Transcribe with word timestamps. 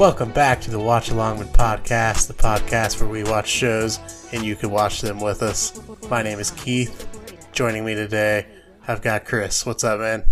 Welcome 0.00 0.32
back 0.32 0.62
to 0.62 0.70
the 0.70 0.80
Watch 0.80 1.10
Along 1.10 1.38
with 1.38 1.52
podcast, 1.52 2.26
the 2.26 2.32
podcast 2.32 2.98
where 3.02 3.10
we 3.10 3.22
watch 3.22 3.46
shows 3.46 3.98
and 4.32 4.42
you 4.42 4.56
can 4.56 4.70
watch 4.70 5.02
them 5.02 5.20
with 5.20 5.42
us. 5.42 5.78
My 6.08 6.22
name 6.22 6.38
is 6.38 6.52
Keith. 6.52 7.06
Joining 7.52 7.84
me 7.84 7.94
today, 7.94 8.46
I've 8.88 9.02
got 9.02 9.26
Chris. 9.26 9.66
What's 9.66 9.84
up, 9.84 10.00
man? 10.00 10.24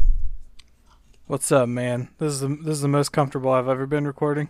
What's 1.27 1.52
up, 1.52 1.69
man? 1.69 2.09
This 2.16 2.33
is 2.33 2.41
the 2.41 2.48
this 2.48 2.77
is 2.77 2.80
the 2.80 2.89
most 2.89 3.11
comfortable 3.11 3.51
I've 3.51 3.69
ever 3.69 3.84
been 3.84 4.07
recording. 4.07 4.48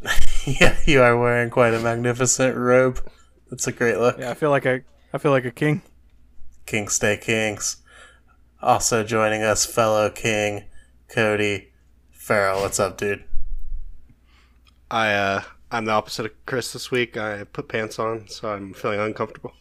yeah, 0.46 0.78
you 0.86 1.02
are 1.02 1.18
wearing 1.18 1.50
quite 1.50 1.74
a 1.74 1.78
magnificent 1.78 2.56
robe. 2.56 3.06
That's 3.50 3.66
a 3.66 3.72
great 3.72 3.98
look. 3.98 4.18
Yeah, 4.18 4.30
I 4.30 4.34
feel 4.34 4.48
like 4.48 4.64
a 4.64 4.80
I 5.12 5.18
feel 5.18 5.32
like 5.32 5.44
a 5.44 5.50
king. 5.50 5.82
King 6.64 6.88
stay 6.88 7.18
kings. 7.18 7.82
Also 8.62 9.04
joining 9.04 9.42
us, 9.42 9.66
fellow 9.66 10.08
king 10.08 10.64
Cody 11.06 11.74
Farrell. 12.10 12.62
What's 12.62 12.80
up, 12.80 12.96
dude? 12.96 13.24
I 14.92 15.12
uh 15.14 15.42
I'm 15.70 15.86
the 15.86 15.92
opposite 15.92 16.26
of 16.26 16.46
Chris 16.46 16.74
this 16.74 16.90
week. 16.90 17.16
I 17.16 17.44
put 17.44 17.66
pants 17.68 17.98
on, 17.98 18.28
so 18.28 18.52
I'm 18.52 18.74
feeling 18.74 19.00
uncomfortable. 19.00 19.54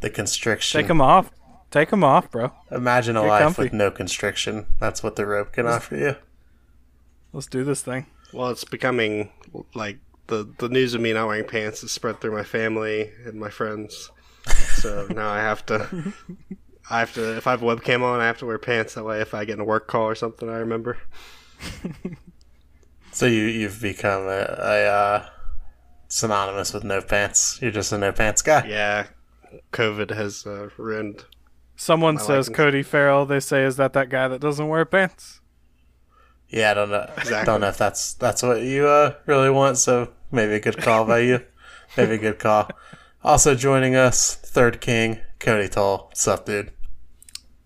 The 0.00 0.08
constriction. 0.08 0.80
Take 0.80 0.86
them 0.86 1.00
off. 1.00 1.32
Take 1.72 1.90
them 1.90 2.04
off, 2.04 2.30
bro. 2.30 2.52
Imagine 2.70 3.16
a 3.16 3.22
Get 3.22 3.28
life 3.28 3.42
comfy. 3.42 3.62
with 3.64 3.72
no 3.72 3.90
constriction. 3.90 4.66
That's 4.78 5.02
what 5.02 5.16
the 5.16 5.26
rope 5.26 5.52
can 5.52 5.66
offer 5.66 5.96
you. 5.96 6.16
Let's 7.32 7.48
do 7.48 7.64
this 7.64 7.82
thing. 7.82 8.06
Well, 8.32 8.50
it's 8.50 8.62
becoming 8.62 9.30
like 9.74 9.98
the 10.28 10.48
the 10.58 10.68
news 10.68 10.94
of 10.94 11.00
me 11.00 11.12
not 11.12 11.26
wearing 11.26 11.46
pants 11.46 11.82
is 11.82 11.90
spread 11.90 12.20
through 12.20 12.32
my 12.32 12.44
family 12.44 13.10
and 13.26 13.40
my 13.40 13.50
friends. 13.50 14.10
So 14.76 15.08
now 15.10 15.30
I 15.30 15.38
have 15.38 15.66
to 15.66 16.12
I 16.90 17.00
have 17.00 17.12
to 17.14 17.36
if 17.36 17.48
I 17.48 17.50
have 17.50 17.62
a 17.64 17.66
webcam 17.66 18.02
on, 18.02 18.20
I 18.20 18.26
have 18.26 18.38
to 18.38 18.46
wear 18.46 18.58
pants 18.58 18.94
that 18.94 19.04
way 19.04 19.20
if 19.20 19.34
I 19.34 19.44
get 19.44 19.54
in 19.54 19.60
a 19.60 19.64
work 19.64 19.88
call 19.88 20.04
or 20.04 20.14
something, 20.14 20.48
I 20.48 20.58
remember. 20.58 20.98
So 23.14 23.26
you 23.26 23.44
you've 23.44 23.80
become 23.80 24.22
a, 24.24 24.56
a 24.58 24.86
uh, 24.86 25.26
synonymous 26.08 26.74
with 26.74 26.82
no 26.82 27.00
pants. 27.00 27.60
You're 27.62 27.70
just 27.70 27.92
a 27.92 27.98
no 27.98 28.10
pants 28.10 28.42
guy. 28.42 28.66
Yeah. 28.66 29.06
COVID 29.72 30.10
has 30.10 30.44
uh, 30.44 30.70
ruined 30.76 31.24
Someone 31.76 32.16
My 32.16 32.20
says 32.20 32.48
likeness. 32.48 32.56
Cody 32.56 32.82
Farrell. 32.82 33.24
They 33.24 33.38
say, 33.40 33.62
"Is 33.62 33.76
that 33.76 33.92
that 33.92 34.08
guy 34.08 34.28
that 34.28 34.40
doesn't 34.40 34.66
wear 34.66 34.84
pants?" 34.84 35.40
Yeah, 36.48 36.72
I 36.72 36.74
don't 36.74 36.90
know. 36.90 37.08
Exactly. 37.16 37.46
Don't 37.46 37.60
know 37.60 37.68
if 37.68 37.78
that's 37.78 38.14
that's 38.14 38.42
what 38.42 38.62
you 38.62 38.86
uh, 38.86 39.14
really 39.26 39.50
want. 39.50 39.78
So 39.78 40.12
maybe 40.30 40.54
a 40.54 40.60
good 40.60 40.78
call 40.78 41.04
by 41.04 41.20
you. 41.20 41.44
Maybe 41.96 42.14
a 42.14 42.18
good 42.18 42.38
call. 42.40 42.68
Also 43.22 43.54
joining 43.54 43.94
us, 43.94 44.34
third 44.34 44.80
king 44.80 45.20
Cody 45.38 45.68
Toll. 45.68 46.06
What's 46.08 46.26
up, 46.26 46.46
dude? 46.46 46.72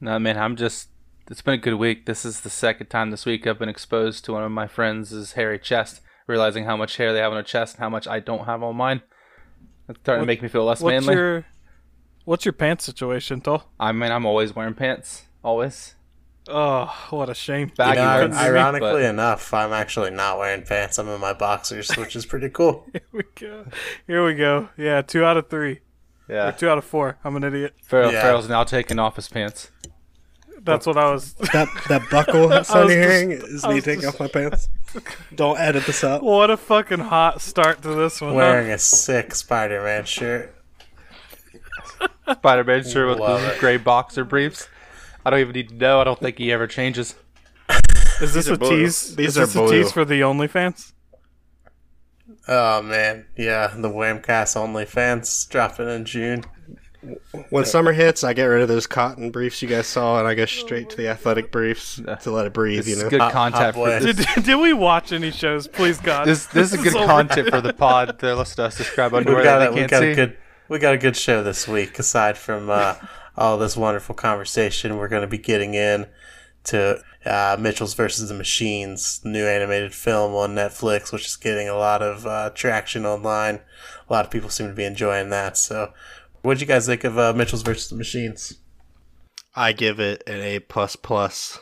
No, 0.01 0.19
man, 0.19 0.37
I'm 0.39 0.57
just. 0.57 0.88
It's 1.31 1.43
been 1.43 1.55
a 1.55 1.59
good 1.59 1.75
week. 1.75 2.07
This 2.07 2.25
is 2.25 2.41
the 2.41 2.51
second 2.51 2.87
time 2.87 3.11
this 3.11 3.27
week 3.27 3.47
I've 3.47 3.59
been 3.59 3.69
exposed 3.69 4.25
to 4.25 4.33
one 4.33 4.43
of 4.43 4.51
my 4.51 4.67
friends' 4.67 5.33
hairy 5.33 5.59
chest, 5.59 6.01
realizing 6.27 6.65
how 6.65 6.77
much 6.77 6.97
hair 6.97 7.13
they 7.13 7.19
have 7.21 7.33
on 7.33 7.37
their 7.37 7.43
chest 7.43 7.75
and 7.77 7.83
how 7.83 7.91
much 7.91 8.07
I 8.09 8.21
don't 8.21 8.47
have 8.47 8.63
on 8.63 8.77
mine. 8.77 9.03
It's 9.89 9.99
starting 10.01 10.21
What- 10.21 10.25
to 10.25 10.27
make 10.27 10.43
me 10.43 10.49
feel 10.49 10.65
less 10.65 10.81
What's 10.81 11.07
manly. 11.07 11.15
your 11.15 11.45
What's 12.25 12.45
your 12.45 12.53
pants 12.53 12.85
situation, 12.85 13.41
Toll? 13.41 13.65
I 13.81 13.91
mean, 13.93 14.13
I'm 14.13 14.27
always 14.27 14.55
wearing 14.55 14.75
pants. 14.75 15.25
Always. 15.43 15.95
Oh, 16.47 16.95
what 17.09 17.31
a 17.31 17.35
shame. 17.35 17.73
You 17.79 17.85
know, 17.95 18.21
ones. 18.23 18.37
ironically 18.37 18.91
but- 18.93 19.03
enough, 19.03 19.53
I'm 19.55 19.73
actually 19.73 20.11
not 20.11 20.39
wearing 20.39 20.63
pants. 20.63 20.99
I'm 20.99 21.09
in 21.09 21.21
my 21.21 21.33
boxers, 21.33 21.91
which 21.97 22.15
is 22.17 22.27
pretty 22.27 22.51
cool. 22.51 22.87
Here 22.93 23.03
we 23.13 23.23
go. 23.35 23.65
Here 24.07 24.25
we 24.25 24.35
go. 24.35 24.69
Yeah, 24.77 25.01
two 25.03 25.25
out 25.25 25.37
of 25.39 25.49
three. 25.49 25.81
Or 26.29 26.35
Yeah. 26.35 26.51
two 26.51 26.69
out 26.69 26.77
of 26.79 26.85
four. 26.85 27.19
I'm 27.25 27.35
an 27.37 27.45
idiot. 27.45 27.75
Farrell, 27.83 28.13
Yeah. 28.13 28.21
Farrell's 28.23 28.49
now 28.49 28.65
taking 28.65 28.99
off 28.99 29.17
his 29.17 29.29
pants. 29.29 29.71
That's 30.63 30.87
what 30.87 30.97
I 30.97 31.11
was. 31.13 31.35
that 31.53 31.69
that 31.89 32.03
buckle 32.11 32.53
I 32.53 32.63
sound 32.63 32.87
was 32.87 32.95
just- 32.95 33.09
hearing 33.11 33.31
is 33.33 33.65
I 33.65 33.75
me 33.75 33.81
taking 33.81 34.03
just- 34.03 34.15
off 34.15 34.21
my 34.21 34.29
pants. 34.29 34.69
Don't 35.35 35.59
edit 35.59 35.85
this 35.87 36.03
up. 36.03 36.23
what 36.23 36.51
a 36.51 36.57
fucking 36.57 36.99
hot 37.01 37.41
start 37.43 37.83
to 37.83 37.89
this 37.95 38.21
one. 38.21 38.31
huh? 38.31 38.37
Wearing 38.37 38.71
a 38.71 38.79
sick 38.79 39.35
Spider-Man 39.35 40.05
shirt. 40.07 40.55
Spider-Man 42.31 42.85
shirt 42.85 43.09
with 43.09 43.19
Love 43.19 43.41
the 43.43 43.55
it. 43.55 43.61
gray 43.61 43.77
boxer 43.77 44.25
briefs. 44.25 44.69
I 45.25 45.31
don't 45.31 45.41
even 45.41 45.53
need 45.53 45.69
to 45.71 45.75
know. 45.75 46.01
I 46.01 46.05
don't 46.05 46.19
think 46.19 46.39
he 46.39 46.53
ever 46.53 46.67
changes. 46.67 47.15
Is 48.21 48.35
this 48.35 48.49
a 48.49 48.57
blue. 48.57 48.71
tease? 48.71 49.15
These 49.17 49.29
Is 49.31 49.39
are 49.39 49.47
this 49.47 49.57
a 49.57 49.69
tease 49.69 49.93
for 49.93 50.05
the 50.05 50.21
OnlyFans? 50.21 50.93
Oh 52.47 52.83
man, 52.83 53.27
yeah, 53.37 53.69
the 53.77 53.91
WAMcast 53.91 54.57
OnlyFans 54.57 55.49
dropping 55.51 55.89
in 55.89 56.05
June. 56.05 56.45
When 57.51 57.65
summer 57.65 57.93
hits, 57.93 58.25
I 58.25 58.33
get 58.33 58.47
rid 58.47 58.61
of 58.63 58.69
those 58.69 58.87
cotton 58.87 59.31
briefs 59.31 59.63
you 59.63 59.69
guys 59.69 59.87
saw, 59.87 60.19
and 60.19 60.27
I 60.27 60.35
go 60.35 60.47
straight 60.47 60.91
to 60.91 60.97
the 60.97 61.09
athletic 61.09 61.53
briefs 61.53 61.97
to 62.23 62.31
let 62.31 62.47
it 62.47 62.53
breathe. 62.53 62.79
This 62.79 62.89
You 62.89 62.95
is 62.97 63.03
know, 63.05 63.11
good 63.11 63.21
Hot- 63.21 63.33
content 63.33 63.63
hot 63.65 63.75
for 63.75 63.89
this. 64.01 64.17
Did, 64.35 64.45
did 64.45 64.57
we 64.57 64.73
watch 64.73 65.13
any 65.13 65.31
shows? 65.31 65.69
Please 65.69 65.99
God. 66.01 66.27
This 66.27 66.47
this 66.47 66.73
is 66.73 66.83
good 66.83 66.97
over. 66.97 67.07
content 67.07 67.51
for 67.51 67.61
the 67.61 67.73
pod. 67.73 68.19
To 68.19 68.35
listen 68.35 68.57
to 68.57 68.65
us 68.65 68.77
describe 68.77 69.13
We 69.13 69.19
underwear 69.19 69.45
got 69.45 69.59
that 69.61 69.69
a, 69.69 69.71
they 69.71 69.75
we 69.75 69.81
can't 69.83 69.91
got 69.91 70.01
see. 70.01 70.11
a 70.11 70.15
good 70.17 70.37
we 70.69 70.79
got 70.81 70.95
a 70.95 70.99
good 70.99 71.17
show 71.17 71.43
this 71.45 71.69
week. 71.69 71.99
Aside 71.99 72.37
from 72.37 72.69
uh, 72.69 72.97
all 73.37 73.59
this 73.59 73.77
wonderful 73.77 74.15
conversation, 74.17 74.97
we're 74.97 75.09
going 75.09 75.23
to 75.23 75.29
be 75.29 75.39
getting 75.39 75.75
in 75.75 76.07
to 76.65 77.01
uh, 77.25 77.57
Mitchells 77.59 77.95
versus 77.95 78.29
the 78.29 78.35
Machines, 78.35 79.21
new 79.25 79.47
animated 79.47 79.95
film 79.95 80.35
on 80.35 80.55
Netflix, 80.55 81.13
which 81.13 81.27
is 81.27 81.37
getting 81.37 81.69
a 81.69 81.77
lot 81.77 82.03
of 82.03 82.27
uh, 82.27 82.51
traction 82.51 83.07
online. 83.07 83.61
A 84.09 84.13
lot 84.13 84.25
of 84.25 84.31
people 84.31 84.51
seem 84.51 84.69
to 84.69 84.75
be 84.75 84.85
enjoying 84.85 85.31
that. 85.31 85.57
So, 85.57 85.93
what'd 86.49 86.63
you 86.63 86.67
guys 86.67 86.87
think 86.87 87.05
of 87.05 87.19
uh, 87.19 87.35
Mitchells 87.35 87.61
versus 87.61 87.91
the 87.91 87.95
Machines? 87.95 88.55
I 89.55 89.73
give 89.73 90.01
it 90.01 90.23
an 90.27 90.41
A 90.41 90.61
plus 90.61 90.97
plus 90.97 91.61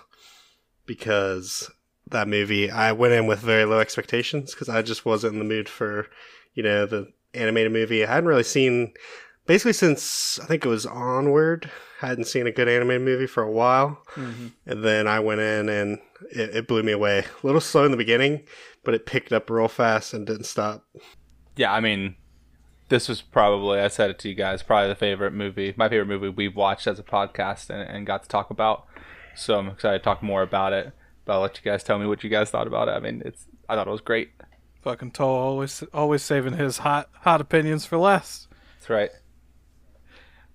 because 0.86 1.68
that 2.08 2.28
movie. 2.28 2.70
I 2.70 2.92
went 2.92 3.12
in 3.12 3.26
with 3.26 3.40
very 3.40 3.64
low 3.64 3.80
expectations 3.80 4.54
because 4.54 4.68
I 4.68 4.82
just 4.82 5.04
wasn't 5.04 5.32
in 5.32 5.38
the 5.40 5.44
mood 5.44 5.68
for 5.68 6.06
you 6.54 6.62
know 6.62 6.86
the 6.86 7.12
animated 7.34 7.72
movie. 7.72 8.04
I 8.04 8.14
hadn't 8.14 8.28
really 8.28 8.44
seen 8.44 8.94
basically 9.46 9.72
since 9.72 10.38
I 10.38 10.46
think 10.46 10.64
it 10.64 10.68
was 10.68 10.86
Onward. 10.86 11.68
I 12.00 12.06
hadn't 12.06 12.26
seen 12.26 12.46
a 12.46 12.52
good 12.52 12.68
animated 12.68 13.02
movie 13.02 13.26
for 13.26 13.42
a 13.42 13.50
while, 13.50 14.00
and 14.66 14.84
then 14.84 15.08
I 15.08 15.18
went 15.18 15.40
in 15.40 15.68
and 15.68 15.98
it, 16.30 16.54
it 16.54 16.68
blew 16.68 16.84
me 16.84 16.92
away. 16.92 17.24
A 17.42 17.46
little 17.46 17.60
slow 17.60 17.84
in 17.84 17.90
the 17.90 17.96
beginning, 17.96 18.44
but 18.84 18.94
it 18.94 19.04
picked 19.04 19.32
up 19.32 19.50
real 19.50 19.66
fast 19.66 20.14
and 20.14 20.24
didn't 20.24 20.44
stop. 20.44 20.84
Yeah, 21.56 21.72
I 21.72 21.80
mean, 21.80 22.14
this 22.88 23.08
was 23.08 23.20
probably 23.20 23.80
I 23.80 23.88
said 23.88 24.10
it 24.10 24.18
to 24.20 24.28
you 24.28 24.34
guys, 24.34 24.62
probably 24.62 24.88
the 24.88 24.94
favorite 24.94 25.32
movie, 25.32 25.74
my 25.76 25.88
favorite 25.88 26.06
movie 26.06 26.28
we've 26.28 26.56
watched 26.56 26.86
as 26.86 26.98
a 26.98 27.02
podcast 27.02 27.70
and, 27.70 27.88
and 27.88 28.06
got 28.06 28.22
to 28.22 28.28
talk 28.28 28.50
about. 28.50 28.86
So 29.34 29.58
I'm 29.58 29.68
excited 29.68 29.98
to 29.98 30.04
talk 30.04 30.22
more 30.22 30.42
about 30.42 30.72
it. 30.72 30.92
But 31.24 31.34
I'll 31.34 31.40
let 31.40 31.56
you 31.56 31.70
guys 31.70 31.82
tell 31.82 31.98
me 31.98 32.06
what 32.06 32.22
you 32.22 32.30
guys 32.30 32.50
thought 32.50 32.68
about 32.68 32.88
it. 32.88 32.92
I 32.92 33.00
mean, 33.00 33.22
it's 33.24 33.46
I 33.68 33.74
thought 33.74 33.88
it 33.88 33.90
was 33.90 34.00
great. 34.00 34.30
Fucking 34.82 35.10
Toll 35.10 35.36
always 35.36 35.82
always 35.92 36.22
saving 36.22 36.54
his 36.54 36.78
hot 36.78 37.08
hot 37.22 37.40
opinions 37.40 37.84
for 37.84 37.98
last. 37.98 38.48
That's 38.78 38.90
right. 38.90 39.10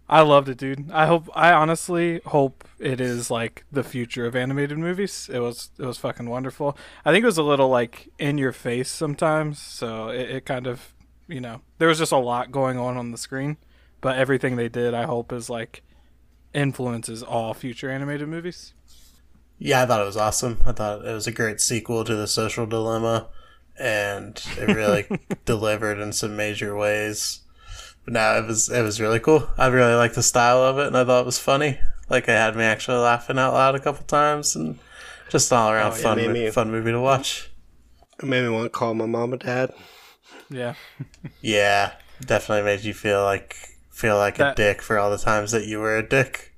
I 0.07 0.21
loved 0.21 0.49
it, 0.49 0.57
dude. 0.57 0.91
I 0.91 1.05
hope 1.05 1.29
I 1.33 1.53
honestly 1.53 2.21
hope 2.25 2.67
it 2.79 2.99
is 2.99 3.31
like 3.31 3.63
the 3.71 3.83
future 3.83 4.25
of 4.25 4.35
animated 4.35 4.77
movies. 4.77 5.29
It 5.31 5.39
was 5.39 5.71
it 5.77 5.85
was 5.85 5.97
fucking 5.97 6.29
wonderful. 6.29 6.77
I 7.05 7.11
think 7.11 7.23
it 7.23 7.27
was 7.27 7.37
a 7.37 7.43
little 7.43 7.69
like 7.69 8.09
in 8.19 8.37
your 8.37 8.51
face 8.51 8.89
sometimes, 8.89 9.59
so 9.59 10.09
it, 10.09 10.29
it 10.29 10.45
kind 10.45 10.67
of 10.67 10.93
you 11.27 11.39
know 11.41 11.61
there 11.77 11.87
was 11.87 11.97
just 11.99 12.11
a 12.11 12.17
lot 12.17 12.51
going 12.51 12.77
on 12.77 12.97
on 12.97 13.11
the 13.11 13.17
screen, 13.17 13.57
but 14.01 14.17
everything 14.17 14.55
they 14.55 14.69
did, 14.69 14.93
I 14.93 15.03
hope, 15.03 15.31
is 15.31 15.49
like 15.49 15.83
influences 16.53 17.23
all 17.23 17.53
future 17.53 17.89
animated 17.89 18.27
movies. 18.27 18.73
Yeah, 19.57 19.83
I 19.83 19.85
thought 19.85 20.01
it 20.01 20.05
was 20.05 20.17
awesome. 20.17 20.57
I 20.65 20.71
thought 20.71 21.05
it 21.05 21.13
was 21.13 21.27
a 21.27 21.31
great 21.31 21.61
sequel 21.61 22.03
to 22.03 22.15
The 22.15 22.27
Social 22.27 22.65
Dilemma, 22.65 23.27
and 23.79 24.41
it 24.57 24.75
really 24.75 25.05
delivered 25.45 25.99
in 25.99 26.11
some 26.13 26.35
major 26.35 26.75
ways. 26.75 27.41
But 28.03 28.13
now 28.15 28.37
it 28.37 28.47
was 28.47 28.69
it 28.69 28.81
was 28.81 28.99
really 28.99 29.19
cool. 29.19 29.47
I 29.57 29.67
really 29.67 29.93
liked 29.93 30.15
the 30.15 30.23
style 30.23 30.63
of 30.63 30.79
it, 30.79 30.87
and 30.87 30.97
I 30.97 31.05
thought 31.05 31.21
it 31.21 31.25
was 31.25 31.37
funny. 31.39 31.79
Like 32.09 32.23
it 32.23 32.29
had 32.31 32.55
me 32.55 32.63
actually 32.63 32.97
laughing 32.97 33.37
out 33.37 33.53
loud 33.53 33.75
a 33.75 33.79
couple 33.79 34.03
times, 34.05 34.55
and 34.55 34.79
just 35.29 35.53
all 35.53 35.71
around 35.71 35.93
Oh, 35.93 35.95
yeah, 35.95 36.01
fun 36.01 36.33
me- 36.33 36.49
fun 36.51 36.71
movie 36.71 36.91
to 36.91 36.99
watch. 36.99 37.51
It 38.19 38.25
made 38.25 38.41
me 38.43 38.49
want 38.49 38.65
to 38.65 38.69
call 38.69 38.93
my 38.95 39.05
mom 39.05 39.31
and 39.33 39.41
dad. 39.41 39.73
Yeah, 40.49 40.73
Yeah, 41.41 41.93
definitely 42.19 42.63
made 42.65 42.83
you 42.83 42.93
feel 42.93 43.23
like 43.23 43.55
feel 43.89 44.17
like 44.17 44.37
That- 44.37 44.53
a 44.53 44.55
dick 44.55 44.81
for 44.81 44.97
all 44.99 45.09
the 45.11 45.17
times 45.17 45.51
that 45.51 45.65
you 45.65 45.79
were 45.79 45.97
a 45.97 46.07
dick. 46.07 46.53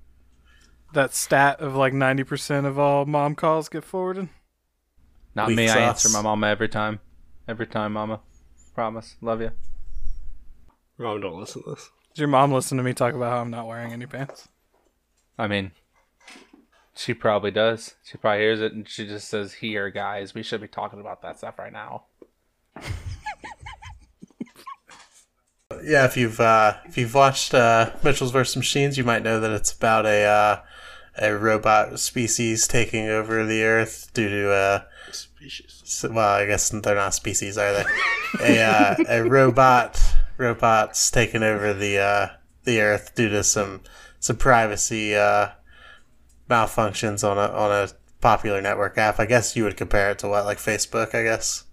that 0.94 1.14
stat 1.14 1.60
of 1.60 1.76
like 1.76 1.94
ninety 1.94 2.24
percent 2.24 2.66
of 2.66 2.78
all 2.80 3.06
mom 3.06 3.36
calls 3.36 3.70
get 3.70 3.84
forwarded. 3.84 4.30
Not 5.36 5.48
Weak 5.48 5.58
me. 5.58 5.70
I 5.70 5.78
answer 5.80 6.10
my 6.10 6.22
mama 6.22 6.48
every 6.48 6.70
time. 6.70 7.00
Every 7.48 7.66
time, 7.68 7.94
mama. 7.94 8.22
Promise. 8.76 9.16
Love 9.22 9.42
you. 9.42 9.52
Mom, 10.98 11.20
don't 11.22 11.40
listen 11.40 11.64
to 11.64 11.72
this. 11.72 11.90
Did 12.14 12.22
your 12.22 12.28
mom 12.28 12.52
listen 12.52 12.78
to 12.78 12.84
me 12.84 12.94
talk 12.94 13.14
about 13.16 13.32
how 13.32 13.40
I'm 13.42 13.50
not 13.50 13.68
wearing 13.68 13.92
any 13.92 14.06
pants? 14.06 14.48
I 15.38 15.48
mean, 15.48 15.72
she 16.96 17.14
probably 17.16 17.50
does. 17.52 17.96
She 18.04 18.18
probably 18.20 18.42
hears 18.42 18.62
it 18.62 18.74
and 18.74 18.88
she 18.88 19.08
just 19.08 19.28
says, 19.28 19.54
"Here, 19.54 19.90
guys, 19.90 20.34
we 20.36 20.44
should 20.44 20.62
be 20.62 20.68
talking 20.68 21.00
about 21.00 21.22
that 21.24 21.40
stuff 21.40 21.58
right 21.60 21.74
now." 21.74 22.06
Yeah, 25.84 26.06
if 26.06 26.18
you've 26.18 26.40
uh, 26.40 26.76
if 26.86 26.98
you've 26.98 27.14
watched 27.14 27.54
uh, 27.54 27.92
Mitchells 28.04 28.32
vs 28.32 28.56
Machines, 28.56 28.98
you 28.98 29.04
might 29.04 29.24
know 29.24 29.40
that 29.40 29.52
it's 29.52 29.74
about 29.74 30.06
a 30.06 30.24
uh, 30.24 30.62
a 31.18 31.36
robot 31.36 32.00
species 32.00 32.68
taking 32.68 33.08
over 33.08 33.46
the 33.46 33.64
Earth 33.64 34.10
due 34.14 34.30
to 34.30 34.52
uh, 34.52 34.82
Species. 35.12 36.06
well, 36.10 36.36
I 36.36 36.46
guess 36.46 36.70
they're 36.70 36.96
not 36.96 37.14
species, 37.14 37.58
are 37.58 37.74
they? 37.74 37.84
a 38.40 38.64
uh, 38.64 38.96
a 39.10 39.24
robot 39.24 40.02
robots 40.38 41.12
taking 41.12 41.44
over 41.44 41.74
the 41.74 41.98
uh, 41.98 42.28
the 42.64 42.82
Earth 42.82 43.14
due 43.16 43.30
to 43.30 43.44
some 43.44 43.82
some 44.20 44.38
privacy 44.38 45.16
uh, 45.16 45.50
malfunctions 46.50 47.30
on 47.30 47.38
a 47.38 47.52
on 47.54 47.72
a 47.72 47.90
popular 48.22 48.62
network 48.62 48.98
app. 48.98 49.20
I 49.20 49.26
guess 49.26 49.56
you 49.56 49.66
would 49.66 49.78
compare 49.78 50.12
it 50.12 50.20
to 50.20 50.30
what 50.30 50.46
like 50.46 50.58
Facebook. 50.58 51.14
I 51.14 51.24
guess. 51.24 51.66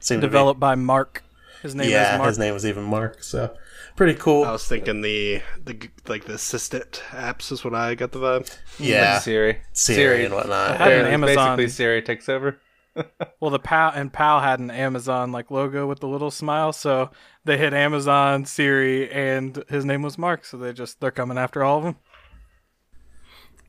Seemed 0.00 0.22
Developed 0.22 0.60
by 0.60 0.76
Mark. 0.76 1.24
His 1.62 1.74
name 1.74 1.90
yeah, 1.90 2.14
is 2.14 2.18
Mark. 2.18 2.28
his 2.28 2.38
name 2.38 2.54
was 2.54 2.66
even 2.66 2.84
Mark. 2.84 3.22
So 3.22 3.54
pretty 3.96 4.18
cool. 4.18 4.44
I 4.44 4.52
was 4.52 4.66
thinking 4.66 5.00
the 5.02 5.42
the 5.64 5.88
like 6.06 6.24
the 6.24 6.34
assistant 6.34 7.02
apps 7.10 7.50
is 7.52 7.64
what 7.64 7.74
I 7.74 7.94
got 7.94 8.12
the 8.12 8.20
vibe. 8.20 8.56
yeah, 8.78 9.14
Like 9.14 9.22
Siri. 9.22 9.58
Siri, 9.72 10.24
and 10.24 10.34
whatnot. 10.34 10.76
had 10.78 10.92
an 10.92 11.06
Amazon. 11.06 11.56
Basically, 11.56 11.68
Siri 11.68 12.02
takes 12.02 12.28
over. 12.28 12.58
Well, 13.38 13.52
the 13.52 13.60
PAL 13.60 13.92
and 13.94 14.12
PAL 14.12 14.40
had 14.40 14.58
an 14.58 14.72
Amazon 14.72 15.30
like 15.30 15.52
logo 15.52 15.86
with 15.86 16.00
the 16.00 16.08
little 16.08 16.32
smile, 16.32 16.72
so 16.72 17.10
they 17.44 17.56
hit 17.56 17.72
Amazon, 17.72 18.44
Siri, 18.44 19.08
and 19.12 19.62
his 19.68 19.84
name 19.84 20.02
was 20.02 20.18
Mark. 20.18 20.44
So 20.44 20.56
they 20.56 20.72
just 20.72 20.98
they're 21.00 21.12
coming 21.12 21.38
after 21.38 21.62
all 21.62 21.78
of 21.78 21.84
them. 21.84 21.96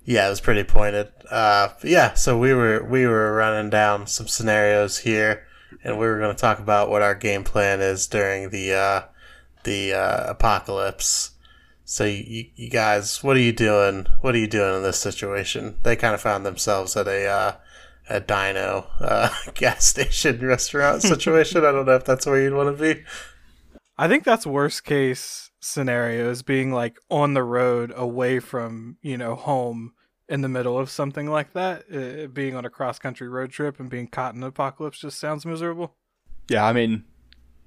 Yeah, 0.03 0.25
it 0.25 0.29
was 0.31 0.41
pretty 0.41 0.63
pointed. 0.63 1.11
Uh, 1.29 1.69
yeah, 1.83 2.13
so 2.15 2.37
we 2.39 2.53
were 2.55 2.83
we 2.83 3.05
were 3.05 3.35
running 3.35 3.69
down 3.69 4.07
some 4.07 4.27
scenarios 4.27 4.97
here, 4.99 5.45
and 5.83 5.97
we 5.97 6.05
were 6.05 6.19
going 6.19 6.35
to 6.35 6.39
talk 6.39 6.59
about 6.59 6.89
what 6.89 7.01
our 7.01 7.15
game 7.15 7.43
plan 7.43 7.81
is 7.81 8.07
during 8.07 8.49
the 8.49 8.73
uh, 8.73 9.01
the 9.63 9.93
uh, 9.93 10.29
apocalypse. 10.31 11.31
So 11.85 12.05
you, 12.05 12.45
you, 12.55 12.69
guys, 12.69 13.23
what 13.23 13.35
are 13.35 13.41
you 13.41 13.51
doing? 13.51 14.05
What 14.21 14.35
are 14.35 14.39
you 14.39 14.47
doing 14.47 14.75
in 14.75 14.83
this 14.83 14.99
situation? 14.99 15.77
They 15.81 15.95
kind 15.95 16.13
of 16.13 16.21
found 16.21 16.45
themselves 16.45 16.95
at 16.95 17.07
a 17.07 17.27
uh, 17.27 17.53
a 18.09 18.19
dino 18.19 18.87
uh, 18.99 19.29
gas 19.53 19.85
station 19.85 20.39
restaurant 20.45 21.01
situation. 21.01 21.65
I 21.65 21.71
don't 21.71 21.85
know 21.85 21.95
if 21.95 22.05
that's 22.05 22.25
where 22.25 22.41
you'd 22.41 22.53
want 22.53 22.77
to 22.77 22.81
be. 22.81 23.03
I 23.97 24.07
think 24.07 24.23
that's 24.23 24.45
worst 24.45 24.83
case 24.83 25.51
scenario 25.59 26.29
is 26.29 26.41
being 26.41 26.71
like 26.71 26.97
on 27.09 27.33
the 27.33 27.43
road 27.43 27.91
away 27.95 28.39
from 28.39 28.97
you 29.01 29.17
know 29.17 29.35
home 29.35 29.93
in 30.29 30.41
the 30.41 30.49
middle 30.49 30.77
of 30.77 30.89
something 30.89 31.27
like 31.27 31.53
that. 31.53 31.85
Uh, 31.91 32.27
being 32.27 32.55
on 32.55 32.63
a 32.63 32.69
cross 32.69 32.99
country 32.99 33.27
road 33.27 33.51
trip 33.51 33.79
and 33.79 33.89
being 33.89 34.07
caught 34.07 34.35
in 34.35 34.43
an 34.43 34.47
apocalypse 34.47 34.99
just 34.99 35.19
sounds 35.19 35.45
miserable. 35.45 35.95
Yeah, 36.47 36.65
I 36.65 36.71
mean, 36.73 37.03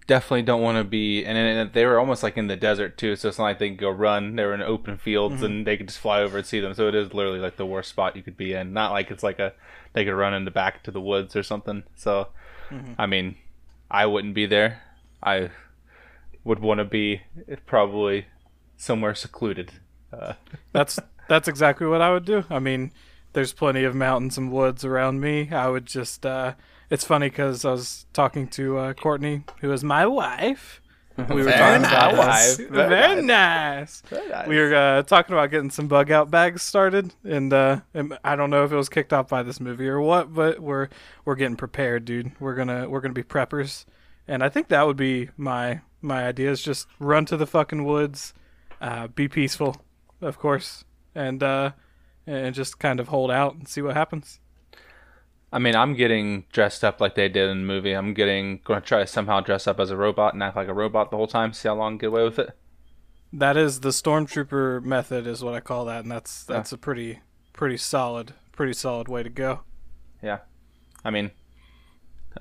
definitely 0.07 0.43
don't 0.43 0.63
want 0.63 0.79
to 0.79 0.85
be. 0.85 1.25
And, 1.25 1.37
and 1.37 1.73
they 1.73 1.85
were 1.85 1.99
almost 1.99 2.23
like 2.23 2.37
in 2.37 2.47
the 2.47 2.57
desert 2.57 2.97
too, 2.97 3.17
so 3.17 3.29
it's 3.29 3.39
not 3.39 3.45
like 3.45 3.59
they 3.59 3.71
could 3.71 3.79
go 3.79 3.91
run. 3.91 4.37
They 4.37 4.45
were 4.45 4.55
in 4.55 4.63
open 4.63 4.97
fields 4.97 5.43
and 5.43 5.67
they 5.67 5.77
could 5.77 5.89
just 5.89 6.01
fly 6.01 6.21
over 6.21 6.39
and 6.39 6.47
see 6.47 6.61
them. 6.61 6.75
So 6.75 6.89
it 6.89 6.95
is 6.95 7.13
literally 7.13 7.41
like 7.41 7.57
the 7.57 7.67
worst 7.67 7.91
spot 7.91 8.17
you 8.17 8.23
could 8.23 8.37
be 8.37 8.55
in. 8.55 8.73
Not 8.73 8.93
like 8.93 9.11
it's 9.11 9.23
like 9.23 9.39
a 9.39 9.53
they 9.93 10.05
could 10.05 10.15
run 10.15 10.35
in 10.35 10.45
the 10.45 10.51
back 10.51 10.83
to 10.85 10.91
the 10.91 11.01
woods 11.01 11.37
or 11.37 11.43
something. 11.43 11.85
So, 11.97 12.29
I 12.99 13.07
mean, 13.07 13.37
I 13.91 14.07
wouldn't 14.07 14.35
be 14.35 14.47
there. 14.47 14.83
I 15.23 15.51
would 16.45 16.61
want 16.61 16.79
to 16.79 16.85
be 16.85 17.23
probably 17.67 18.27
somewhere 18.77 19.15
secluded. 19.15 19.73
Uh, 20.13 20.35
That's 20.73 20.99
that's 21.33 21.49
exactly 21.49 21.87
what 21.87 22.03
I 22.03 22.13
would 22.13 22.27
do. 22.27 22.45
I 22.51 22.59
mean, 22.59 22.93
there's 23.33 23.55
plenty 23.55 23.85
of 23.85 23.95
mountains 23.95 24.37
and 24.37 24.53
woods 24.53 24.85
around 24.85 25.21
me. 25.21 25.51
I 25.51 25.69
would 25.69 25.87
just. 25.87 26.27
uh 26.27 26.53
It's 26.91 27.05
funny 27.05 27.31
because 27.31 27.65
I 27.65 27.71
was 27.71 28.05
talking 28.13 28.49
to 28.49 28.77
uh, 28.77 28.93
Courtney, 28.93 29.45
who 29.63 29.73
is 29.73 29.83
my 29.83 30.07
wife. 30.07 30.81
We 31.17 31.37
were 31.37 31.45
Very 31.45 31.59
talking 31.59 31.85
about 31.87 32.15
nice. 32.17 32.57
this. 32.57 32.69
Very 32.69 32.89
Very 32.97 33.23
nice. 33.23 34.03
We 34.47 34.57
were 34.59 34.75
uh, 34.75 35.03
talking 35.03 35.35
about 35.35 35.51
getting 35.51 35.71
some 35.71 35.87
bug 35.87 36.11
out 36.11 36.31
bags 36.31 36.63
started, 36.63 37.15
and, 37.23 37.53
uh, 37.53 37.81
and 37.93 38.19
I 38.25 38.35
don't 38.35 38.49
know 38.51 38.65
if 38.65 38.73
it 38.73 38.77
was 38.77 38.89
kicked 38.89 39.13
off 39.13 39.29
by 39.29 39.43
this 39.43 39.61
movie 39.61 39.89
or 39.89 40.01
what, 40.01 40.33
but 40.35 40.61
we're 40.61 40.89
we're 41.25 41.35
getting 41.35 41.57
prepared, 41.57 42.05
dude. 42.07 42.33
We're 42.41 42.55
gonna 42.55 42.89
we're 42.89 43.01
gonna 43.03 43.13
be 43.15 43.23
preppers, 43.23 43.85
and 44.29 44.43
I 44.43 44.49
think 44.49 44.69
that 44.69 44.87
would 44.87 44.97
be 44.97 45.29
my 45.37 45.81
my 46.01 46.27
idea 46.27 46.51
is 46.51 46.63
just 46.63 46.87
run 46.99 47.25
to 47.27 47.37
the 47.37 47.47
fucking 47.47 47.85
woods, 47.85 48.33
uh, 48.81 49.07
be 49.09 49.29
peaceful, 49.29 49.83
of 50.23 50.39
course, 50.39 50.85
and 51.15 51.43
uh, 51.43 51.73
and 52.27 52.55
just 52.55 52.79
kind 52.79 53.01
of 53.01 53.09
hold 53.09 53.31
out 53.31 53.55
and 53.55 53.69
see 53.69 53.83
what 53.83 53.95
happens. 53.95 54.41
I 55.53 55.59
mean, 55.59 55.77
I'm 55.77 55.95
getting 55.95 56.47
dressed 56.53 56.83
up 56.83 57.01
like 57.01 57.15
they 57.15 57.29
did 57.29 57.51
in 57.51 57.59
the 57.59 57.67
movie. 57.67 57.93
I'm 57.93 58.15
getting 58.15 58.61
going 58.65 58.81
to 58.81 58.87
try 58.87 59.01
to 59.01 59.07
somehow 59.07 59.41
dress 59.41 59.67
up 59.67 59.79
as 59.79 59.91
a 59.91 59.97
robot 59.97 60.33
and 60.33 60.43
act 60.43 60.57
like 60.57 60.69
a 60.69 60.75
robot 60.75 61.11
the 61.11 61.19
whole 61.19 61.27
time. 61.27 61.53
See 61.53 61.69
how 61.69 61.75
long 61.75 61.89
I 61.89 61.91
can 61.93 61.99
get 61.99 62.07
away 62.07 62.25
with 62.25 62.39
it. 62.39 62.57
That 63.35 63.57
is 63.57 63.81
the 63.81 63.91
stormtrooper 63.91 64.83
method, 64.83 65.27
is 65.27 65.45
what 65.45 65.55
I 65.55 65.61
call 65.61 65.85
that, 65.87 66.03
and 66.03 66.11
that's 66.11 66.45
that's 66.45 66.73
a 66.73 66.79
pretty 66.79 67.21
pretty 67.53 67.77
solid 67.77 68.35
pretty 68.53 68.75
solid 68.75 69.09
way 69.09 69.23
to 69.23 69.31
go. 69.31 69.61
Yeah, 70.23 70.39
I 71.05 71.11
mean, 71.11 71.31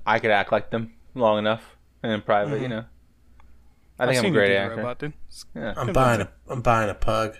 I 0.05 0.19
could 0.19 0.31
act 0.31 0.51
like 0.51 0.69
them 0.69 0.93
long 1.15 1.39
enough 1.39 1.77
and 2.03 2.11
in 2.11 2.21
private, 2.21 2.61
you 2.61 2.67
know. 2.67 2.85
I 3.99 4.05
think 4.07 4.17
I've 4.19 4.25
I'm 4.25 4.31
a 4.31 4.33
great 4.33 4.55
actor. 4.55 4.75
Robot, 4.77 4.99
dude. 4.99 5.13
Yeah. 5.55 5.73
I'm 5.77 5.93
buying 5.93 6.21
a 6.21 6.29
I'm 6.49 6.61
buying 6.61 6.89
a 6.89 6.93
pug. 6.93 7.37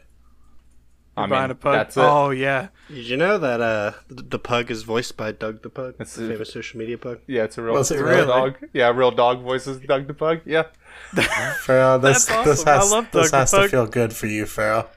I 1.17 1.21
You're 1.23 1.27
mean, 1.27 1.39
buying 1.39 1.51
a 1.51 1.55
pug. 1.55 1.73
that's 1.73 1.97
it. 1.97 2.01
Oh 2.01 2.29
yeah, 2.29 2.69
Did 2.87 3.05
you 3.05 3.17
know 3.17 3.37
that 3.37 3.59
uh 3.59 3.91
the, 4.07 4.23
the 4.23 4.39
pug 4.39 4.71
is 4.71 4.83
voiced 4.83 5.17
by 5.17 5.33
Doug 5.33 5.61
the 5.61 5.69
Pug, 5.69 5.95
That's 5.97 6.15
the 6.15 6.25
it. 6.25 6.29
famous 6.33 6.53
social 6.53 6.79
media 6.79 6.97
pug? 6.97 7.19
Yeah, 7.27 7.43
it's 7.43 7.57
a 7.57 7.61
real, 7.61 7.73
Was 7.73 7.91
it's 7.91 7.99
a 7.99 8.03
real 8.03 8.13
really? 8.15 8.27
dog. 8.27 8.57
Yeah, 8.73 8.91
real 8.91 9.11
dog 9.11 9.41
voices 9.43 9.79
Doug 9.79 10.07
the 10.07 10.13
Pug. 10.13 10.39
Yeah, 10.45 10.63
Farrell, 11.63 11.99
this 11.99 12.25
That's 12.25 12.45
this 12.45 12.59
awesome. 12.61 12.67
I 12.69 12.71
has 12.77 12.91
love 12.91 13.07
this 13.11 13.29
Doug 13.29 13.31
the 13.31 13.37
has 13.37 13.51
to 13.51 13.67
feel 13.69 13.87
good 13.87 14.13
for 14.13 14.27
you, 14.27 14.45
Farrell. 14.45 14.89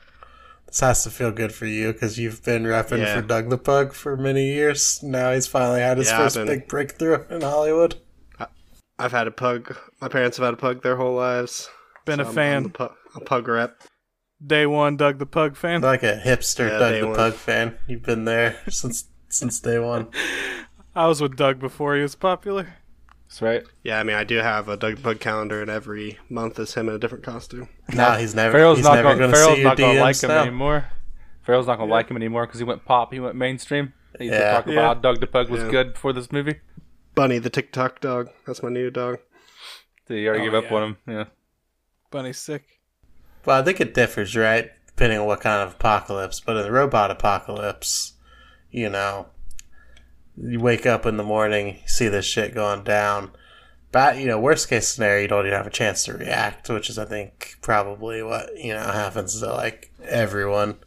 This 0.66 0.80
has 0.80 1.02
to 1.04 1.10
feel 1.10 1.32
good 1.32 1.52
for 1.52 1.66
you 1.66 1.92
because 1.92 2.18
you've 2.18 2.42
been 2.44 2.62
repping 2.64 2.98
Yeah. 2.98 3.16
for 3.16 3.22
Doug 3.22 3.50
the 3.50 3.58
Pug 3.58 3.92
for 3.92 4.16
many 4.16 4.52
years. 4.52 5.02
Now 5.02 5.32
he's 5.32 5.46
finally 5.48 5.80
had 5.80 5.98
his 5.98 6.08
Yeah, 6.10 6.18
first 6.18 6.36
been- 6.36 6.46
big 6.46 6.68
breakthrough 6.68 7.24
in 7.28 7.40
Hollywood. 7.42 7.96
I've 8.98 9.10
had 9.12 9.26
a 9.26 9.32
pug. 9.32 9.76
My 10.00 10.06
parents 10.08 10.36
have 10.36 10.44
had 10.44 10.54
a 10.54 10.56
pug 10.56 10.82
their 10.84 10.96
whole 10.96 11.14
lives. 11.16 11.68
been 12.04 12.18
So 12.18 12.22
a 12.22 12.26
I'm- 12.26 12.28
I'm 12.30 12.34
fan. 12.34 12.62
the 12.64 12.68
pu- 12.68 12.94
a 13.16 13.20
pug 13.20 13.48
rep. 13.48 13.82
Day 14.44 14.66
one, 14.66 14.96
Doug 14.96 15.18
the 15.18 15.26
Pug 15.26 15.56
fan. 15.56 15.80
Like 15.80 16.02
a 16.02 16.20
hipster 16.24 16.68
Yeah, 16.70 16.78
Doug 16.78 17.00
the 17.00 17.06
were. 17.08 17.14
Pug 17.14 17.34
fan. 17.34 17.76
You've 17.86 18.02
been 18.02 18.24
there 18.24 18.56
since 18.68 19.04
since 19.28 19.58
day 19.60 19.78
one. 19.78 20.08
I 20.94 21.06
was 21.06 21.20
with 21.20 21.36
Doug 21.36 21.58
before 21.58 21.96
he 21.96 22.02
was 22.02 22.14
popular. 22.14 22.74
that's 23.28 23.40
right. 23.42 23.62
Yeah, 23.82 23.98
I 23.98 24.02
mean, 24.02 24.16
I 24.16 24.22
do 24.24 24.36
have 24.36 24.68
a 24.68 24.76
Doug 24.76 24.96
the 24.96 25.02
Pug 25.02 25.20
calendar, 25.20 25.60
and 25.60 25.70
every 25.70 26.18
month 26.28 26.58
is 26.58 26.74
him 26.74 26.88
in 26.88 26.94
a 26.94 26.98
different 26.98 27.24
costume. 27.24 27.68
No, 27.94 28.12
he's 28.12 28.34
never 28.34 28.52
Farrell's 28.52 28.78
he's 28.78 28.84
not 28.84 28.94
never 28.96 29.08
going. 29.08 29.18
going 29.18 29.30
to 29.30 29.36
Farrell's 29.36 29.54
see 29.56 29.62
your 29.62 29.74
going 29.76 29.94
to 29.96 30.00
like 30.00 30.16
DMs 30.16 30.24
him 30.24 30.28
now. 30.28 30.42
anymore. 30.42 30.84
Farrell's 31.42 31.66
not 31.66 31.76
going 31.78 31.88
to 31.88 31.94
like 31.94 32.08
him 32.10 32.16
anymore 32.16 32.46
because 32.46 32.58
he 32.60 32.64
went 32.64 32.84
pop. 32.84 33.12
He 33.12 33.20
went 33.20 33.34
mainstream. 33.36 33.92
He 34.18 34.26
used 34.26 34.34
to 34.34 34.40
Yeah. 34.40 34.52
talk 34.52 34.64
about 34.66 34.74
Yeah. 34.74 34.82
how 34.82 34.94
Doug 34.94 35.20
the 35.20 35.26
Pug 35.26 35.48
was 35.50 35.62
Yeah. 35.62 35.70
good 35.70 35.92
before 35.94 36.12
this 36.12 36.30
movie. 36.30 36.60
Bunny 37.14 37.38
the 37.38 37.50
TikTok 37.50 38.00
dog. 38.00 38.28
That's 38.46 38.62
my 38.62 38.68
new 38.70 38.90
dog. 38.90 39.18
So 40.06 40.14
you 40.14 40.28
already 40.28 40.42
Oh, 40.42 40.50
gave 40.50 40.54
up 40.64 40.70
yeah. 40.70 40.76
on 40.76 40.82
him. 40.82 40.96
Yeah. 41.06 41.24
Bunny's 42.10 42.38
sick. 42.38 42.64
Well, 43.44 43.60
I 43.60 43.64
think 43.64 43.80
it 43.80 43.94
differs, 43.94 44.36
right? 44.36 44.70
Depending 44.86 45.18
on 45.18 45.26
what 45.26 45.40
kind 45.40 45.62
of 45.62 45.74
apocalypse. 45.74 46.40
But 46.40 46.56
in 46.56 46.62
the 46.62 46.72
robot 46.72 47.10
apocalypse, 47.10 48.14
you 48.70 48.88
know, 48.88 49.26
you 50.36 50.60
wake 50.60 50.86
up 50.86 51.06
in 51.06 51.16
the 51.16 51.22
morning, 51.22 51.78
see 51.86 52.08
this 52.08 52.24
shit 52.24 52.54
going 52.54 52.84
down. 52.84 53.30
But, 53.92 54.18
you 54.18 54.26
know, 54.26 54.40
worst 54.40 54.68
case 54.68 54.88
scenario, 54.88 55.22
you 55.22 55.28
don't 55.28 55.46
even 55.46 55.56
have 55.56 55.66
a 55.66 55.70
chance 55.70 56.04
to 56.04 56.14
react, 56.14 56.68
which 56.68 56.90
is, 56.90 56.98
I 56.98 57.04
think, 57.04 57.56
probably 57.60 58.22
what, 58.22 58.56
you 58.56 58.72
know, 58.72 58.80
happens 58.80 59.38
to, 59.38 59.46
like, 59.46 59.92
everyone. 60.04 60.78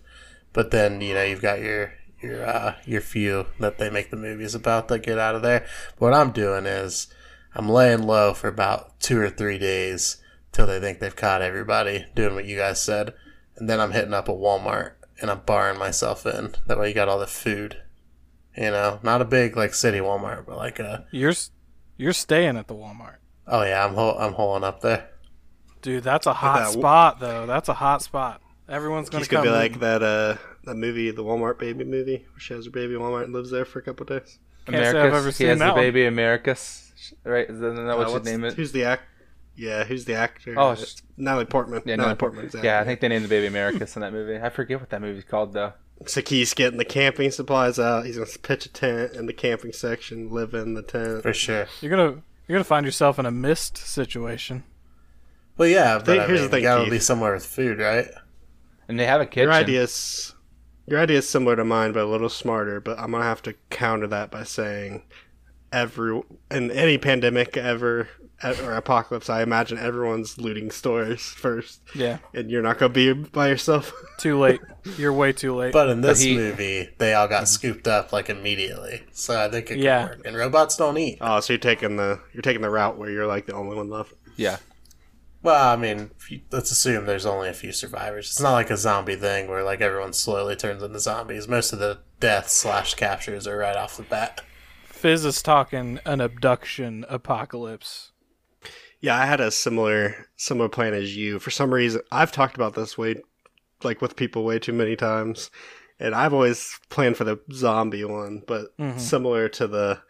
But 0.51 0.71
then, 0.71 0.99
you 0.99 1.13
know, 1.13 1.23
you've 1.23 1.41
got 1.41 1.61
your, 1.61 1.93
your, 2.21 2.45
uh, 2.45 2.75
your 2.85 2.99
few 2.99 3.45
that 3.59 3.77
they 3.77 3.89
make 3.89 4.09
the 4.09 4.17
movies 4.17 4.55
about 4.55 4.89
that 4.89 5.03
get 5.03 5.17
out 5.17 5.35
of 5.35 5.41
there. 5.41 5.65
What 5.99 6.13
I'm 6.13 6.31
doing 6.31 6.65
is, 6.65 7.07
I'm 7.55 7.69
laying 7.69 8.03
low 8.03 8.33
for 8.33 8.49
about 8.49 8.99
two 8.99 9.21
or 9.21 9.29
three 9.29 9.57
days 9.57 10.17
till 10.57 10.67
they 10.67 10.79
think 10.81 10.99
they've 10.99 11.15
caught 11.15 11.41
everybody 11.41 12.05
doing 12.15 12.35
what 12.35 12.45
you 12.45 12.57
guys 12.57 12.81
said. 12.81 13.13
And 13.55 13.69
then 13.69 13.79
I'm 13.79 13.91
hitting 13.91 14.13
up 14.13 14.27
a 14.27 14.33
Walmart 14.33 14.93
and 15.21 15.31
I'm 15.31 15.39
barring 15.45 15.79
myself 15.79 16.25
in. 16.25 16.55
That 16.67 16.77
way 16.79 16.89
you 16.89 16.93
got 16.93 17.07
all 17.07 17.19
the 17.19 17.27
food. 17.27 17.77
You 18.57 18.71
know, 18.71 18.99
not 19.03 19.21
a 19.21 19.25
big 19.25 19.55
like 19.55 19.73
city 19.73 19.99
Walmart, 19.99 20.45
but 20.47 20.57
like 20.57 20.79
a 20.79 21.05
You're 21.11 21.33
you're 21.95 22.13
staying 22.13 22.57
at 22.57 22.67
the 22.67 22.73
Walmart, 22.75 23.17
oh 23.47 23.61
yeah, 23.63 23.85
I'm 23.85 23.93
hol- 23.93 24.17
I'm 24.19 24.33
holing 24.33 24.63
up 24.63 24.81
there. 24.81 25.09
dude. 25.81 26.03
That's 26.03 26.25
a 26.25 26.33
hot 26.33 26.59
that 26.59 26.71
spot, 26.73 27.19
though. 27.19 27.45
That's 27.45 27.69
a 27.69 27.73
hot 27.75 28.01
spot. 28.01 28.41
Everyone's 28.67 29.09
gonna 29.09 29.21
He's 29.21 29.27
come. 29.27 29.43
gonna 29.45 29.59
be 29.59 29.65
in. 29.65 29.71
like 29.73 29.79
that 29.81 30.01
uh 30.03 30.37
that 30.65 30.75
movie, 30.75 31.11
the 31.11 31.23
Walmart 31.23 31.59
baby 31.59 31.83
movie, 31.85 32.25
where 32.31 32.39
she 32.39 32.53
has 32.55 32.65
her 32.65 32.71
baby 32.71 32.95
Walmart 32.95 33.23
and 33.25 33.33
lives 33.33 33.51
there 33.51 33.63
for 33.65 33.77
a 33.79 33.81
couple 33.83 34.03
of 34.03 34.09
days. 34.23 34.39
Can't 34.65 34.77
say 34.77 34.89
I've 34.89 34.95
Americus. 34.95 35.17
ever 35.19 35.31
he 35.31 35.43
has 35.45 35.59
that 35.59 35.65
the 35.67 35.71
one. 35.73 35.81
baby 35.81 36.05
Americus. 36.05 36.91
Right? 37.23 37.47
Is 37.49 37.59
that, 37.59 37.73
isn't 37.73 37.85
that 37.87 37.93
Uh, 37.93 38.09
what 38.11 38.25
you 38.25 38.31
name 38.31 38.43
it? 38.43 38.53
Who's 38.55 38.71
the 38.71 38.83
act? 38.85 39.03
Yeah, 39.57 39.83
who's 39.85 40.05
the 40.05 40.13
actor? 40.13 40.53
Oh, 40.55 40.71
it's- 40.73 41.01
Natalie 41.17 41.45
Portman. 41.45 41.81
Yeah, 41.85 41.95
Natalie 41.95 42.11
no, 42.13 42.15
Portman. 42.17 42.45
Exactly. 42.45 42.69
Yeah, 42.69 42.79
I 42.79 42.83
think 42.85 42.99
they 42.99 43.07
named 43.07 43.25
the 43.25 43.29
baby 43.29 43.47
Americus 43.47 43.95
in 43.95 44.01
that 44.03 44.13
movie. 44.13 44.37
I 44.39 44.49
forget 44.49 44.79
what 44.79 44.91
that 44.91 45.01
movie's 45.01 45.23
called 45.23 45.53
though. 45.53 45.73
So 46.05 46.21
he's 46.21 46.53
getting 46.53 46.77
the 46.77 46.85
camping 46.85 47.31
supplies 47.31 47.79
out. 47.79 48.05
He's 48.05 48.17
gonna 48.17 48.29
pitch 48.43 48.67
a 48.67 48.69
tent 48.69 49.13
in 49.13 49.25
the 49.25 49.33
camping 49.33 49.73
section, 49.73 50.29
live 50.29 50.53
in 50.53 50.75
the 50.75 50.83
tent. 50.83 51.23
For 51.23 51.33
sure. 51.33 51.65
you're 51.81 51.89
gonna 51.89 52.21
you're 52.47 52.55
gonna 52.55 52.63
find 52.63 52.85
yourself 52.85 53.17
in 53.17 53.25
a 53.25 53.31
mist 53.31 53.77
situation. 53.77 54.63
Well 55.57 55.67
yeah, 55.67 55.97
but 55.97 56.05
Think- 56.05 56.21
I 56.21 56.27
here's 56.27 56.41
mean, 56.41 56.49
the 56.49 56.55
thing, 56.55 56.63
you 56.63 56.69
gotta 56.69 56.83
Keith. 56.83 56.91
be 56.91 56.99
somewhere 56.99 57.33
with 57.33 57.45
food, 57.45 57.79
right? 57.79 58.07
And 58.87 58.99
they 58.99 59.07
have 59.07 59.21
a 59.21 59.25
kitchen. 59.25 59.43
Your 59.49 59.53
ideas. 59.53 60.35
your 60.85 60.99
idea 60.99 61.17
is 61.17 61.27
similar 61.27 61.55
to 61.55 61.65
mine, 61.65 61.93
but 61.93 62.03
a 62.03 62.05
little 62.05 62.29
smarter. 62.29 62.79
But 62.79 62.99
I'm 62.99 63.11
gonna 63.11 63.23
have 63.23 63.41
to 63.41 63.55
counter 63.71 64.05
that 64.07 64.29
by 64.29 64.43
saying, 64.43 65.01
every 65.73 66.21
in 66.51 66.69
any 66.71 66.97
pandemic 66.99 67.57
ever 67.57 68.07
or 68.43 68.73
apocalypse, 68.73 69.29
I 69.29 69.41
imagine 69.41 69.77
everyone's 69.79 70.37
looting 70.37 70.69
stores 70.71 71.21
first, 71.21 71.81
Yeah. 71.95 72.19
and 72.33 72.51
you're 72.51 72.61
not 72.61 72.77
gonna 72.77 72.93
be 72.93 73.11
by 73.13 73.47
yourself. 73.49 73.91
Too 74.19 74.37
late. 74.39 74.61
You're 74.97 75.13
way 75.13 75.33
too 75.33 75.55
late. 75.55 75.73
But 75.73 75.89
in 75.89 76.01
this 76.01 76.21
he- 76.21 76.35
movie, 76.35 76.89
they 76.99 77.13
all 77.13 77.27
got 77.27 77.47
scooped 77.47 77.87
up 77.87 78.13
like 78.13 78.29
immediately. 78.29 79.03
So 79.11 79.39
I 79.43 79.49
think 79.49 79.71
it 79.71 79.79
Yeah. 79.79 80.07
can 80.07 80.17
work. 80.17 80.25
And 80.27 80.37
robots 80.37 80.77
don't 80.77 80.97
eat. 80.97 81.17
oh, 81.21 81.39
so 81.39 81.53
you're 81.53 81.59
taking 81.59 81.97
the 81.97 82.19
you're 82.33 82.41
taking 82.43 82.61
the 82.61 82.69
route 82.69 82.97
where 82.97 83.09
you're 83.09 83.27
like 83.27 83.45
the 83.47 83.53
only 83.53 83.75
one 83.75 83.89
left. 83.89 84.13
Yeah. 84.35 84.57
Well, 85.43 85.71
I 85.71 85.75
mean, 85.75 86.11
you- 86.29 86.41
let's 86.51 86.71
assume 86.71 87.05
there's 87.05 87.25
only 87.25 87.49
a 87.49 87.53
few 87.53 87.71
survivors. 87.71 88.27
It's 88.27 88.39
not 88.41 88.53
like 88.53 88.69
a 88.69 88.77
zombie 88.77 89.15
thing 89.15 89.47
where 89.47 89.63
like 89.63 89.81
everyone 89.81 90.13
slowly 90.13 90.55
turns 90.55 90.83
into 90.83 90.99
zombies. 90.99 91.47
Most 91.47 91.73
of 91.73 91.79
the 91.79 91.99
deaths 92.19 92.53
slash 92.53 92.93
captures 92.95 93.47
are 93.47 93.57
right 93.57 93.75
off 93.75 93.97
the 93.97 94.03
bat. 94.03 94.41
Fizz 94.85 95.25
is 95.25 95.41
talking 95.43 95.99
an 96.05 96.21
abduction 96.21 97.05
apocalypse. 97.07 98.11
Yeah, 98.99 99.15
I 99.17 99.25
had 99.25 99.39
a 99.39 99.51
similar 99.51 100.27
similar 100.35 100.69
plan 100.69 100.93
as 100.93 101.15
you. 101.15 101.39
For 101.39 101.51
some 101.51 101.73
reason, 101.73 102.01
I've 102.11 102.31
talked 102.31 102.55
about 102.55 102.73
this 102.73 102.97
way, 102.97 103.15
like 103.83 104.01
with 104.01 104.15
people 104.15 104.43
way 104.43 104.59
too 104.59 104.73
many 104.73 104.95
times, 104.95 105.51
and 105.99 106.15
I've 106.15 106.33
always 106.33 106.79
planned 106.89 107.17
for 107.17 107.23
the 107.23 107.39
zombie 107.51 108.05
one. 108.05 108.43
But 108.47 108.75
mm-hmm. 108.77 108.97
similar 108.97 109.49
to 109.49 109.67
the 109.67 110.01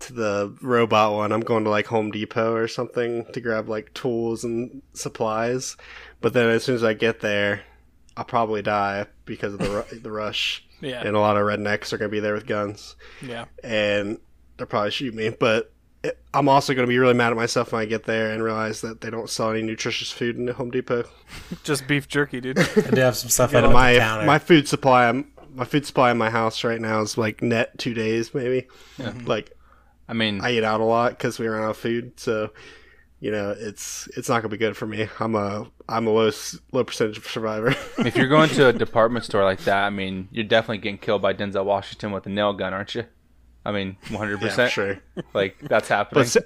to 0.00 0.12
the 0.12 0.56
robot 0.60 1.14
one, 1.14 1.32
I'm 1.32 1.40
going 1.40 1.64
to 1.64 1.70
like 1.70 1.86
Home 1.86 2.10
Depot 2.10 2.52
or 2.54 2.68
something 2.68 3.24
to 3.32 3.40
grab 3.40 3.68
like 3.68 3.94
tools 3.94 4.44
and 4.44 4.82
supplies. 4.92 5.76
But 6.20 6.34
then 6.34 6.50
as 6.50 6.64
soon 6.64 6.74
as 6.74 6.84
I 6.84 6.92
get 6.92 7.20
there, 7.20 7.62
I'll 8.14 8.24
probably 8.24 8.60
die 8.60 9.06
because 9.24 9.54
of 9.54 9.60
the 9.60 9.70
ru- 9.70 9.98
the 9.98 10.10
rush, 10.10 10.66
Yeah. 10.82 11.00
and 11.02 11.16
a 11.16 11.20
lot 11.20 11.38
of 11.38 11.44
rednecks 11.44 11.94
are 11.94 11.98
going 11.98 12.10
to 12.10 12.14
be 12.14 12.20
there 12.20 12.34
with 12.34 12.46
guns 12.46 12.94
Yeah. 13.22 13.46
and 13.64 14.18
they'll 14.58 14.66
probably 14.66 14.90
shoot 14.90 15.14
me. 15.14 15.30
But 15.30 15.72
I'm 16.34 16.48
also 16.48 16.74
going 16.74 16.86
to 16.86 16.90
be 16.90 16.98
really 16.98 17.14
mad 17.14 17.30
at 17.30 17.36
myself 17.36 17.72
when 17.72 17.82
I 17.82 17.84
get 17.86 18.04
there 18.04 18.30
and 18.30 18.42
realize 18.42 18.80
that 18.82 19.00
they 19.00 19.10
don't 19.10 19.30
sell 19.30 19.50
any 19.50 19.62
nutritious 19.62 20.10
food 20.10 20.36
in 20.36 20.46
the 20.46 20.52
Home 20.52 20.70
Depot. 20.70 21.04
Just 21.64 21.86
beef 21.86 22.08
jerky, 22.08 22.40
dude. 22.40 22.58
I 22.76 22.90
do 22.90 23.00
have 23.00 23.16
some 23.16 23.30
stuff 23.30 23.54
out 23.54 23.64
on 23.64 23.70
the 23.70 23.74
my 23.74 23.98
counter. 23.98 24.26
my 24.26 24.38
food 24.38 24.68
supply, 24.68 25.08
um, 25.08 25.26
my 25.54 25.64
food 25.64 25.86
supply 25.86 26.10
in 26.10 26.18
my 26.18 26.30
house 26.30 26.64
right 26.64 26.80
now 26.80 27.00
is 27.00 27.16
like 27.16 27.42
net 27.42 27.78
two 27.78 27.94
days 27.94 28.34
maybe. 28.34 28.66
Mm-hmm. 28.98 29.26
Like 29.26 29.56
I 30.08 30.12
mean, 30.12 30.40
I 30.40 30.52
eat 30.52 30.64
out 30.64 30.80
a 30.80 30.84
lot 30.84 31.10
because 31.10 31.38
we 31.38 31.48
run 31.48 31.64
out 31.64 31.70
of 31.70 31.76
food, 31.76 32.18
so 32.18 32.50
you 33.18 33.32
know 33.32 33.54
it's 33.58 34.08
it's 34.16 34.28
not 34.28 34.42
going 34.42 34.50
to 34.50 34.56
be 34.56 34.58
good 34.58 34.76
for 34.76 34.86
me. 34.86 35.08
I'm 35.18 35.34
a 35.34 35.66
I'm 35.88 36.06
a 36.06 36.10
low 36.10 36.30
low 36.72 36.84
percentage 36.84 37.18
of 37.18 37.26
survivor. 37.26 37.68
if 37.98 38.16
you're 38.16 38.28
going 38.28 38.50
to 38.50 38.68
a 38.68 38.72
department 38.72 39.24
store 39.24 39.44
like 39.44 39.64
that, 39.64 39.84
I 39.84 39.90
mean, 39.90 40.28
you're 40.30 40.44
definitely 40.44 40.78
getting 40.78 40.98
killed 40.98 41.22
by 41.22 41.34
Denzel 41.34 41.64
Washington 41.64 42.12
with 42.12 42.26
a 42.26 42.30
nail 42.30 42.52
gun, 42.52 42.72
aren't 42.72 42.94
you? 42.94 43.04
I 43.66 43.72
mean, 43.72 43.96
100. 44.10 44.32
yeah, 44.40 44.48
percent 44.48 44.72
sure. 44.72 44.98
Like 45.34 45.58
that's 45.60 45.88
happening. 45.88 46.20
But 46.22 46.36
s- 46.36 46.44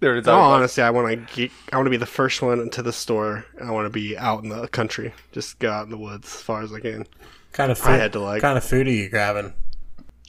there 0.00 0.16
is 0.16 0.26
in 0.26 0.32
all 0.32 0.46
other- 0.50 0.56
honesty, 0.62 0.82
I 0.82 0.90
want 0.90 1.28
to 1.34 1.48
I 1.72 1.76
want 1.76 1.86
to 1.86 1.90
be 1.90 1.96
the 1.96 2.06
first 2.06 2.42
one 2.42 2.60
into 2.60 2.82
the 2.82 2.92
store. 2.92 3.44
and 3.58 3.68
I 3.68 3.72
want 3.72 3.86
to 3.86 3.90
be 3.90 4.16
out 4.18 4.42
in 4.42 4.48
the 4.50 4.66
country, 4.68 5.14
just 5.32 5.58
go 5.58 5.70
out 5.70 5.84
in 5.84 5.90
the 5.90 5.98
woods 5.98 6.26
as 6.34 6.42
far 6.42 6.62
as 6.62 6.72
I 6.72 6.80
can. 6.80 7.06
kind 7.52 7.70
of 7.72 7.80
I 7.82 7.84
food, 7.84 8.00
had 8.00 8.12
to 8.14 8.20
like 8.20 8.42
kind 8.42 8.58
of 8.58 8.64
food 8.64 8.86
are 8.88 8.90
you 8.90 9.08
grabbing? 9.08 9.54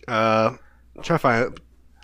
Uh, 0.07 0.55
try 1.01 1.17
find. 1.17 1.59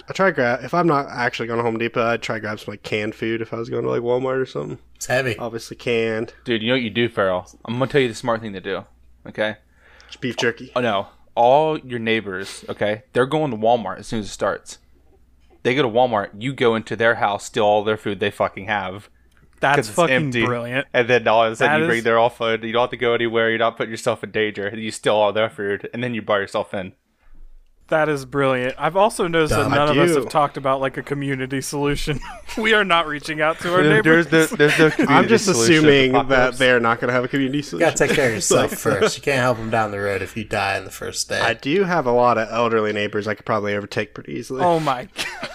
I 0.09 0.11
try 0.11 0.25
to 0.27 0.31
grab 0.33 0.63
if 0.65 0.73
I'm 0.73 0.87
not 0.87 1.07
actually 1.09 1.47
going 1.47 1.59
to 1.59 1.63
Home 1.63 1.77
Depot. 1.77 2.03
I'd 2.05 2.21
try 2.21 2.35
to 2.35 2.41
grab 2.41 2.59
some 2.59 2.73
like 2.73 2.83
canned 2.83 3.15
food 3.15 3.41
if 3.41 3.53
I 3.53 3.57
was 3.57 3.69
going 3.69 3.83
to 3.83 3.89
like 3.89 4.01
Walmart 4.01 4.41
or 4.41 4.45
something. 4.45 4.77
It's 4.95 5.05
heavy. 5.05 5.37
Obviously 5.37 5.77
canned 5.77 6.33
dude, 6.43 6.61
you 6.61 6.67
know 6.67 6.73
what 6.73 6.81
you 6.81 6.89
do, 6.89 7.07
Farrell? 7.07 7.47
I'm 7.65 7.75
gonna 7.79 7.87
tell 7.87 8.01
you 8.01 8.09
the 8.09 8.15
smart 8.15 8.41
thing 8.41 8.51
to 8.53 8.59
do. 8.61 8.83
Okay. 9.27 9.55
Just 10.07 10.19
beef 10.19 10.35
jerky. 10.35 10.71
Oh 10.75 10.81
no, 10.81 11.07
all 11.35 11.77
your 11.79 11.99
neighbors, 11.99 12.63
okay, 12.69 13.03
they're 13.13 13.25
going 13.25 13.51
to 13.51 13.57
Walmart 13.57 13.99
as 13.99 14.07
soon 14.07 14.19
as 14.19 14.25
it 14.27 14.29
starts. 14.29 14.77
They 15.63 15.75
go 15.75 15.81
to 15.81 15.87
Walmart, 15.89 16.29
you 16.37 16.53
go 16.53 16.75
into 16.75 16.95
their 16.95 17.15
house, 17.15 17.45
steal 17.45 17.63
all 17.65 17.83
their 17.83 17.97
food 17.97 18.19
they 18.19 18.31
fucking 18.31 18.65
have, 18.65 19.09
That's 19.61 19.87
fucking 19.89 20.13
empty. 20.13 20.45
brilliant. 20.45 20.87
and 20.93 21.07
then 21.09 21.25
all 21.27 21.45
of 21.45 21.53
a 21.53 21.55
sudden 21.55 21.73
That 21.73 21.79
you 21.81 21.87
bring 21.87 21.97
is- 21.99 22.03
their 22.03 22.19
all 22.19 22.29
food. 22.29 22.63
You 22.63 22.73
don't 22.73 22.81
have 22.81 22.89
to 22.89 22.97
go 22.97 23.13
anywhere. 23.13 23.49
You're 23.49 23.59
not 23.59 23.77
putting 23.77 23.91
yourself 23.91 24.23
in 24.23 24.31
danger. 24.31 24.69
You 24.75 24.91
steal 24.91 25.15
all 25.15 25.31
their 25.31 25.49
food, 25.49 25.89
and 25.93 26.03
then 26.03 26.13
you 26.13 26.21
buy 26.21 26.39
yourself 26.39 26.73
in. 26.73 26.93
That 27.89 28.07
is 28.09 28.25
brilliant. 28.25 28.75
I've 28.79 28.95
also 28.95 29.27
noticed 29.27 29.53
Dumb. 29.53 29.69
that 29.69 29.75
none 29.75 29.89
of 29.89 29.97
us 29.97 30.15
have 30.15 30.29
talked 30.29 30.55
about 30.57 30.79
like 30.79 30.97
a 30.97 31.03
community 31.03 31.59
solution. 31.61 32.19
we 32.57 32.73
are 32.73 32.85
not 32.85 33.07
reaching 33.07 33.41
out 33.41 33.59
to 33.59 33.73
our 33.73 33.83
There's, 33.83 34.31
neighbors. 34.31 34.51
no, 34.51 34.67
there's 34.67 34.97
no 34.99 35.05
I'm 35.09 35.27
just 35.27 35.45
solution 35.45 35.83
to 35.83 35.89
assuming 35.89 36.27
that 36.29 36.55
they're 36.57 36.79
not 36.79 37.01
going 37.01 37.09
to 37.09 37.13
have 37.13 37.25
a 37.25 37.27
community 37.27 37.61
solution. 37.61 37.85
You 37.85 37.91
solution. 37.91 38.07
gotta 38.07 38.07
take 38.07 38.15
care 38.15 38.29
of 38.29 38.35
yourself 38.35 38.71
first. 38.79 39.17
You 39.17 39.23
can't 39.23 39.41
help 39.41 39.57
them 39.57 39.69
down 39.69 39.91
the 39.91 39.99
road 39.99 40.21
if 40.21 40.35
you 40.37 40.45
die 40.45 40.77
in 40.77 40.85
the 40.85 40.91
first 40.91 41.27
day. 41.27 41.39
I 41.41 41.53
do 41.53 41.83
have 41.83 42.05
a 42.05 42.11
lot 42.11 42.37
of 42.37 42.47
elderly 42.49 42.93
neighbors 42.93 43.27
I 43.27 43.33
could 43.33 43.45
probably 43.45 43.75
overtake 43.75 44.13
pretty 44.13 44.33
easily. 44.33 44.63
Oh 44.63 44.79
my 44.79 45.09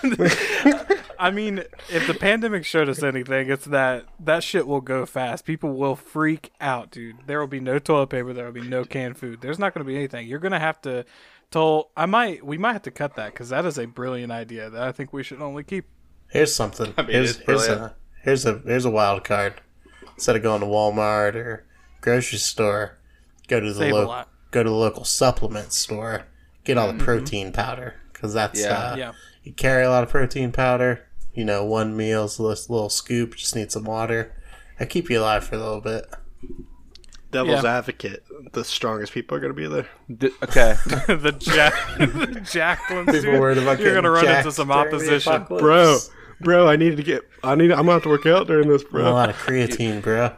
god. 0.05 1.01
I 1.19 1.31
mean, 1.31 1.65
if 1.91 2.07
the 2.07 2.15
pandemic 2.15 2.65
showed 2.65 2.89
us 2.89 3.03
anything, 3.03 3.51
it's 3.51 3.65
that 3.67 4.07
that 4.21 4.43
shit 4.45 4.67
will 4.67 4.81
go 4.81 5.05
fast. 5.07 5.45
People 5.45 5.75
will 5.75 5.97
freak 5.97 6.53
out, 6.61 6.91
dude. 6.91 7.17
There 7.27 7.41
will 7.41 7.47
be 7.47 7.61
no 7.61 7.79
toilet 7.79 8.09
paper, 8.09 8.33
there 8.33 8.47
will 8.47 8.53
be 8.53 8.61
no 8.69 8.85
canned 8.85 9.19
food. 9.19 9.41
There's 9.41 9.59
not 9.59 9.75
going 9.75 9.85
to 9.85 9.89
be 9.89 9.97
anything. 9.97 10.27
You're 10.29 10.39
going 10.39 10.53
to 10.53 10.59
have 10.59 10.81
to 10.83 11.05
tell 11.51 11.91
I 11.97 12.07
might 12.07 12.45
we 12.45 12.59
might 12.59 12.75
have 12.75 12.83
to 12.83 12.91
cut 12.91 13.17
that 13.17 13.35
cuz 13.35 13.49
that 13.49 13.65
is 13.65 13.79
a 13.79 13.87
brilliant 13.87 14.31
idea 14.33 14.69
that 14.71 14.83
I 14.83 14.93
think 14.93 15.13
we 15.13 15.23
should 15.23 15.41
only 15.43 15.65
keep. 15.65 15.87
Here's 16.29 16.55
something. 16.55 16.93
mean, 16.99 17.07
here's 17.09 17.39
here's 17.39 17.67
a 17.69 17.95
here's 18.23 18.47
a 18.47 18.59
here's 18.59 18.85
a 18.85 18.91
wild 18.91 19.25
card. 19.25 19.55
Instead 20.15 20.37
of 20.37 20.43
going 20.43 20.61
to 20.61 20.67
Walmart 20.67 21.35
or 21.35 21.65
grocery 22.01 22.39
store, 22.39 22.99
go 23.47 23.61
to 23.61 23.73
the 23.73 23.79
Save 23.79 23.93
a 23.93 23.95
local 23.95 24.25
go 24.51 24.63
to 24.63 24.69
the 24.69 24.75
local 24.75 25.05
supplement 25.05 25.73
store. 25.73 26.27
Get 26.65 26.77
all 26.77 26.93
the 26.93 27.03
protein 27.03 27.51
powder 27.53 27.95
because 28.13 28.35
that's 28.35 28.61
Yeah. 28.61 28.69
uh, 28.79 28.97
Yeah. 28.97 29.13
you 29.43 29.53
carry 29.53 29.85
a 29.85 29.91
lot 29.91 30.03
of 30.03 30.11
protein 30.11 30.53
powder. 30.53 31.07
You 31.39 31.45
know, 31.45 31.65
one 31.65 31.97
meal's 31.97 32.41
a 32.41 32.43
little, 32.43 32.75
little 32.75 32.91
scoop. 32.91 33.37
Just 33.37 33.55
need 33.55 33.71
some 33.71 33.85
water. 33.85 34.33
I 34.81 34.87
keep 34.87 35.09
you 35.09 35.21
alive 35.21 35.45
for 35.45 35.55
a 35.55 35.59
little 35.59 35.81
bit. 35.81 36.05
Devil's 37.31 37.63
Yeah. 37.63 37.77
advocate. 37.79 38.25
The 38.53 38.65
strongest 38.65 39.13
people 39.13 39.37
are 39.37 39.41
going 39.41 39.55
to 39.55 39.57
be 39.57 39.69
there. 39.69 39.87
D- 40.17 40.31
okay, 40.43 40.75
the 41.07 41.33
jack 41.39 41.75
the 41.99 42.07
Jacquelines, 42.43 43.07
People 43.07 43.21
dude. 43.33 43.41
worried 43.41 43.59
about 43.59 43.79
You're 43.79 43.93
going 43.93 44.03
to 44.05 44.11
run 44.11 44.27
into 44.27 44.51
some 44.51 44.73
opposition. 44.73 45.45
Bro, 45.45 45.99
bro, 46.41 46.69
I 46.69 46.75
need 46.77 46.97
to 46.97 47.03
get. 47.05 47.23
I 47.45 47.55
need. 47.55 47.71
I'm 47.71 47.85
going 47.85 47.87
to 47.87 47.93
have 47.93 48.03
to 48.05 48.09
work 48.09 48.27
out 48.27 48.47
during 48.49 48.69
this, 48.69 48.83
bro. 48.83 49.09
a 49.09 49.13
lot 49.13 49.29
of 49.31 49.37
creatine, 49.37 50.03
bro. 50.03 50.33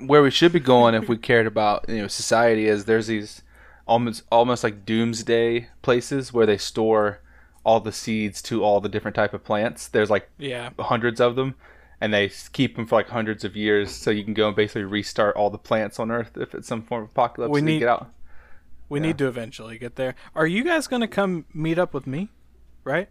where 0.00 0.22
we 0.22 0.30
should 0.30 0.52
be 0.52 0.60
going 0.60 0.94
if 0.94 1.08
we 1.08 1.16
cared 1.16 1.46
about 1.46 1.88
you 1.88 2.02
know 2.02 2.08
society 2.08 2.66
is 2.66 2.84
there's 2.84 3.06
these 3.06 3.40
almost 3.86 4.22
almost 4.30 4.62
like 4.64 4.84
doomsday 4.84 5.68
places 5.80 6.30
where 6.32 6.44
they 6.44 6.58
store 6.58 7.20
all 7.66 7.80
the 7.80 7.90
seeds 7.92 8.40
to 8.40 8.62
all 8.62 8.80
the 8.80 8.88
different 8.88 9.16
type 9.16 9.34
of 9.34 9.42
plants. 9.42 9.88
There's 9.88 10.08
like 10.08 10.30
Yeah. 10.38 10.70
hundreds 10.78 11.20
of 11.20 11.34
them, 11.34 11.56
and 12.00 12.14
they 12.14 12.30
keep 12.52 12.76
them 12.76 12.86
for 12.86 12.94
like 12.94 13.08
hundreds 13.08 13.42
of 13.44 13.56
years, 13.56 13.90
so 13.90 14.10
you 14.12 14.22
can 14.22 14.34
go 14.34 14.46
and 14.46 14.54
basically 14.54 14.84
restart 14.84 15.34
all 15.34 15.50
the 15.50 15.58
plants 15.58 15.98
on 15.98 16.12
Earth 16.12 16.36
if 16.36 16.54
it's 16.54 16.68
some 16.68 16.80
form 16.82 17.02
of 17.04 17.10
apocalypse. 17.10 17.50
We 17.52 17.58
and 17.58 17.66
need- 17.66 17.78
get 17.80 17.88
out. 17.88 18.10
We 18.88 19.00
need 19.00 19.18
to 19.18 19.26
eventually 19.26 19.78
get 19.78 19.96
there. 19.96 20.14
Are 20.36 20.46
you 20.46 20.62
guys 20.62 20.86
going 20.86 21.00
to 21.02 21.08
come 21.08 21.44
meet 21.52 21.76
up 21.76 21.92
with 21.92 22.06
me? 22.06 22.28
Right? 22.84 23.08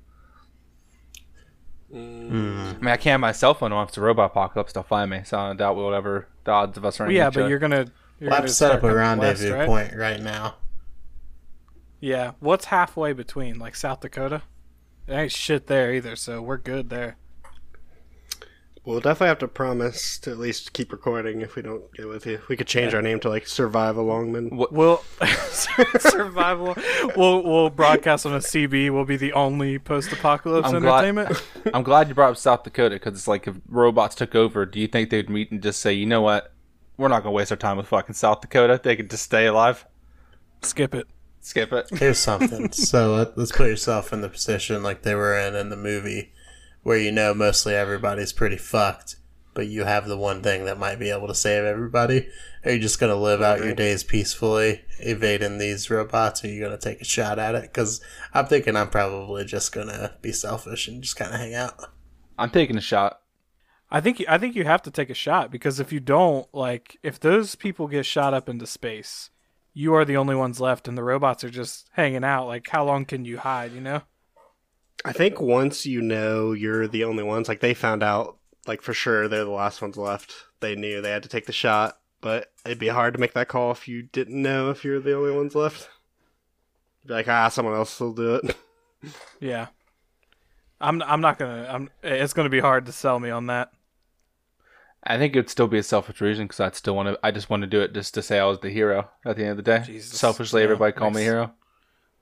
Mm. 1.94 2.76
I 2.76 2.80
mean, 2.80 2.88
I 2.88 2.96
can't 2.96 3.12
have 3.12 3.20
my 3.20 3.34
cell 3.34 3.54
phone 3.54 3.74
on 3.74 3.84
if 3.84 3.90
it's 3.90 3.98
a 3.98 4.02
robot 4.02 4.32
apocalypse. 4.32 4.72
They'll 4.72 4.84
find 4.84 5.12
me, 5.12 5.22
so 5.26 5.38
I 5.38 5.48
don't 5.48 5.58
doubt 5.58 5.76
we'll 5.76 5.94
ever 5.94 6.28
the 6.46 6.52
odds 6.52 6.78
of 6.78 6.86
us 6.86 6.98
running. 7.00 7.16
yeah, 7.18 7.30
but 7.30 7.42
other. 7.42 7.50
you're 7.50 7.60
going 7.60 7.72
to 7.72 7.92
you're 8.22 8.30
We'll 8.30 8.38
gonna 8.40 8.48
to 8.48 8.54
set 8.54 8.72
up 8.72 8.78
a 8.80 8.82
coming 8.82 8.96
west, 8.96 9.42
rendezvous 9.42 9.54
right? 9.54 9.68
point 9.68 9.94
right 9.96 10.22
now. 10.22 10.56
Yeah. 12.00 12.32
What's 12.40 12.66
halfway 12.66 13.14
between? 13.14 13.60
Like 13.60 13.76
South 13.76 14.02
Dakota? 14.02 14.42
There 15.08 15.20
ain't 15.20 15.32
shit 15.32 15.68
there 15.68 15.94
either, 15.94 16.16
so 16.16 16.42
we're 16.42 16.58
good 16.58 16.90
there. 16.90 17.18
We'll 18.84 19.00
definitely 19.00 19.30
have 19.30 19.40
to 19.40 19.48
promise 19.48 20.20
to 20.20 20.30
at 20.32 20.38
least 20.38 20.74
keep 20.74 20.92
recording 20.92 21.42
if 21.42 21.56
we 21.56 21.64
don't 21.64 21.92
get 21.94 22.08
with 22.08 22.28
you. 22.28 22.40
We 22.48 22.56
could 22.56 22.68
change 22.68 22.94
our 22.94 23.02
name 23.02 23.20
to 23.22 23.30
like 23.30 23.48
Survive 23.48 23.98
Longman. 23.98 24.50
We'll 24.52 25.04
survival. 25.50 26.76
We'll 27.16 27.42
we'll 27.44 27.72
broadcast 27.72 28.28
on 28.28 28.34
a 28.34 28.38
CB. 28.40 28.92
We'll 28.92 29.06
be 29.06 29.18
the 29.18 29.34
only 29.34 29.80
post-apocalypse 29.80 30.68
I'm 30.72 30.82
glad- 30.84 31.04
entertainment. 31.06 31.44
I'm 31.74 31.82
glad 31.82 32.10
you 32.10 32.14
brought 32.14 32.30
up 32.32 32.38
South 32.38 32.64
Dakota 32.64 32.96
because 32.98 33.16
it's 33.16 33.28
like 33.28 33.48
if 33.48 33.56
robots 33.68 34.14
took 34.14 34.36
over, 34.36 34.68
do 34.68 34.80
you 34.80 34.88
think 34.88 35.10
they'd 35.10 35.32
meet 35.32 35.50
and 35.52 35.64
just 35.64 35.80
say, 35.80 35.92
you 35.94 36.06
know 36.06 36.22
what, 36.22 36.54
we're 36.98 37.08
not 37.08 37.24
gonna 37.24 37.34
waste 37.34 37.52
our 37.52 37.58
time 37.58 37.78
with 37.78 37.88
fucking 37.88 38.14
South 38.14 38.42
Dakota. 38.42 38.80
They 38.84 38.96
could 38.96 39.10
just 39.10 39.24
stay 39.24 39.48
alive, 39.48 39.84
Skip 40.62 40.94
it. 40.94 41.08
Skip 41.46 41.72
it. 41.72 41.90
Here's 41.92 42.18
something. 42.18 42.72
so 42.72 43.16
let, 43.16 43.38
let's 43.38 43.52
put 43.52 43.70
yourself 43.70 44.12
in 44.12 44.22
the 44.22 44.30
position 44.30 44.84
like 44.84 45.04
they 45.04 45.16
were 45.16 45.38
in 45.38 45.56
in 45.56 45.70
the 45.70 45.78
movie, 45.78 46.34
where 46.84 46.98
you 46.98 47.12
know 47.12 47.34
mostly 47.34 47.76
everybody's 47.76 48.34
pretty 48.34 48.58
fucked, 48.58 49.18
but 49.54 49.68
you 49.68 49.84
have 49.84 50.08
the 50.08 50.18
one 50.18 50.42
thing 50.42 50.66
that 50.66 50.80
might 50.80 51.00
be 51.00 51.12
able 51.12 51.28
to 51.28 51.36
save 51.36 51.64
everybody. 51.64 52.28
Are 52.66 52.72
you 52.72 52.80
just 52.80 53.00
gonna 53.00 53.16
live 53.16 53.42
out 53.42 53.64
your 53.64 53.76
days 53.76 54.04
peacefully, 54.04 54.82
evading 55.00 55.60
these 55.60 55.90
robots? 55.90 56.44
Or 56.44 56.48
are 56.48 56.52
you 56.52 56.62
gonna 56.62 56.78
take 56.78 57.02
a 57.02 57.06
shot 57.06 57.38
at 57.38 57.56
it? 57.56 57.62
Because 57.62 58.02
I'm 58.34 58.48
thinking 58.48 58.76
I'm 58.76 58.90
probably 58.90 59.46
just 59.46 59.72
gonna 59.72 60.16
be 60.22 60.32
selfish 60.32 60.88
and 60.88 61.04
just 61.04 61.16
kind 61.16 61.34
of 61.34 61.40
hang 61.40 61.54
out. 61.54 61.76
I'm 62.38 62.50
taking 62.50 62.78
a 62.78 62.82
shot. 62.82 63.22
I 63.92 64.02
think 64.02 64.24
I 64.28 64.40
think 64.40 64.56
you 64.56 64.66
have 64.66 64.82
to 64.82 64.92
take 64.92 65.12
a 65.12 65.14
shot 65.14 65.52
because 65.52 65.80
if 65.80 65.94
you 65.94 66.00
don't, 66.00 66.54
like, 66.54 66.98
if 67.04 67.20
those 67.20 67.54
people 67.54 67.88
get 67.88 68.06
shot 68.06 68.34
up 68.34 68.50
into 68.50 68.66
space, 68.66 69.30
you 69.76 69.94
are 69.94 70.06
the 70.06 70.18
only 70.18 70.36
ones 70.36 70.60
left, 70.60 70.88
and 70.88 70.98
the 70.98 71.04
robots 71.04 71.44
are 71.44 71.50
just 71.50 71.90
hanging 71.92 72.24
out. 72.24 72.48
Like, 72.48 72.68
how 72.70 72.86
long 72.86 73.06
can 73.06 73.26
you 73.26 73.38
hide? 73.38 73.74
You 73.74 73.82
know? 73.82 74.02
I 75.04 75.12
think 75.12 75.40
once 75.40 75.86
you 75.86 76.02
know 76.02 76.54
you're 76.54 76.88
the 76.88 77.04
only 77.04 77.24
ones, 77.24 77.48
like 77.48 77.60
they 77.60 77.76
found 77.76 78.02
out, 78.02 78.38
like 78.66 78.82
for 78.82 78.94
sure 78.94 79.28
they're 79.28 79.44
the 79.44 79.52
last 79.52 79.82
ones 79.82 79.98
left. 79.98 80.34
They 80.62 80.76
knew 80.76 81.02
they 81.02 81.12
had 81.12 81.24
to 81.24 81.30
take 81.30 81.46
the 81.46 81.52
shot, 81.52 82.00
but 82.22 82.52
it'd 82.66 82.80
be 82.80 82.88
hard 82.88 83.14
to 83.14 83.20
make 83.20 83.34
that 83.34 83.50
call 83.50 83.72
if 83.72 83.88
you 83.88 84.02
didn't 84.02 84.42
know 84.42 84.72
if 84.72 84.84
you're 84.84 85.02
the 85.02 85.16
only 85.16 85.36
ones 85.36 85.54
left. 85.54 85.90
You'd 87.04 87.10
be 87.10 87.14
like, 87.14 87.28
ah, 87.28 87.50
someone 87.50 87.76
else 87.76 88.00
will 88.00 88.14
do 88.14 88.36
it. 88.36 88.56
Yeah. 89.40 89.68
I'm. 90.82 91.04
I'm 91.04 91.22
not 91.22 91.38
gonna. 91.38 91.68
I'm. 91.70 91.90
It's 92.02 92.34
gonna 92.34 92.50
be 92.50 92.60
hard 92.60 92.88
to 92.88 92.92
sell 92.92 93.20
me 93.20 93.30
on 93.30 93.46
that. 93.48 93.70
I 95.06 95.18
think 95.18 95.36
it'd 95.36 95.50
still 95.50 95.68
be 95.68 95.78
a 95.78 95.84
selfish 95.84 96.20
reason 96.22 96.46
because 96.46 96.60
I'd 96.60 96.76
still 96.76 96.96
want 96.96 97.10
to. 97.10 97.20
I 97.24 97.32
just 97.32 97.50
want 97.50 97.62
to 97.62 97.68
do 97.68 97.82
it 97.82 97.94
just 97.94 98.14
to 98.16 98.22
say 98.22 98.40
I 98.40 98.46
was 98.46 98.60
the 98.60 98.70
hero 98.70 99.10
at 99.26 99.36
the 99.36 99.44
end 99.44 99.52
of 99.52 99.58
the 99.58 99.64
day. 99.64 99.84
Jesus. 99.86 100.20
Selfishly, 100.20 100.62
Yeah, 100.62 100.66
everybody 100.66 100.94
call 100.94 101.12
me 101.12 101.22
hero. 101.22 101.54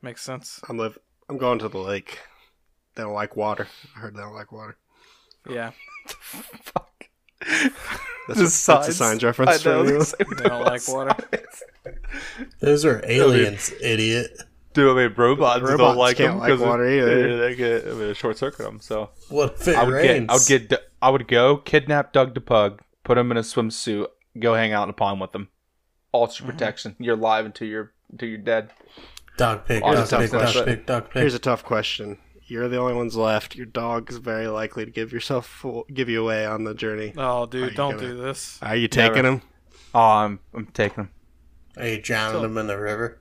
Makes 0.02 0.22
sense. 0.22 0.60
I'm 0.68 0.78
live. 0.78 0.98
I'm 1.30 1.38
going 1.38 1.60
to 1.60 1.70
the 1.70 1.78
lake. 1.78 2.20
They 2.96 3.04
don't 3.04 3.14
like 3.14 3.36
water. 3.38 3.68
I 3.96 4.00
heard 4.00 4.16
they 4.16 4.22
don't 4.22 4.34
like 4.36 4.52
water. 4.52 4.78
Yeah. 5.50 5.72
Fuck. 6.08 7.08
That's, 8.28 8.28
The 8.28 8.32
a, 8.34 8.38
that's 8.38 8.88
a 8.88 8.94
signs. 8.94 8.96
signs 8.96 9.24
reference. 9.24 9.66
I 9.66 9.70
know. 9.70 9.84
for 9.86 9.92
you. 9.92 10.36
They 10.38 10.44
don't 10.48 10.64
like 10.64 10.88
water. 10.88 11.14
Those 12.62 12.86
are 12.86 13.02
aliens, 13.06 13.74
idiot. 13.82 14.32
Dude, 14.74 14.90
I 14.98 15.08
mean, 15.08 15.14
robots, 15.16 15.62
Robots 15.62 15.78
don't 15.78 15.98
like 15.98 16.18
can't 16.18 16.32
them 16.34 16.40
like 16.40 16.50
'cause 16.50 16.62
it- 16.62 16.68
water 16.68 16.88
either. 16.90 17.38
They, 17.38 17.50
they 17.50 17.56
get 17.56 17.88
I 17.88 17.92
mean, 17.94 18.14
short 18.14 18.38
circuit 18.38 18.64
them. 18.64 18.80
So 18.80 19.12
What 19.30 19.54
if 19.62 19.68
it 19.68 19.76
I 19.76 19.84
would 19.84 19.94
rains? 19.94 20.28
get, 20.28 20.30
I 20.30 20.34
would 20.34 20.48
get, 20.48 20.70
D- 20.70 20.86
I 21.02 21.10
would 21.10 21.28
go 21.28 21.58
kidnap 21.58 22.12
Doug 22.14 22.34
the 22.34 22.42
pug, 22.42 22.82
put 23.04 23.18
him 23.18 23.30
in 23.32 23.38
a 23.38 23.42
swimsuit, 23.42 24.08
go 24.40 24.54
hang 24.56 24.72
out 24.74 24.84
in 24.84 24.90
a 24.90 24.94
pond 24.94 25.22
with 25.22 25.34
him. 25.36 25.50
Ultra 26.14 26.44
mm-hmm. 26.46 26.52
protection. 26.52 26.96
You're 27.00 27.16
alive 27.16 27.46
until 27.46 27.68
you're 27.68 27.94
until 28.12 28.30
you're 28.30 28.38
dead. 28.40 28.72
dog 29.38 29.66
pig, 29.66 29.84
Here's 29.84 29.96
dog 29.96 30.06
a 30.06 30.10
tough 30.10 30.22
pig, 30.22 30.32
dog 30.32 30.42
question. 30.42 30.66
pig, 30.66 30.86
dog 30.86 31.04
pig. 31.10 31.20
Here's 31.22 31.34
a 31.34 31.40
tough 31.40 31.64
question. 31.64 32.18
You're 32.46 32.68
the 32.68 32.78
only 32.78 32.94
ones 32.94 33.16
left. 33.16 33.56
Your 33.56 33.66
dog's 33.66 34.18
very 34.18 34.48
likely 34.48 34.86
to 34.86 34.92
give 34.92 35.12
yourself 35.14 35.48
full, 35.48 35.86
give 35.94 36.10
you 36.10 36.22
away 36.22 36.46
on 36.46 36.64
the 36.66 36.74
journey. 36.74 37.14
Oh, 37.18 37.46
dude, 37.46 37.74
don't 37.76 37.96
gonna- 37.96 38.08
do 38.08 38.18
this. 38.22 38.60
Are 38.62 38.76
you 38.76 38.88
taking 38.88 39.24
Never. 39.24 39.28
him? 39.38 39.42
Oh, 39.96 40.00
I'm 40.02 40.40
I'm 40.54 40.66
taking 40.68 41.06
him. 41.06 41.10
Are 41.78 41.88
you 41.88 42.02
drowning 42.02 42.44
him 42.44 42.58
in 42.58 42.68
the 42.68 42.78
river? 42.78 43.20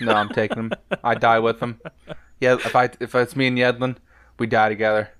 No, 0.00 0.12
I'm 0.12 0.28
taking 0.28 0.58
him. 0.58 0.72
I 1.02 1.14
die 1.14 1.38
with 1.38 1.60
him. 1.60 1.80
Yeah, 2.40 2.54
if 2.54 2.74
I 2.74 2.90
if 3.00 3.14
it's 3.14 3.36
me 3.36 3.48
and 3.48 3.58
Yedlin, 3.58 3.96
we 4.38 4.46
die 4.46 4.68
together. 4.68 5.10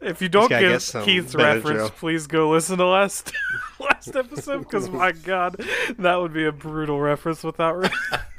If 0.00 0.20
you 0.20 0.28
don't 0.28 0.48
get 0.48 0.60
get 0.60 0.82
some 0.82 1.04
Keith's 1.04 1.34
Benadryl. 1.34 1.64
reference, 1.64 1.90
please 1.90 2.26
go 2.26 2.50
listen 2.50 2.78
to 2.78 2.86
last 2.86 3.32
last 3.80 4.14
episode 4.14 4.58
because 4.58 4.90
my 4.90 5.12
god, 5.24 5.64
that 5.98 6.16
would 6.16 6.32
be 6.32 6.44
a 6.44 6.52
brutal 6.52 7.00
reference 7.00 7.42
without. 7.42 7.76
Re- 7.78 7.88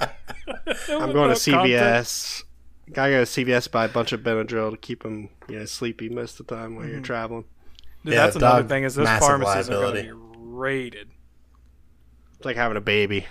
I'm 0.88 1.12
going 1.12 1.30
to 1.30 1.34
CVS. 1.34 2.44
Gotta 2.92 3.10
go 3.10 3.24
to 3.24 3.30
CVS 3.30 3.68
buy 3.68 3.86
a 3.86 3.88
bunch 3.88 4.12
of 4.12 4.20
Benadryl 4.20 4.70
to 4.70 4.76
keep 4.76 5.04
him, 5.04 5.30
you 5.48 5.58
know, 5.58 5.64
sleepy 5.64 6.08
most 6.08 6.38
of 6.38 6.46
the 6.46 6.54
time 6.54 6.76
while 6.76 6.84
you're 6.84 6.96
mm-hmm. 6.96 7.02
traveling. 7.02 7.44
Dude, 8.04 8.14
Yeah, 8.14 8.24
that's 8.26 8.36
another 8.36 8.68
thing 8.68 8.84
is 8.84 8.94
those 8.94 9.06
massive 9.06 9.26
pharmacies 9.26 9.68
are 9.68 9.72
going 9.72 9.96
to 9.96 10.02
be 10.02 10.12
raided. 10.12 11.10
It's 12.36 12.44
like 12.44 12.54
having 12.54 12.76
a 12.76 12.80
baby. 12.80 13.26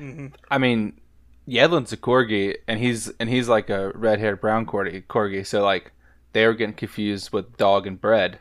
Mm-hmm. 0.00 0.26
I 0.50 0.58
mean, 0.58 1.00
Yedlin's 1.48 1.92
a 1.92 1.96
corgi, 1.96 2.56
and 2.66 2.80
he's 2.80 3.08
and 3.20 3.28
he's 3.28 3.48
like 3.48 3.70
a 3.70 3.90
red-haired 3.94 4.40
brown 4.40 4.66
corgi. 4.66 5.04
Corgi, 5.06 5.46
so 5.46 5.62
like 5.62 5.92
they 6.32 6.46
were 6.46 6.54
getting 6.54 6.74
confused 6.74 7.32
with 7.32 7.56
dog 7.56 7.86
and 7.86 8.00
bread. 8.00 8.38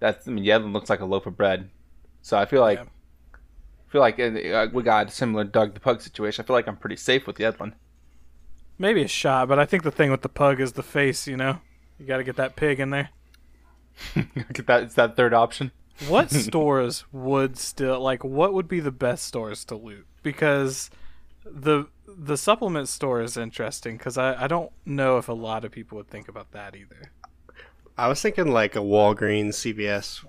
That's 0.00 0.28
I 0.28 0.30
mean, 0.30 0.44
Yedlin 0.44 0.72
looks 0.72 0.90
like 0.90 1.00
a 1.00 1.06
loaf 1.06 1.26
of 1.26 1.36
bread. 1.36 1.70
So 2.22 2.36
I 2.38 2.44
feel 2.44 2.60
like 2.60 2.78
Yeah. 2.78 2.84
I 3.88 3.90
feel 3.90 4.00
like 4.02 4.20
uh, 4.20 4.68
we 4.72 4.82
got 4.82 5.08
a 5.08 5.10
similar 5.10 5.44
Doug 5.44 5.72
the 5.72 5.80
Pug 5.80 6.02
situation. 6.02 6.44
I 6.44 6.46
feel 6.46 6.54
like 6.54 6.68
I'm 6.68 6.76
pretty 6.76 6.96
safe 6.96 7.26
with 7.26 7.36
Yedlin. 7.38 7.72
Maybe 8.78 9.02
a 9.02 9.08
shot, 9.08 9.48
but 9.48 9.58
I 9.58 9.64
think 9.64 9.82
the 9.82 9.90
thing 9.90 10.10
with 10.10 10.20
the 10.22 10.28
pug 10.28 10.60
is 10.60 10.72
the 10.74 10.82
face. 10.82 11.26
You 11.26 11.36
know, 11.38 11.60
you 11.98 12.06
got 12.06 12.18
to 12.18 12.24
get 12.24 12.36
that 12.36 12.54
pig 12.54 12.78
in 12.80 12.90
there. 12.90 13.08
Get 14.52 14.66
that 14.68 14.82
it's 14.84 14.94
that 14.94 15.16
third 15.16 15.34
option. 15.34 15.72
What 16.06 16.30
stores 16.30 17.04
would 17.10 17.56
still 17.58 18.00
like? 18.00 18.22
What 18.22 18.52
would 18.52 18.68
be 18.68 18.78
the 18.78 18.92
best 18.92 19.26
stores 19.26 19.64
to 19.64 19.74
loot? 19.74 20.06
Because 20.22 20.90
the 21.52 21.86
the 22.06 22.36
supplement 22.36 22.88
store 22.88 23.20
is 23.20 23.36
interesting 23.36 23.96
because 23.96 24.18
I, 24.18 24.44
I 24.44 24.46
don't 24.46 24.72
know 24.84 25.18
if 25.18 25.28
a 25.28 25.32
lot 25.32 25.64
of 25.64 25.70
people 25.72 25.96
would 25.98 26.08
think 26.08 26.28
about 26.28 26.52
that 26.52 26.74
either. 26.74 27.12
I 27.96 28.06
was 28.08 28.22
thinking 28.22 28.52
like 28.52 28.76
a 28.76 28.80
Walgreens, 28.80 29.54
CVS 29.54 30.24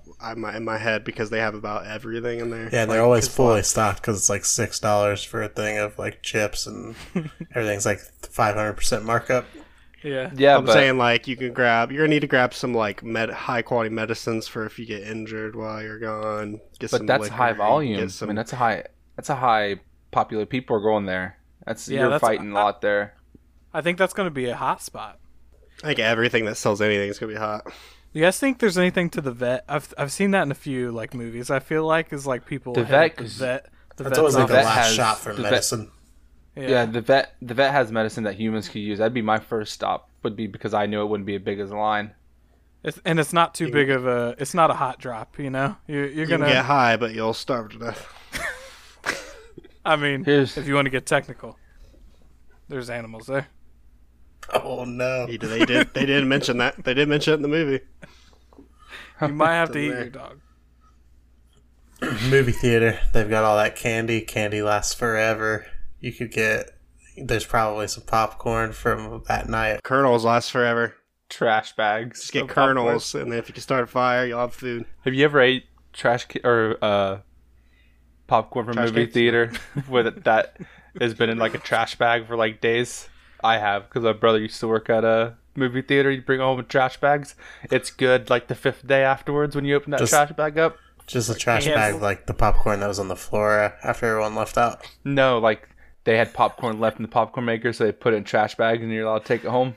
in 0.56 0.64
my, 0.64 0.76
head 0.78 1.04
because 1.04 1.30
they 1.30 1.38
have 1.38 1.54
about 1.54 1.86
everything 1.86 2.40
in 2.40 2.50
there. 2.50 2.68
Yeah, 2.72 2.82
and 2.82 2.90
they're 2.90 2.98
Like, 2.98 3.04
always 3.04 3.28
fully 3.28 3.54
like- 3.56 3.64
stocked 3.64 4.00
because 4.00 4.16
it's 4.18 4.28
like 4.28 4.44
six 4.44 4.80
dollars 4.80 5.22
for 5.22 5.40
a 5.42 5.48
thing 5.48 5.78
of 5.78 5.96
like 5.98 6.20
chips 6.22 6.66
and 6.66 6.96
everything's 7.54 7.86
like 7.86 8.00
five 8.22 8.56
hundred 8.56 8.72
percent 8.74 9.04
markup. 9.04 9.46
Yeah. 10.02 10.30
Yeah, 10.34 10.56
I'm 10.56 10.64
but 10.64 10.72
saying 10.72 10.98
like 10.98 11.28
you 11.28 11.36
can 11.36 11.52
grab. 11.52 11.92
You're 11.92 12.02
gonna 12.04 12.14
need 12.14 12.20
to 12.20 12.26
grab 12.26 12.54
some 12.54 12.74
like 12.74 13.04
med- 13.04 13.30
high 13.30 13.62
quality 13.62 13.90
medicines 13.90 14.48
for 14.48 14.64
if 14.66 14.78
you 14.78 14.86
get 14.86 15.02
injured 15.02 15.54
while 15.54 15.80
you're 15.82 15.98
gone. 16.00 16.60
Get 16.80 16.90
but 16.90 16.98
some 16.98 17.06
that's 17.06 17.28
high 17.28 17.52
volume. 17.52 18.00
Get 18.00 18.22
I 18.22 18.26
mean, 18.26 18.36
that's 18.36 18.52
a 18.52 18.56
high 18.56 18.84
that's 19.16 19.30
a 19.30 19.36
high 19.36 19.76
popular 20.10 20.46
people 20.46 20.76
are 20.76 20.80
going 20.80 21.06
there. 21.06 21.38
That's 21.66 21.88
Yeah, 21.88 22.00
you're 22.00 22.10
that's- 22.10 22.20
fighting 22.28 22.50
a 22.50 22.54
lot 22.54 22.80
there. 22.80 23.14
I 23.72 23.80
think 23.82 23.98
that's 23.98 24.12
going 24.14 24.26
to 24.26 24.30
be 24.34 24.46
a 24.48 24.56
hot 24.56 24.82
spot. 24.82 25.18
I 25.82 25.86
think 25.88 25.98
everything 26.00 26.44
that 26.46 26.56
sells 26.56 26.82
anything 26.82 27.08
is 27.08 27.18
gonna 27.18 27.32
be 27.32 27.38
hot. 27.38 27.66
You 28.12 28.22
guys 28.22 28.38
think 28.38 28.58
there's 28.58 28.76
anything 28.76 29.08
to 29.10 29.22
the 29.22 29.30
vet? 29.32 29.64
I've 29.66 29.94
I've 29.96 30.12
seen 30.12 30.32
that 30.32 30.42
in 30.42 30.50
a 30.50 30.54
few 30.54 30.90
like 30.90 31.14
movies. 31.14 31.50
I 31.50 31.58
feel 31.60 31.86
like 31.86 32.12
is 32.12 32.26
like 32.26 32.44
people 32.44 32.74
The 32.74 32.84
vet, 32.84 33.12
up 33.12 33.16
the 33.16 33.22
'cause 33.22 33.32
vet. 33.38 33.66
The 33.96 34.04
That's 34.04 34.18
always 34.18 34.34
like 34.34 34.48
the 34.48 34.54
vet 34.54 34.64
last 34.66 34.86
has- 34.88 34.94
shot 34.94 35.18
for 35.20 35.32
the 35.32 35.40
vet- 35.42 35.52
medicine. 35.52 35.90
Yeah. 36.54 36.84
the 36.84 37.00
vet 37.00 37.34
the 37.40 37.54
vet 37.54 37.72
has 37.72 37.90
medicine 37.90 38.24
that 38.24 38.34
humans 38.34 38.68
could 38.68 38.80
use. 38.82 38.98
That'd 38.98 39.14
be 39.14 39.22
my 39.22 39.38
first 39.38 39.72
stop. 39.72 40.10
Would 40.22 40.36
be 40.36 40.46
because 40.48 40.74
I 40.74 40.84
knew 40.84 41.00
it 41.00 41.06
wouldn't 41.06 41.26
be 41.26 41.36
as 41.36 41.42
big 41.42 41.60
as 41.60 41.70
a 41.70 41.76
line. 41.76 42.12
It's, 42.82 43.00
and 43.06 43.18
it's 43.18 43.32
not 43.32 43.54
too 43.54 43.70
big 43.70 43.88
of 43.88 44.06
a. 44.06 44.34
It's 44.38 44.52
not 44.52 44.70
a 44.70 44.74
hot 44.74 44.98
drop. 44.98 45.38
You 45.38 45.48
know, 45.48 45.76
you're, 45.86 46.06
you're 46.08 46.26
gonna. 46.26 46.44
can 46.44 46.54
get 46.56 46.64
high, 46.66 46.96
but 46.98 47.14
you'll 47.14 47.32
starve 47.32 47.70
to 47.70 47.78
death. 47.78 48.06
I 49.84 49.96
mean, 49.96 50.24
Here's- 50.24 50.56
if 50.56 50.66
you 50.68 50.74
want 50.74 50.86
to 50.86 50.90
get 50.90 51.06
technical, 51.06 51.56
there's 52.68 52.90
animals 52.90 53.26
there. 53.26 53.48
Oh 54.52 54.84
no! 54.84 55.26
They 55.26 55.36
did. 55.64 55.92
They 55.94 56.06
did 56.06 56.26
mention 56.26 56.58
that. 56.58 56.82
They 56.84 56.94
did 56.94 57.08
mention 57.08 57.32
it 57.34 57.36
in 57.36 57.42
the 57.42 57.48
movie. 57.48 57.80
You 59.20 59.28
might 59.28 59.52
have 59.54 59.70
to 59.72 59.78
eat 59.84 59.86
your 59.88 60.08
dog. 60.08 60.40
Movie 62.30 62.52
theater. 62.52 62.98
They've 63.12 63.28
got 63.28 63.44
all 63.44 63.56
that 63.58 63.76
candy. 63.76 64.22
Candy 64.22 64.62
lasts 64.62 64.94
forever. 64.94 65.66
You 66.00 66.12
could 66.12 66.32
get. 66.32 66.70
There's 67.16 67.44
probably 67.44 67.86
some 67.88 68.04
popcorn 68.04 68.72
from 68.72 69.22
that 69.28 69.48
night. 69.48 69.82
Kernels 69.82 70.24
last 70.24 70.50
forever. 70.50 70.94
Trash 71.28 71.76
bags. 71.76 72.20
Just 72.20 72.32
get 72.32 72.42
of 72.42 72.48
popcorn. 72.48 72.76
kernels, 72.78 73.14
and 73.14 73.30
then 73.30 73.38
if 73.38 73.48
you 73.48 73.52
can 73.54 73.62
start 73.62 73.84
a 73.84 73.86
fire, 73.86 74.24
you'll 74.26 74.40
have 74.40 74.54
food. 74.54 74.86
Have 75.04 75.12
you 75.14 75.24
ever 75.26 75.40
ate 75.40 75.64
trash 75.92 76.24
ca- 76.26 76.40
or 76.42 76.76
uh, 76.82 77.18
popcorn 78.30 78.64
from 78.66 78.74
Trash 78.74 78.88
movie 78.90 79.02
cans? 79.06 79.14
theater 79.14 79.52
with 79.88 80.24
that 80.24 80.56
has 81.00 81.14
been 81.14 81.28
in 81.30 81.38
like 81.38 81.54
a 81.54 81.58
trash 81.58 81.96
bag 81.96 82.26
for 82.26 82.36
like 82.36 82.60
days? 82.60 83.08
I 83.42 83.58
have 83.58 83.84
because 83.88 84.04
my 84.04 84.12
brother 84.12 84.38
used 84.38 84.60
to 84.60 84.68
work 84.68 84.88
at 84.90 85.04
a 85.04 85.36
movie 85.56 85.82
theater. 85.82 86.10
He'd 86.10 86.24
bring 86.26 86.40
home 86.40 86.64
trash 86.68 86.98
bags. 86.98 87.34
It's 87.70 87.90
good 87.90 88.30
like 88.30 88.48
the 88.48 88.54
fifth 88.54 88.86
day 88.86 89.02
afterwards 89.02 89.56
when 89.56 89.64
you 89.64 89.74
open 89.76 89.90
that 89.92 90.00
Just- 90.00 90.12
trash 90.12 90.32
bag 90.32 90.58
up. 90.58 90.76
Just 91.06 91.28
a 91.28 91.34
trash 91.34 91.66
Yeah. 91.66 91.74
bag 91.74 92.00
like 92.00 92.26
the 92.26 92.34
popcorn 92.34 92.78
that 92.80 92.86
was 92.86 93.00
on 93.00 93.08
the 93.08 93.16
floor 93.16 93.74
after 93.82 94.06
everyone 94.06 94.36
left 94.36 94.56
out. 94.56 94.86
No, 95.04 95.38
like 95.38 95.68
they 96.04 96.16
had 96.16 96.32
popcorn 96.32 96.78
left 96.78 96.98
in 96.98 97.02
the 97.02 97.08
popcorn 97.08 97.46
maker, 97.46 97.72
so 97.72 97.84
they 97.84 97.90
put 97.92 98.14
it 98.14 98.18
in 98.18 98.24
trash 98.24 98.54
bags 98.54 98.80
and 98.82 98.92
you're 98.92 99.06
allowed 99.06 99.20
to 99.20 99.24
take 99.24 99.44
it 99.44 99.48
home. 99.50 99.74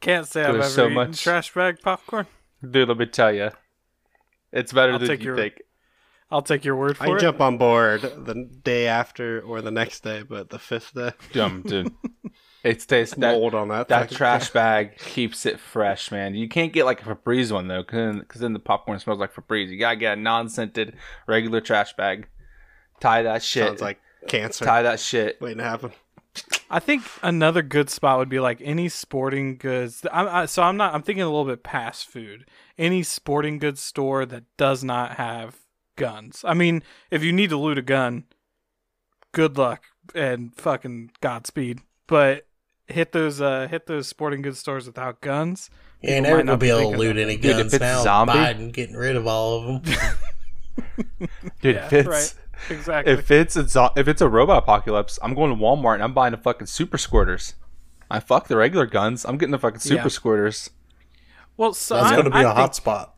Can't 0.00 0.26
say 0.26 0.42
I've 0.42 0.56
ever 0.56 0.64
so 0.64 0.84
eaten 0.86 0.94
much- 0.94 1.22
trash 1.22 1.54
bag 1.54 1.76
popcorn. 1.80 2.26
Dude, 2.68 2.88
let 2.88 2.98
me 2.98 3.06
tell 3.06 3.32
you, 3.32 3.50
it's 4.52 4.72
better 4.72 4.92
I'll 4.94 4.98
than 4.98 5.08
take 5.08 5.20
you 5.20 5.26
your- 5.26 5.36
think. 5.36 5.62
I'll 6.34 6.42
take 6.42 6.64
your 6.64 6.74
word 6.74 6.96
I 6.98 7.06
for 7.06 7.14
it. 7.14 7.18
I 7.18 7.20
jump 7.20 7.40
on 7.40 7.58
board 7.58 8.00
the 8.02 8.34
day 8.64 8.88
after 8.88 9.40
or 9.40 9.62
the 9.62 9.70
next 9.70 10.02
day, 10.02 10.24
but 10.28 10.50
the 10.50 10.58
fifth 10.58 10.92
day, 10.92 11.12
Dumb 11.32 11.62
dude. 11.62 11.94
It 12.64 12.80
stays 12.80 13.10
that 13.10 13.20
mold 13.20 13.54
on 13.54 13.68
that. 13.68 13.88
That 13.88 14.10
trash 14.10 14.48
thing. 14.48 14.54
bag 14.54 14.98
keeps 14.98 15.44
it 15.44 15.60
fresh, 15.60 16.10
man. 16.10 16.34
You 16.34 16.48
can't 16.48 16.72
get 16.72 16.86
like 16.86 17.02
a 17.02 17.14
Febreze 17.14 17.52
one 17.52 17.68
though, 17.68 17.82
because 17.82 18.40
then 18.40 18.54
the 18.54 18.58
popcorn 18.58 18.98
smells 18.98 19.18
like 19.18 19.34
Febreze. 19.34 19.68
You 19.68 19.78
gotta 19.78 19.96
get 19.96 20.16
a 20.16 20.20
non-scented 20.20 20.96
regular 21.26 21.60
trash 21.60 21.92
bag. 21.92 22.26
Tie 23.00 23.22
that 23.22 23.42
shit. 23.42 23.66
sounds 23.66 23.82
like 23.82 24.00
cancer 24.28 24.64
tie 24.64 24.80
that 24.80 24.98
shit. 24.98 25.38
waiting 25.42 25.58
to 25.58 25.64
happen. 25.64 25.92
I 26.70 26.80
think 26.80 27.02
another 27.22 27.60
good 27.60 27.90
spot 27.90 28.18
would 28.18 28.30
be 28.30 28.40
like 28.40 28.62
any 28.64 28.88
sporting 28.88 29.58
goods. 29.58 30.06
I'm, 30.10 30.26
I, 30.26 30.46
so 30.46 30.62
I'm 30.62 30.78
not. 30.78 30.94
I'm 30.94 31.02
thinking 31.02 31.22
a 31.22 31.28
little 31.28 31.44
bit 31.44 31.64
past 31.64 32.06
food. 32.06 32.46
Any 32.78 33.02
sporting 33.02 33.58
goods 33.58 33.82
store 33.82 34.24
that 34.24 34.44
does 34.56 34.82
not 34.82 35.16
have 35.16 35.58
guns. 35.96 36.44
I 36.46 36.54
mean, 36.54 36.82
if 37.10 37.22
you 37.22 37.32
need 37.32 37.50
to 37.50 37.56
loot 37.56 37.78
a 37.78 37.82
gun, 37.82 38.24
good 39.32 39.56
luck 39.58 39.84
and 40.14 40.54
fucking 40.54 41.10
godspeed. 41.20 41.80
But 42.06 42.46
hit 42.86 43.12
those 43.12 43.40
uh 43.40 43.66
hit 43.70 43.86
those 43.86 44.06
sporting 44.08 44.42
goods 44.42 44.58
stores 44.58 44.86
without 44.86 45.20
guns. 45.20 45.70
You 46.02 46.10
ain't 46.10 46.24
People 46.26 46.36
never 46.36 46.36
might 46.44 46.46
gonna 46.46 46.58
be 46.58 46.68
able 46.70 46.92
to 46.92 46.98
loot 46.98 47.14
that. 47.16 47.22
any 47.22 47.36
Dude, 47.36 47.50
if 47.52 47.56
guns 47.58 47.74
it's 47.74 47.80
now. 47.80 48.02
zombie- 48.02 48.32
Biden 48.34 48.72
getting 48.72 48.96
rid 48.96 49.16
of 49.16 49.26
all 49.26 49.58
of 49.76 49.82
them. 49.84 49.94
Dude, 51.62 51.76
Yeah, 51.76 51.86
if 51.86 51.92
it's 51.92 52.08
right. 52.08 52.34
exactly. 52.70 53.12
If 53.12 53.30
it's 53.30 53.56
a 53.56 53.66
zo- 53.68 53.92
if 53.96 54.06
it's 54.08 54.20
a 54.20 54.28
robot 54.28 54.58
apocalypse, 54.64 55.18
I'm 55.22 55.34
going 55.34 55.50
to 55.50 55.56
Walmart 55.56 55.94
and 55.94 56.02
I'm 56.02 56.12
buying 56.14 56.32
the 56.32 56.36
fucking 56.38 56.66
super 56.66 56.96
squirters. 56.98 57.54
I 58.10 58.20
fuck 58.20 58.48
the 58.48 58.56
regular 58.56 58.86
guns. 58.86 59.24
I'm 59.24 59.38
getting 59.38 59.52
the 59.52 59.58
fucking 59.58 59.80
super 59.80 59.94
Yeah. 60.02 60.06
squirters. 60.08 60.70
well, 61.56 61.72
so 61.72 61.94
That's 61.96 62.10
going 62.12 62.24
to 62.24 62.30
be 62.30 62.36
I 62.36 62.42
a 62.42 62.44
think 62.46 62.56
hot 62.56 62.74
spot. 62.76 63.14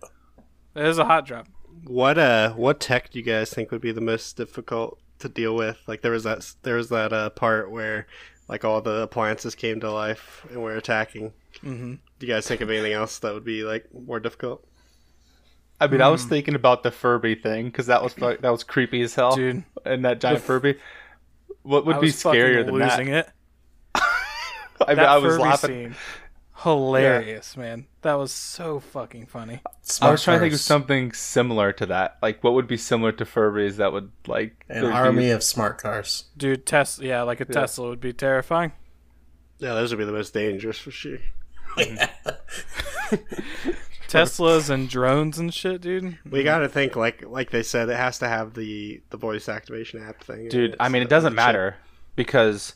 There's 0.74 0.98
a 0.98 1.04
hot 1.06 1.26
drop. 1.26 1.48
What 1.86 2.18
uh 2.18 2.52
what 2.54 2.80
tech 2.80 3.10
do 3.10 3.18
you 3.18 3.24
guys 3.24 3.50
think 3.52 3.70
would 3.70 3.80
be 3.80 3.92
the 3.92 4.00
most 4.00 4.36
difficult 4.36 4.98
to 5.20 5.28
deal 5.28 5.54
with? 5.54 5.78
Like 5.86 6.02
there 6.02 6.12
was 6.12 6.24
that 6.24 6.52
there 6.62 6.76
was 6.76 6.88
that 6.88 7.12
uh, 7.12 7.30
part 7.30 7.70
where 7.70 8.06
like 8.48 8.64
all 8.64 8.80
the 8.80 9.02
appliances 9.02 9.54
came 9.54 9.80
to 9.80 9.90
life 9.90 10.44
and 10.50 10.62
were 10.62 10.74
attacking. 10.76 11.32
Mm-hmm. 11.64 11.94
Do 12.18 12.26
you 12.26 12.32
guys 12.32 12.46
think 12.46 12.60
of 12.60 12.70
anything 12.70 12.92
else 12.92 13.18
that 13.20 13.34
would 13.34 13.44
be 13.44 13.62
like 13.62 13.86
more 13.94 14.20
difficult? 14.20 14.66
I 15.80 15.86
mean, 15.88 16.00
I 16.00 16.06
Hmm. 16.06 16.12
was 16.12 16.24
thinking 16.24 16.54
about 16.54 16.82
the 16.82 16.90
Furby 16.90 17.34
thing 17.34 17.66
because 17.66 17.86
that 17.86 18.02
was 18.02 18.14
fu- 18.14 18.36
that 18.38 18.50
was 18.50 18.64
creepy 18.64 19.02
as 19.02 19.14
hell, 19.14 19.36
Dude. 19.36 19.62
And 19.84 20.04
that 20.04 20.20
giant 20.20 20.40
Furby. 20.42 20.76
What 21.62 21.84
would 21.86 21.96
I 21.96 22.00
be 22.00 22.08
scarier 22.08 22.64
than 22.64 22.78
that? 22.78 22.98
losing 22.98 23.12
it. 23.12 23.28
I, 23.94 24.00
mean, 24.88 24.96
That 24.96 25.08
I 25.08 25.18
was 25.18 25.32
Furby 25.34 25.42
laughing. 25.42 25.70
scene, 25.92 25.94
hilarious, 26.62 27.56
man. 27.56 27.86
That 28.02 28.14
was 28.14 28.32
so 28.32 28.80
fucking 28.80 29.26
funny. 29.26 29.60
I 30.00 30.10
was 30.10 30.22
trying 30.22 30.38
to 30.38 30.44
think 30.44 30.54
of 30.54 30.60
something 30.60 31.12
similar 31.12 31.72
to 31.72 31.86
that. 31.86 32.18
Like, 32.22 32.42
what 32.42 32.54
would 32.54 32.66
be 32.66 32.76
similar 32.76 33.12
to 33.12 33.24
Furbies 33.24 33.76
that 33.76 33.92
would 33.92 34.10
like 34.26 34.64
An 34.68 34.82
there'd 34.82 34.92
be- 34.92 34.96
army 34.96 35.30
of 35.30 35.42
smart 35.42 35.78
cars. 35.78 36.24
Dude, 36.36 36.66
Tesla, 36.66 37.04
yeah, 37.04 37.22
like 37.22 37.40
a 37.40 37.44
Tesla 37.44 37.88
would 37.88 38.00
be 38.00 38.12
terrifying. 38.12 38.72
Yeah, 39.58 39.74
those 39.74 39.90
would 39.90 39.98
be 39.98 40.04
the 40.04 40.12
most 40.12 40.34
dangerous 40.34 40.78
for 40.78 40.90
sure. 40.90 41.18
Teslas 44.08 44.70
and 44.70 44.88
drones 44.88 45.38
and 45.38 45.52
shit, 45.52 45.80
dude. 45.80 46.18
We 46.30 46.42
got 46.44 46.58
to 46.58 46.68
think 46.68 46.94
like 46.96 47.24
like 47.26 47.50
they 47.50 47.62
said 47.62 47.88
it 47.88 47.96
has 47.96 48.18
to 48.20 48.28
have 48.28 48.54
the 48.54 49.02
the 49.10 49.16
voice 49.16 49.48
activation 49.48 50.02
app 50.02 50.22
thing. 50.22 50.48
Dude, 50.48 50.76
I 50.78 50.88
mean, 50.88 51.02
it 51.02 51.08
doesn't 51.08 51.34
matter 51.34 51.76
because 52.14 52.74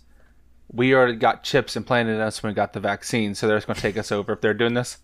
we 0.72 0.94
already 0.94 1.16
got 1.16 1.42
chips 1.42 1.76
implanted 1.76 2.14
in 2.16 2.20
us 2.20 2.42
when 2.42 2.50
we 2.50 2.54
got 2.54 2.72
the 2.72 2.80
vaccine, 2.80 3.34
so 3.34 3.46
they're 3.46 3.56
just 3.56 3.66
going 3.66 3.74
to 3.76 3.82
take 3.82 3.96
us 3.96 4.10
over 4.12 4.32
if 4.32 4.40
they're 4.40 4.54
doing 4.54 4.74
this. 4.74 4.98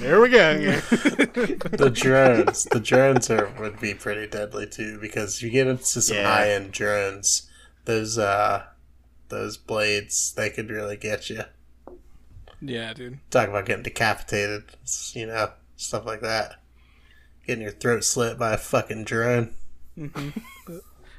There 0.00 0.20
we 0.20 0.28
go. 0.30 0.54
The 1.74 1.90
drones, 1.92 2.64
the 2.64 2.80
drones 2.80 3.28
are 3.30 3.48
would 3.60 3.80
be 3.80 3.92
pretty 3.94 4.26
deadly 4.28 4.66
too 4.66 4.98
because 5.00 5.42
you 5.42 5.50
get 5.50 5.66
into 5.66 6.00
some 6.00 6.16
Yeah. 6.16 6.28
high 6.28 6.50
end 6.50 6.72
drones. 6.72 7.50
Those 7.84 8.16
uh, 8.18 8.64
those 9.28 9.56
blades 9.56 10.32
they 10.34 10.48
could 10.48 10.70
really 10.70 10.96
get 10.96 11.28
you. 11.28 11.42
Yeah, 12.62 12.94
dude. 12.94 13.18
Talk 13.30 13.48
about 13.48 13.66
getting 13.66 13.82
decapitated, 13.82 14.64
you 15.12 15.26
know, 15.26 15.50
stuff 15.76 16.06
like 16.06 16.20
that. 16.22 16.60
Getting 17.46 17.62
your 17.62 17.72
throat 17.72 18.04
slit 18.04 18.38
by 18.38 18.52
a 18.54 18.58
fucking 18.58 19.04
drone. 19.04 19.54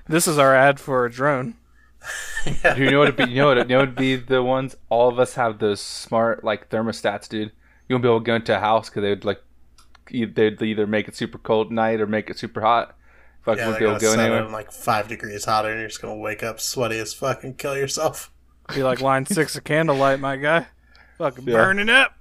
This 0.07 0.27
is 0.27 0.37
our 0.39 0.55
ad 0.55 0.79
for 0.79 1.05
a 1.05 1.11
drone. 1.11 1.55
Dude, 2.45 2.77
you 2.77 2.91
know 2.91 2.99
what? 2.99 3.07
It'd 3.09 3.17
be, 3.27 3.31
you 3.31 3.37
know 3.41 3.47
what? 3.47 3.57
You 3.57 3.63
know 3.65 3.77
what 3.79 3.87
would 3.89 3.95
be 3.95 4.15
the 4.15 4.43
ones? 4.43 4.75
All 4.89 5.09
of 5.09 5.17
us 5.19 5.33
have 5.35 5.59
those 5.59 5.81
smart 5.81 6.43
like 6.43 6.69
thermostats, 6.69 7.27
dude. 7.27 7.51
You 7.89 7.95
won't 7.95 8.03
be 8.03 8.09
able 8.09 8.19
to 8.19 8.25
go 8.25 8.35
into 8.35 8.55
a 8.55 8.59
house 8.59 8.89
because 8.89 9.01
they 9.01 9.09
would 9.09 9.25
like 9.25 9.41
they'd 10.11 10.61
either 10.61 10.85
make 10.85 11.07
it 11.07 11.15
super 11.15 11.37
cold 11.39 11.67
at 11.67 11.73
night 11.73 11.99
or 12.01 12.05
make 12.07 12.29
it 12.29 12.37
super 12.37 12.61
hot. 12.61 12.95
Fuck, 13.43 13.57
Yeah, 13.57 13.65
wouldn't 13.67 13.79
be 13.79 13.85
able 13.85 13.99
gonna 13.99 14.15
go 14.15 14.21
anywhere. 14.21 14.43
them 14.43 14.51
like 14.51 14.71
five 14.71 15.07
degrees 15.07 15.45
hotter, 15.45 15.69
and 15.69 15.79
you're 15.79 15.87
just 15.89 16.01
gonna 16.01 16.15
wake 16.15 16.43
up 16.43 16.59
sweaty 16.59 16.99
as 16.99 17.13
fuck 17.13 17.43
and 17.43 17.57
kill 17.57 17.75
yourself. 17.77 18.31
Be 18.73 18.83
like 18.83 19.01
line 19.01 19.25
six 19.25 19.55
of 19.55 19.63
candlelight, 19.63 20.19
my 20.19 20.35
guy. 20.35 20.67
Fucking 21.17 21.47
Yeah. 21.47 21.53
burning 21.55 21.89
up. 21.89 22.13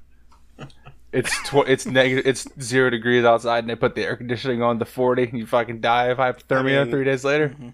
It's 1.12 1.30
tw- 1.48 1.68
it's 1.68 1.87
negative. 1.87 2.26
It's 2.26 2.46
zero 2.60 2.90
degrees 2.90 3.24
outside, 3.24 3.60
and 3.60 3.70
they 3.70 3.76
put 3.76 3.94
the 3.94 4.02
air 4.02 4.16
conditioning 4.16 4.62
on 4.62 4.78
to 4.80 4.84
forty, 4.84 5.24
and 5.24 5.38
you 5.38 5.46
fucking 5.46 5.80
die 5.80 6.06
of 6.06 6.18
hypothermia 6.18 6.80
I 6.80 6.84
mean- 6.84 6.90
three 6.90 7.04
days 7.04 7.24
later. 7.24 7.50
Mm-hmm. 7.50 7.68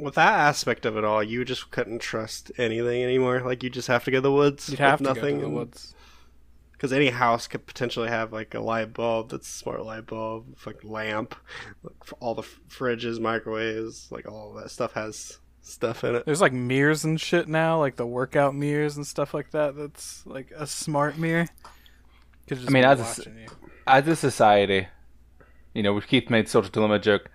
With 0.00 0.14
that 0.14 0.32
aspect 0.32 0.86
of 0.86 0.96
it 0.96 1.04
all, 1.04 1.22
you 1.22 1.44
just 1.44 1.70
couldn't 1.70 2.00
trust 2.00 2.50
anything 2.58 3.02
anymore. 3.02 3.40
Like 3.40 3.62
you 3.62 3.70
just 3.70 3.88
have 3.88 4.04
to 4.04 4.10
go 4.10 4.18
to 4.18 4.22
the 4.22 4.32
woods. 4.32 4.68
You'd 4.68 4.78
have 4.78 5.00
with 5.00 5.08
to 5.08 5.14
nothing 5.14 5.36
go 5.36 5.42
to 5.44 5.48
the 5.48 5.54
woods. 5.54 5.94
Because 6.72 6.92
any 6.94 7.10
house 7.10 7.46
could 7.46 7.66
potentially 7.66 8.08
have 8.08 8.32
like 8.32 8.54
a 8.54 8.60
light 8.60 8.94
bulb 8.94 9.30
that's 9.30 9.46
a 9.48 9.52
smart 9.52 9.84
light 9.84 10.06
bulb, 10.06 10.56
like 10.64 10.82
lamp, 10.82 11.34
like 11.82 11.94
all 12.20 12.34
the 12.34 12.42
fridges, 12.70 13.20
microwaves, 13.20 14.08
like 14.10 14.26
all 14.26 14.54
that 14.54 14.70
stuff 14.70 14.94
has 14.94 15.38
stuff 15.60 16.04
in 16.04 16.14
it. 16.14 16.24
There's 16.24 16.40
like 16.40 16.54
mirrors 16.54 17.04
and 17.04 17.20
shit 17.20 17.48
now, 17.48 17.78
like 17.78 17.96
the 17.96 18.06
workout 18.06 18.54
mirrors 18.54 18.96
and 18.96 19.06
stuff 19.06 19.34
like 19.34 19.50
that. 19.50 19.76
That's 19.76 20.26
like 20.26 20.50
a 20.56 20.66
smart 20.66 21.18
mirror. 21.18 21.46
Could 22.46 22.58
just 22.58 22.70
I 22.70 22.72
mean, 22.72 22.84
as 22.84 22.98
a 22.98 23.02
s- 23.02 23.18
watching 23.18 23.38
you. 23.38 23.46
As 23.86 24.08
a 24.08 24.16
society, 24.16 24.88
you 25.74 25.82
know, 25.82 26.00
Keith 26.00 26.30
made 26.30 26.48
social 26.48 26.70
dilemma 26.70 26.98
joke. 26.98 27.30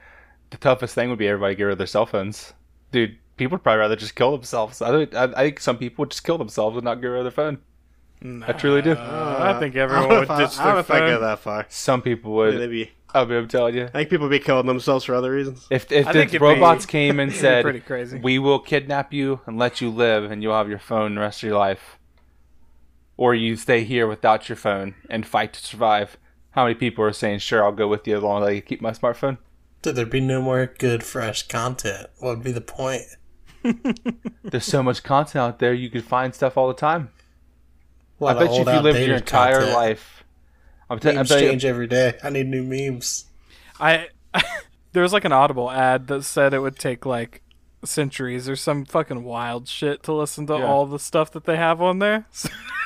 The 0.55 0.61
toughest 0.61 0.95
thing 0.95 1.09
would 1.09 1.19
be 1.19 1.27
everybody 1.27 1.53
get 1.55 1.65
rid 1.65 1.73
of 1.73 1.77
their 1.79 1.85
cell 1.87 2.05
phones. 2.05 2.53
Dude, 2.93 3.17
people 3.35 3.55
would 3.57 3.63
probably 3.63 3.79
rather 3.79 3.97
just 3.97 4.15
kill 4.15 4.31
themselves. 4.31 4.81
I, 4.81 4.89
think- 4.91 5.13
I, 5.13 5.23
I 5.25 5.43
think 5.43 5.59
some 5.59 5.77
people 5.77 6.03
would 6.03 6.11
just 6.11 6.23
kill 6.23 6.37
themselves 6.37 6.77
and 6.77 6.85
not 6.85 7.01
get 7.01 7.07
rid 7.07 7.19
of 7.19 7.23
their 7.25 7.31
phone. 7.31 7.57
I 8.47 8.53
truly 8.53 8.81
do. 8.81 8.93
Uh, 8.93 9.53
I 9.53 9.59
think 9.59 9.75
everyone 9.75 10.07
don't 10.07 10.19
would 10.19 10.23
if 10.23 10.31
I, 10.31 10.39
ditch 10.45 10.57
I 10.57 10.63
don't 10.63 10.67
know 10.67 10.71
their 10.73 10.79
if 10.79 10.91
I 10.91 10.99
go 10.99 11.19
that 11.19 11.39
far. 11.39 11.65
Some 11.67 12.01
people 12.01 12.31
would. 12.35 12.57
they'd 12.57 12.67
be, 12.67 12.91
I 13.13 13.25
mean, 13.25 13.37
I'm 13.37 13.47
telling 13.49 13.75
you. 13.75 13.83
I 13.83 13.87
think 13.89 14.09
people 14.09 14.27
would 14.27 14.31
be 14.31 14.39
killing 14.39 14.65
themselves 14.65 15.03
for 15.03 15.13
other 15.13 15.31
reasons. 15.31 15.67
If 15.69 15.91
if 15.91 16.07
the 16.31 16.37
robots 16.39 16.85
be- 16.85 16.91
came 16.93 17.19
and 17.19 17.33
said, 17.33 17.63
pretty 17.63 17.81
crazy. 17.81 18.17
"We 18.19 18.39
will 18.39 18.59
kidnap 18.59 19.13
you 19.13 19.41
and 19.45 19.57
let 19.59 19.81
you 19.81 19.89
live, 19.89 20.31
and 20.31 20.41
you'll 20.41 20.55
have 20.55 20.69
your 20.69 20.79
phone 20.79 21.15
the 21.15 21.21
rest 21.21 21.43
of 21.43 21.49
your 21.49 21.57
life," 21.59 21.99
or 23.17 23.35
you 23.35 23.57
stay 23.57 23.83
here 23.83 24.07
without 24.07 24.47
your 24.47 24.55
phone 24.55 24.95
and 25.09 25.27
fight 25.27 25.51
to 25.53 25.59
survive, 25.59 26.17
how 26.51 26.63
many 26.63 26.75
people 26.75 27.03
are 27.03 27.11
saying, 27.13 27.39
"Sure, 27.39 27.63
I'll 27.65 27.73
go 27.73 27.87
with 27.89 28.07
you 28.07 28.15
as 28.15 28.23
long 28.23 28.41
as 28.43 28.47
I 28.47 28.59
keep 28.61 28.81
my 28.81 28.91
smartphone"? 28.91 29.37
Dude, 29.85 29.95
there'd 29.95 30.09
be 30.09 30.19
no 30.19 30.41
more 30.41 30.65
good, 30.79 31.03
fresh 31.03 31.47
content. 31.47 32.07
What 32.17 32.37
would 32.37 32.43
be 32.43 32.51
the 32.51 32.59
point? 32.61 33.03
There's 34.43 34.65
so 34.65 34.81
much 34.83 35.03
content 35.03 35.35
out 35.37 35.59
there; 35.59 35.73
you 35.73 35.89
could 35.89 36.03
find 36.03 36.33
stuff 36.33 36.57
all 36.57 36.67
the 36.67 36.73
time. 36.73 37.09
A 38.19 38.25
I 38.25 38.33
bet 38.33 38.51
you 38.53 38.61
if 38.61 38.67
you 38.67 38.79
lived 38.79 38.99
your 38.99 39.15
entire 39.17 39.59
content. 39.59 39.73
life, 39.75 40.23
I'm, 40.89 40.99
t- 40.99 41.09
I'm 41.09 41.15
Memes 41.17 41.29
telling 41.29 41.43
you, 41.43 41.49
change 41.51 41.65
every 41.65 41.85
day. 41.87 42.13
I 42.23 42.29
need 42.31 42.47
new 42.47 42.63
memes. 42.63 43.25
I 43.79 44.07
there 44.93 45.03
was 45.03 45.13
like 45.13 45.23
an 45.25 45.31
Audible 45.31 45.69
ad 45.69 46.07
that 46.07 46.23
said 46.23 46.53
it 46.53 46.59
would 46.59 46.77
take 46.79 47.05
like 47.05 47.41
centuries 47.83 48.49
or 48.49 48.55
some 48.55 48.85
fucking 48.85 49.23
wild 49.23 49.67
shit 49.67 50.01
to 50.03 50.13
listen 50.13 50.47
to 50.47 50.57
Yeah. 50.57 50.65
all 50.65 50.85
the 50.87 50.97
stuff 50.99 51.29
that 51.33 51.43
they 51.43 51.57
have 51.57 51.81
on 51.81 51.99
there. 51.99 52.25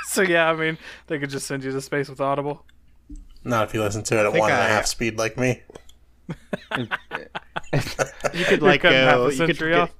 So, 0.07 0.23
yeah, 0.23 0.49
I 0.49 0.55
mean, 0.55 0.79
they 1.05 1.19
could 1.19 1.29
just 1.29 1.45
send 1.45 1.63
you 1.63 1.71
to 1.71 1.79
space 1.81 2.09
with 2.09 2.19
Audible. 2.19 2.65
Not 3.43 3.67
if 3.67 3.75
you 3.75 3.81
listen 3.83 4.01
to 4.05 4.15
it 4.19 4.25
at 4.25 4.31
think 4.31 4.41
one 4.41 4.49
and 4.49 4.59
a 4.59 4.63
I- 4.63 4.67
half 4.69 4.87
speed 4.87 5.19
like 5.19 5.37
me. 5.37 5.61
You 8.33 8.45
could 8.45 8.61
like 8.61 8.81
cutting 8.81 8.97
uh, 8.99 9.05
half 9.05 9.15
go, 9.15 9.27
a 9.27 9.31
you 9.31 9.37
could, 9.37 9.37
century 9.47 9.71
go- 9.71 9.81
off. 9.83 9.91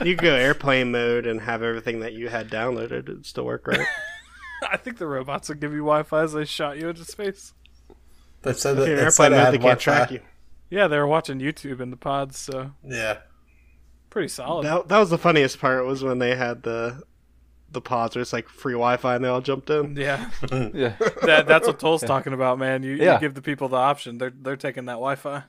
you 0.04 0.14
could 0.16 0.22
go 0.24 0.34
airplane 0.34 0.90
mode 0.92 1.26
and 1.26 1.40
have 1.40 1.62
everything 1.62 2.00
that 2.00 2.12
you 2.12 2.28
had 2.28 2.50
downloaded. 2.50 2.92
It'd 3.08 3.26
still 3.26 3.44
work, 3.44 3.66
right? 3.66 3.86
I 4.70 4.76
think 4.76 4.98
the 4.98 5.06
robots 5.06 5.48
would 5.48 5.60
give 5.60 5.72
you 5.72 5.78
Wi-Fi 5.80 6.22
as 6.22 6.32
they 6.32 6.44
shot 6.44 6.78
you 6.78 6.88
into 6.88 7.04
space. 7.04 7.52
They 8.42 8.52
said 8.52 8.76
that 8.76 8.82
If 8.82 8.88
you're 8.88 8.96
in 8.98 9.02
it 9.02 9.06
airplane 9.06 9.32
mode, 9.32 9.40
they 9.46 9.58
can't 9.58 9.62
Wi-Fi. 9.62 9.80
track 9.80 10.10
you. 10.12 10.20
Yeah, 10.70 10.88
they 10.88 10.98
were 10.98 11.06
watching 11.06 11.38
YouTube 11.38 11.80
in 11.80 11.90
the 11.90 11.96
pods, 11.96 12.38
so 12.38 12.70
Yeah. 12.86 13.18
pretty 14.10 14.28
solid. 14.28 14.64
That, 14.64 14.88
that 14.88 14.98
was 14.98 15.10
the 15.10 15.18
funniest 15.18 15.60
part 15.60 15.84
was 15.84 16.02
when 16.02 16.18
they 16.18 16.34
had 16.36 16.62
the 16.62 17.02
the 17.72 17.80
pods 17.80 18.14
where 18.14 18.22
it's 18.22 18.32
like 18.32 18.48
free 18.48 18.74
Wi-Fi 18.74 19.16
and 19.16 19.24
they 19.24 19.28
all 19.28 19.40
jumped 19.40 19.70
in. 19.70 19.96
Yeah, 19.96 20.30
yeah. 20.74 20.94
that, 21.22 21.44
that's 21.46 21.66
what 21.66 21.78
Toll's 21.78 22.02
talking 22.02 22.32
about, 22.32 22.58
man. 22.58 22.82
You, 22.82 22.94
Yeah. 22.94 23.14
you 23.14 23.20
give 23.20 23.34
the 23.34 23.42
people 23.42 23.68
the 23.68 23.76
option; 23.76 24.18
they're 24.18 24.32
they're 24.34 24.56
taking 24.56 24.84
that 24.86 24.94
Wi-Fi. 24.94 25.44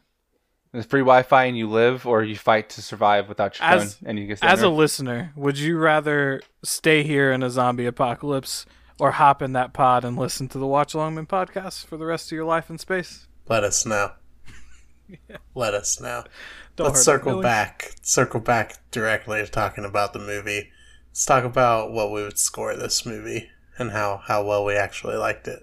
There's 0.72 0.86
free 0.86 1.02
Wi-Fi 1.02 1.46
and 1.46 1.58
you 1.58 1.70
live, 1.70 2.08
or 2.08 2.24
you 2.24 2.36
fight 2.36 2.70
to 2.72 2.82
survive 2.82 3.30
without 3.30 3.60
your 3.60 3.68
As- 3.68 3.96
phone, 3.96 4.10
and 4.10 4.20
you 4.20 4.26
get 4.26 4.40
stay 4.40 4.48
As 4.48 4.62
a 4.64 4.70
listener, 4.70 5.32
would 5.36 5.60
you 5.60 5.78
rather 5.78 6.42
stay 6.64 7.04
here 7.04 7.32
in 7.32 7.44
a 7.44 7.50
zombie 7.52 7.86
apocalypse 7.86 8.66
or 9.00 9.12
hop 9.12 9.42
in 9.44 9.54
that 9.54 9.74
pod 9.74 10.04
and 10.04 10.18
listen 10.18 10.48
to 10.48 10.58
the 10.58 10.66
Watch 10.66 10.94
Along 10.96 11.14
Men 11.16 11.28
podcast 11.28 11.86
for 11.86 11.98
the 11.98 12.06
rest 12.06 12.28
of 12.32 12.36
your 12.36 12.46
life 12.46 12.70
in 12.72 12.80
space? 12.80 13.28
Let 13.48 13.64
us 13.64 13.86
know. 13.86 14.14
Let 15.56 15.74
us 15.76 16.00
know. 16.02 16.24
Don't 16.76 16.88
Let's 16.88 17.04
circle 17.04 17.40
back. 17.42 17.94
Circle 18.02 18.40
back 18.40 18.78
directly 18.90 19.42
to 19.44 19.48
talking 19.52 19.86
about 19.86 20.14
the 20.14 20.20
movie. 20.20 20.72
Let's 21.13 21.28
talk 21.28 21.43
about 21.43 21.91
what 21.91 22.12
we 22.12 22.23
would 22.23 22.39
score 22.39 22.76
this 22.76 23.06
movie 23.06 23.52
and 23.78 23.91
how, 23.91 24.21
how 24.26 24.43
well 24.43 24.65
we 24.65 24.73
actually 24.73 25.15
liked 25.15 25.47
it. 25.47 25.60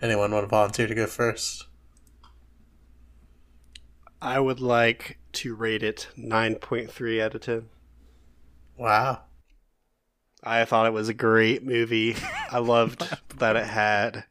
Anyone 0.00 0.30
want 0.30 0.44
to 0.44 0.48
volunteer 0.48 0.86
to 0.86 0.94
go 0.94 1.06
first? 1.08 1.66
I 4.20 4.38
would 4.38 4.60
like 4.60 5.18
to 5.32 5.56
rate 5.56 5.82
it 5.82 6.06
9.3 6.16 7.20
out 7.20 7.34
of 7.34 7.40
10. 7.40 7.70
Wow. 8.78 9.22
I 10.44 10.64
thought 10.64 10.86
it 10.86 10.92
was 10.92 11.08
a 11.08 11.14
great 11.14 11.64
movie. 11.64 12.14
I 12.48 12.58
loved 12.58 13.04
that 13.38 13.56
it 13.56 13.66
had 13.66 14.26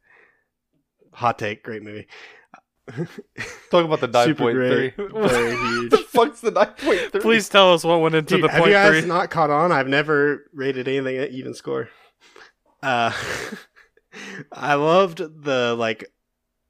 hot 1.11 1.39
take, 1.39 1.61
great 1.61 1.83
movie. 1.83 2.07
Talk 3.69 3.83
about 3.83 3.99
the 3.99 4.07
nine 4.07 4.27
Super 4.27 4.43
point 4.43 4.55
great, 4.55 4.95
three. 4.95 5.07
very 5.09 5.57
huge. 5.57 6.00
The 6.11 6.17
fuck's 6.17 6.41
the 6.41 6.51
nine 6.51 6.67
point 6.67 7.11
three? 7.11 7.21
Please 7.21 7.49
tell 7.49 7.73
us 7.73 7.83
what 7.83 8.01
went 8.01 8.15
into 8.15 8.35
Dude, 8.35 8.43
the 8.45 8.49
have 8.49 8.59
point 8.59 8.69
you 8.71 8.75
guys 8.75 8.99
three. 8.99 9.07
not 9.07 9.29
caught 9.29 9.49
on? 9.49 9.71
I've 9.71 9.87
never 9.87 10.45
rated 10.53 10.87
anything 10.87 11.17
at 11.17 11.31
even 11.31 11.53
score. 11.53 11.89
Uh, 12.81 13.11
I 14.51 14.75
loved 14.75 15.17
the 15.19 15.75
like 15.77 16.11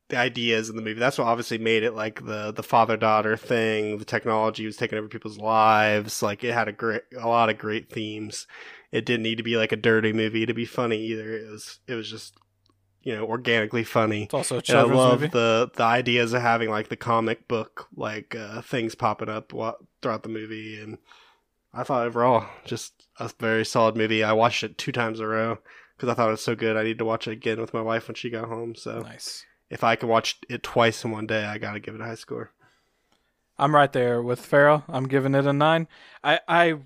the 0.10 0.18
ideas 0.18 0.70
in 0.70 0.76
the 0.76 0.82
movie. 0.82 1.00
That's 1.00 1.18
what 1.18 1.28
obviously 1.28 1.58
made 1.58 1.84
it 1.84 1.94
like 1.94 2.26
the 2.26 2.52
the 2.52 2.64
father 2.64 2.98
daughter 2.98 3.38
thing. 3.38 3.98
The 3.98 4.06
technology 4.06 4.66
was 4.66 4.78
taking 4.78 5.00
over 5.00 5.08
people's 5.08 5.38
lives. 5.38 6.22
Like 6.22 6.44
it 6.44 6.54
had 6.54 6.68
a 6.68 6.74
great 6.74 7.04
a 7.18 7.28
lot 7.28 7.50
of 7.50 7.58
great 7.58 7.90
themes. 7.90 8.46
It 8.92 9.06
didn't 9.06 9.24
need 9.24 9.38
to 9.38 9.44
be 9.44 9.56
like 9.56 9.72
a 9.72 9.78
dirty 9.78 10.12
movie 10.12 10.46
to 10.46 10.54
be 10.54 10.66
funny 10.66 11.02
either. 11.02 11.34
It 11.34 11.50
was 11.50 11.80
it 11.88 11.96
was 11.96 12.10
just 12.10 12.36
you 13.04 13.16
know 13.16 13.26
organically 13.26 13.84
funny. 13.84 14.32
It's 14.32 14.34
also 14.34 14.58
a 14.58 14.62
And 14.68 14.78
I 14.78 14.84
love 14.84 15.20
movie. 15.20 15.32
the 15.32 15.72
the 15.76 15.84
ideas 15.84 16.34
of 16.34 16.42
having 16.42 16.70
like 16.70 16.90
the 16.90 16.98
comic 16.98 17.48
book 17.48 17.88
like 17.96 18.36
uh, 18.36 18.62
things 18.62 18.96
popping 18.96 19.30
up 19.30 19.54
wa- 19.54 19.76
throughout 20.02 20.24
the 20.24 20.30
movie, 20.30 20.80
and 20.80 20.98
I 21.74 21.84
thought 21.84 22.08
overall 22.08 22.48
just 22.66 23.08
a 23.20 23.30
very 23.40 23.66
solid 23.66 23.98
movie. 23.98 24.24
I 24.24 24.34
watched 24.34 24.64
it 24.64 24.78
two 24.78 24.92
times 24.92 25.20
in 25.20 25.26
a 25.26 25.30
row 25.30 25.60
because 25.98 26.10
I 26.10 26.14
thought 26.16 26.30
it 26.30 26.32
was 26.32 26.44
so 26.44 26.56
good. 26.56 26.78
I 26.78 26.84
need 26.84 27.00
to 27.00 27.06
watch 27.06 27.28
it 27.28 27.32
again 27.34 27.62
with 27.62 27.74
my 27.74 27.82
wife 27.82 28.08
when 28.08 28.16
she 28.16 28.30
got 28.30 28.50
home. 28.50 28.76
So 28.76 29.06
Nice. 29.06 29.46
if 29.70 29.84
I 29.84 29.96
could 29.98 30.10
watch 30.10 30.40
it 30.50 30.64
twice 30.64 31.04
in 31.06 31.12
one 31.12 31.28
day, 31.28 31.46
I 31.46 31.58
gotta 31.60 31.80
give 31.82 31.96
it 31.96 32.02
a 32.02 32.06
high 32.06 32.16
score. 32.16 32.52
I'm 33.58 33.76
right 33.76 33.92
there 33.92 34.22
with 34.22 34.46
Farrell. 34.46 34.84
I'm 34.88 35.08
giving 35.08 35.36
it 35.36 35.46
a 35.46 35.54
nine. 35.54 35.88
I, 36.24 36.40
I 36.48 36.80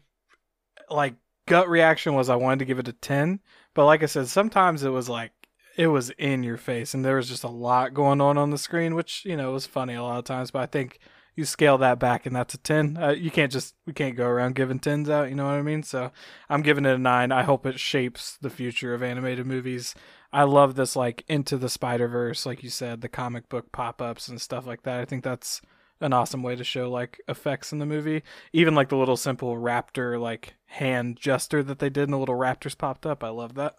like 0.89 1.15
gut 1.47 1.69
reaction 1.69 2.13
was 2.15 2.29
I 2.29 2.35
wanted 2.35 2.59
to 2.59 2.65
give 2.65 2.79
it 2.79 2.87
a 2.87 2.93
ten, 2.93 3.39
but 3.73 3.85
like 3.85 4.03
I 4.03 4.07
said, 4.07 4.27
sometimes 4.27 4.83
it 4.83 4.89
was 4.89 5.09
like 5.09 5.31
it 5.75 5.87
was 5.87 6.09
in 6.11 6.43
your 6.43 6.57
face, 6.57 6.93
and 6.93 7.03
there 7.03 7.17
was 7.17 7.29
just 7.29 7.43
a 7.43 7.49
lot 7.49 7.93
going 7.93 8.21
on 8.21 8.37
on 8.37 8.49
the 8.49 8.57
screen, 8.57 8.95
which 8.95 9.25
you 9.25 9.35
know 9.35 9.51
was 9.51 9.65
funny 9.65 9.93
a 9.93 10.03
lot 10.03 10.19
of 10.19 10.25
times. 10.25 10.51
But 10.51 10.61
I 10.61 10.65
think 10.67 10.99
you 11.35 11.43
scale 11.45 11.77
that 11.79 11.99
back, 11.99 12.25
and 12.25 12.35
that's 12.35 12.53
a 12.53 12.57
ten. 12.57 12.97
Uh, 12.97 13.09
you 13.09 13.29
can't 13.29 13.51
just 13.51 13.75
we 13.85 13.93
can't 13.93 14.15
go 14.15 14.27
around 14.27 14.55
giving 14.55 14.79
tens 14.79 15.09
out. 15.09 15.29
You 15.29 15.35
know 15.35 15.45
what 15.45 15.55
I 15.55 15.61
mean? 15.61 15.83
So 15.83 16.11
I'm 16.49 16.61
giving 16.61 16.85
it 16.85 16.95
a 16.95 16.97
nine. 16.97 17.31
I 17.31 17.43
hope 17.43 17.65
it 17.65 17.79
shapes 17.79 18.37
the 18.41 18.49
future 18.49 18.93
of 18.93 19.03
animated 19.03 19.45
movies. 19.45 19.95
I 20.31 20.43
love 20.43 20.75
this 20.75 20.95
like 20.95 21.23
into 21.27 21.57
the 21.57 21.69
Spider 21.69 22.07
Verse, 22.07 22.45
like 22.45 22.63
you 22.63 22.69
said, 22.69 23.01
the 23.01 23.09
comic 23.09 23.49
book 23.49 23.71
pop 23.71 24.01
ups 24.01 24.27
and 24.27 24.39
stuff 24.41 24.65
like 24.65 24.83
that. 24.83 24.99
I 24.99 25.05
think 25.05 25.23
that's 25.23 25.61
an 26.01 26.13
awesome 26.13 26.43
way 26.43 26.55
to 26.55 26.63
show 26.63 26.89
like 26.89 27.21
effects 27.27 27.71
in 27.71 27.79
the 27.79 27.85
movie. 27.85 28.23
Even 28.53 28.75
like 28.75 28.89
the 28.89 28.97
little 28.97 29.17
simple 29.17 29.55
raptor 29.55 30.19
like 30.19 30.55
hand 30.65 31.17
gesture 31.19 31.63
that 31.63 31.79
they 31.79 31.89
did 31.89 32.03
and 32.03 32.13
the 32.13 32.17
little 32.17 32.35
raptors 32.35 32.77
popped 32.77 33.05
up. 33.05 33.23
I 33.23 33.29
love 33.29 33.55
that. 33.55 33.77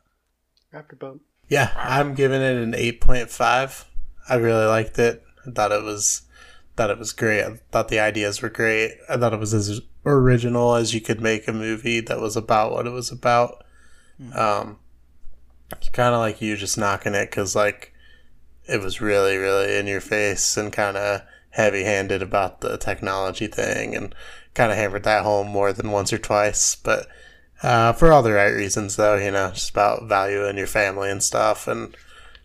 After 0.73 0.97
bump. 0.97 1.23
Yeah, 1.49 1.73
I'm 1.77 2.15
giving 2.15 2.41
it 2.41 2.57
an 2.57 2.73
8.5. 2.73 3.85
I 4.29 4.35
really 4.35 4.67
liked 4.67 4.99
it. 4.99 5.23
I 5.47 5.51
thought 5.51 5.73
it 5.73 5.83
was 5.83 6.23
thought 6.77 6.91
it 6.91 6.99
was 6.99 7.13
great. 7.13 7.43
I 7.43 7.55
thought 7.73 7.89
the 7.89 8.01
ideas 8.01 8.43
were 8.43 8.51
great. 8.51 8.99
I 9.09 9.17
thought 9.17 9.33
it 9.33 9.41
was 9.41 9.55
as 9.55 9.81
original 10.05 10.75
as 10.75 10.93
you 10.93 11.01
could 11.01 11.21
make 11.21 11.49
a 11.49 11.53
movie 11.53 12.01
that 12.01 12.21
was 12.21 12.37
about 12.37 12.73
what 12.73 12.87
it 12.87 12.91
was 12.91 13.11
about. 13.11 13.65
Um, 14.35 14.79
it's 15.73 15.89
kind 15.89 16.15
of 16.15 16.21
like 16.21 16.43
you 16.43 16.57
just 16.57 16.77
knocking 16.77 17.15
it 17.15 17.31
because 17.31 17.57
like 17.57 17.95
it 18.69 18.81
was 18.81 19.01
really 19.01 19.37
really 19.37 19.77
in 19.77 19.87
your 19.87 20.01
face 20.01 20.57
and 20.57 20.73
kind 20.73 20.97
of 20.97 21.23
heavy 21.51 21.85
handed 21.85 22.23
about 22.23 22.61
the 22.61 22.77
technology 22.77 23.47
thing 23.47 23.95
and 23.95 24.15
kind 24.53 24.71
of 24.71 24.77
hammered 24.77 25.05
that 25.05 25.23
home 25.23 25.49
more 25.49 25.73
than 25.73 25.93
once 25.93 26.13
or 26.13 26.19
twice, 26.19 26.75
but. 26.75 27.07
Uh, 27.63 27.93
for 27.93 28.13
all 28.13 28.23
the 28.23 28.33
right 28.33 28.51
reasons, 28.55 28.97
though, 28.97 29.17
you 29.17 29.31
know, 29.31 29.51
just 29.51 29.71
about 29.71 30.05
valuing 30.09 30.59
your 30.59 30.67
family 30.67 31.11
and 31.11 31.23
stuff 31.23 31.67
and 31.67 31.97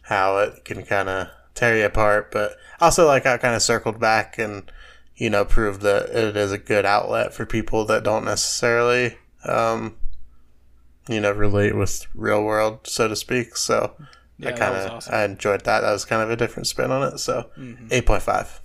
how 0.03 0.37
it 0.37 0.63
can 0.63 0.83
kind 0.83 1.09
of 1.09 1.27
tear 1.53 1.77
you 1.77 1.85
apart. 1.85 2.31
But 2.31 2.55
also, 2.79 3.05
like, 3.05 3.25
I 3.25 3.37
kind 3.37 3.55
of 3.55 3.61
circled 3.61 3.99
back 3.99 4.37
and, 4.37 4.71
you 5.15 5.29
know, 5.29 5.43
proved 5.45 5.81
that 5.81 6.09
it 6.09 6.37
is 6.37 6.51
a 6.51 6.57
good 6.57 6.85
outlet 6.85 7.33
for 7.33 7.45
people 7.45 7.85
that 7.85 8.03
don't 8.03 8.25
necessarily, 8.25 9.17
um, 9.45 9.97
you 11.09 11.19
know, 11.19 11.31
relate 11.31 11.75
with 11.75 12.05
real 12.15 12.43
world, 12.43 12.79
so 12.87 13.07
to 13.07 13.15
speak. 13.15 13.57
So 13.57 13.95
Yeah, 14.37 14.49
I 14.49 14.51
kind 14.53 14.75
of 14.75 14.91
awesome. 14.93 15.13
I 15.13 15.23
enjoyed 15.25 15.65
that. 15.65 15.81
That 15.81 15.91
was 15.91 16.05
kind 16.05 16.21
of 16.21 16.31
a 16.31 16.35
different 16.37 16.67
spin 16.67 16.89
on 16.89 17.13
it. 17.13 17.17
So 17.19 17.49
Mhm. 17.57 17.91
8.5. 17.91 18.61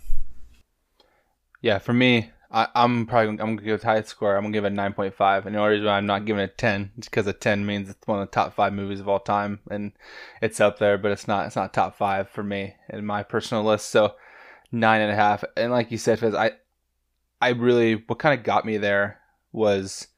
Yeah, 1.61 1.79
for 1.79 1.93
me, 1.93 2.31
I, 2.51 2.69
I'm 2.75 3.07
probably 3.07 3.31
I'm 3.31 3.37
gonna 3.37 3.63
give 3.63 3.83
a 3.83 3.87
high 3.87 4.03
score. 4.03 4.37
I'm 4.37 4.45
gonna 4.45 4.53
give 4.53 4.65
it 4.65 4.69
a 4.69 4.71
nine 4.71 4.93
point 4.93 5.15
five. 5.15 5.47
And 5.47 5.55
the 5.55 5.59
only 5.59 5.73
reason 5.73 5.87
why 5.87 5.97
I'm 5.97 6.07
not 6.07 6.25
giving 6.25 6.43
it 6.43 6.53
a 6.53 6.57
ten 6.57 6.93
is 6.99 7.07
because 7.07 7.27
a 7.27 7.33
ten 7.33 7.67
means 7.67 7.91
it's 7.91 8.07
one 8.07 8.21
of 8.21 8.29
the 8.29 8.35
top 8.35 8.55
five 8.55 8.73
movies 8.73 9.01
of 9.01 9.09
all 9.09 9.19
time, 9.19 9.61
and 9.71 9.93
it's 10.41 10.61
up 10.61 10.79
there, 10.79 10.99
but 10.99 11.13
it's 11.13 11.27
not. 11.27 11.47
It's 11.47 11.57
not 11.57 11.75
top 11.75 11.97
five 11.97 12.29
for 12.29 12.43
me 12.43 12.75
in 12.89 13.05
my 13.05 13.23
personal 13.23 13.65
list. 13.65 13.89
So 13.89 14.15
nine 14.71 15.01
and 15.01 15.11
a 15.11 15.17
half. 15.17 15.45
And 15.57 15.73
like 15.73 15.91
you 15.91 15.99
said, 15.99 16.19
Fizz, 16.19 16.35
I 16.35 16.53
I 17.41 17.51
really 17.51 18.05
what 18.07 18.19
kind 18.19 18.39
of 18.39 18.45
got 18.45 18.65
me 18.65 18.77
there 18.77 19.21
was 19.53 20.09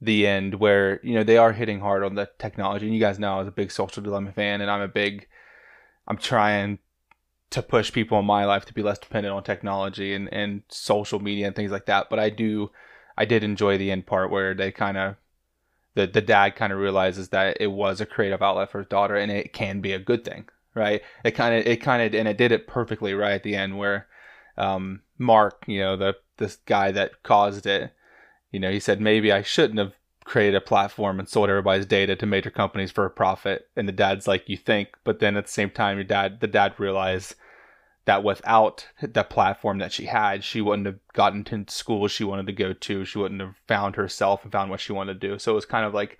the 0.00 0.26
end 0.26 0.54
where 0.56 1.00
you 1.02 1.14
know 1.14 1.24
they 1.24 1.38
are 1.38 1.52
hitting 1.52 1.80
hard 1.80 2.04
on 2.04 2.14
the 2.14 2.28
technology. 2.38 2.86
And 2.86 2.94
you 2.94 3.00
guys 3.00 3.18
know 3.18 3.34
I 3.34 3.38
was 3.38 3.48
a 3.48 3.52
big 3.52 3.70
Social 3.70 4.02
Dilemma 4.02 4.32
fan, 4.32 4.60
and 4.60 4.70
I'm 4.70 4.82
a 4.82 4.88
big 4.88 5.26
I'm 6.06 6.18
trying 6.18 6.78
to 7.50 7.62
push 7.62 7.92
people 7.92 8.18
in 8.18 8.24
my 8.24 8.44
life 8.44 8.64
to 8.64 8.74
be 8.74 8.82
less 8.82 8.98
dependent 8.98 9.34
on 9.34 9.42
technology 9.42 10.14
and, 10.14 10.32
and 10.32 10.62
social 10.68 11.20
media 11.20 11.46
and 11.46 11.56
things 11.56 11.70
like 11.70 11.86
that. 11.86 12.10
But 12.10 12.18
I 12.18 12.30
do, 12.30 12.70
I 13.16 13.24
did 13.24 13.44
enjoy 13.44 13.78
the 13.78 13.90
end 13.90 14.06
part 14.06 14.30
where 14.30 14.54
they 14.54 14.72
kind 14.72 14.96
of, 14.96 15.16
the, 15.94 16.06
the 16.06 16.20
dad 16.20 16.56
kind 16.56 16.72
of 16.72 16.78
realizes 16.78 17.30
that 17.30 17.56
it 17.60 17.68
was 17.68 18.00
a 18.00 18.06
creative 18.06 18.42
outlet 18.42 18.70
for 18.70 18.78
his 18.78 18.88
daughter 18.88 19.16
and 19.16 19.30
it 19.30 19.52
can 19.52 19.80
be 19.80 19.92
a 19.92 19.98
good 19.98 20.24
thing, 20.24 20.48
right? 20.74 21.02
It 21.24 21.30
kind 21.32 21.54
of, 21.54 21.66
it 21.66 21.76
kind 21.76 22.02
of, 22.02 22.18
and 22.18 22.28
it 22.28 22.36
did 22.36 22.52
it 22.52 22.66
perfectly 22.66 23.14
right 23.14 23.32
at 23.32 23.42
the 23.42 23.54
end 23.54 23.78
where, 23.78 24.06
um, 24.58 25.02
Mark, 25.18 25.64
you 25.66 25.80
know, 25.80 25.96
the, 25.96 26.16
this 26.36 26.56
guy 26.66 26.90
that 26.92 27.22
caused 27.22 27.64
it, 27.66 27.92
you 28.50 28.60
know, 28.60 28.70
he 28.70 28.80
said, 28.80 29.00
maybe 29.00 29.32
I 29.32 29.42
shouldn't 29.42 29.78
have 29.78 29.94
created 30.26 30.56
a 30.56 30.60
platform 30.60 31.20
and 31.20 31.28
sold 31.28 31.48
everybody's 31.48 31.86
data 31.86 32.16
to 32.16 32.26
major 32.26 32.50
companies 32.50 32.90
for 32.90 33.06
a 33.06 33.10
profit. 33.10 33.68
And 33.76 33.86
the 33.86 33.92
dad's 33.92 34.26
like, 34.26 34.48
you 34.48 34.56
think, 34.56 34.88
but 35.04 35.20
then 35.20 35.36
at 35.36 35.46
the 35.46 35.52
same 35.52 35.70
time, 35.70 35.96
your 35.96 36.04
dad, 36.04 36.40
the 36.40 36.48
dad 36.48 36.74
realized 36.78 37.36
that 38.06 38.24
without 38.24 38.88
the 39.00 39.22
platform 39.22 39.78
that 39.78 39.92
she 39.92 40.06
had, 40.06 40.42
she 40.42 40.60
wouldn't 40.60 40.86
have 40.86 40.98
gotten 41.12 41.44
to 41.44 41.64
school 41.68 42.08
she 42.08 42.24
wanted 42.24 42.46
to 42.46 42.52
go 42.52 42.72
to. 42.72 43.04
She 43.04 43.18
wouldn't 43.18 43.40
have 43.40 43.54
found 43.68 43.94
herself 43.94 44.42
and 44.42 44.50
found 44.50 44.68
what 44.68 44.80
she 44.80 44.92
wanted 44.92 45.20
to 45.20 45.28
do. 45.28 45.38
So 45.38 45.52
it 45.52 45.54
was 45.54 45.64
kind 45.64 45.86
of 45.86 45.94
like, 45.94 46.18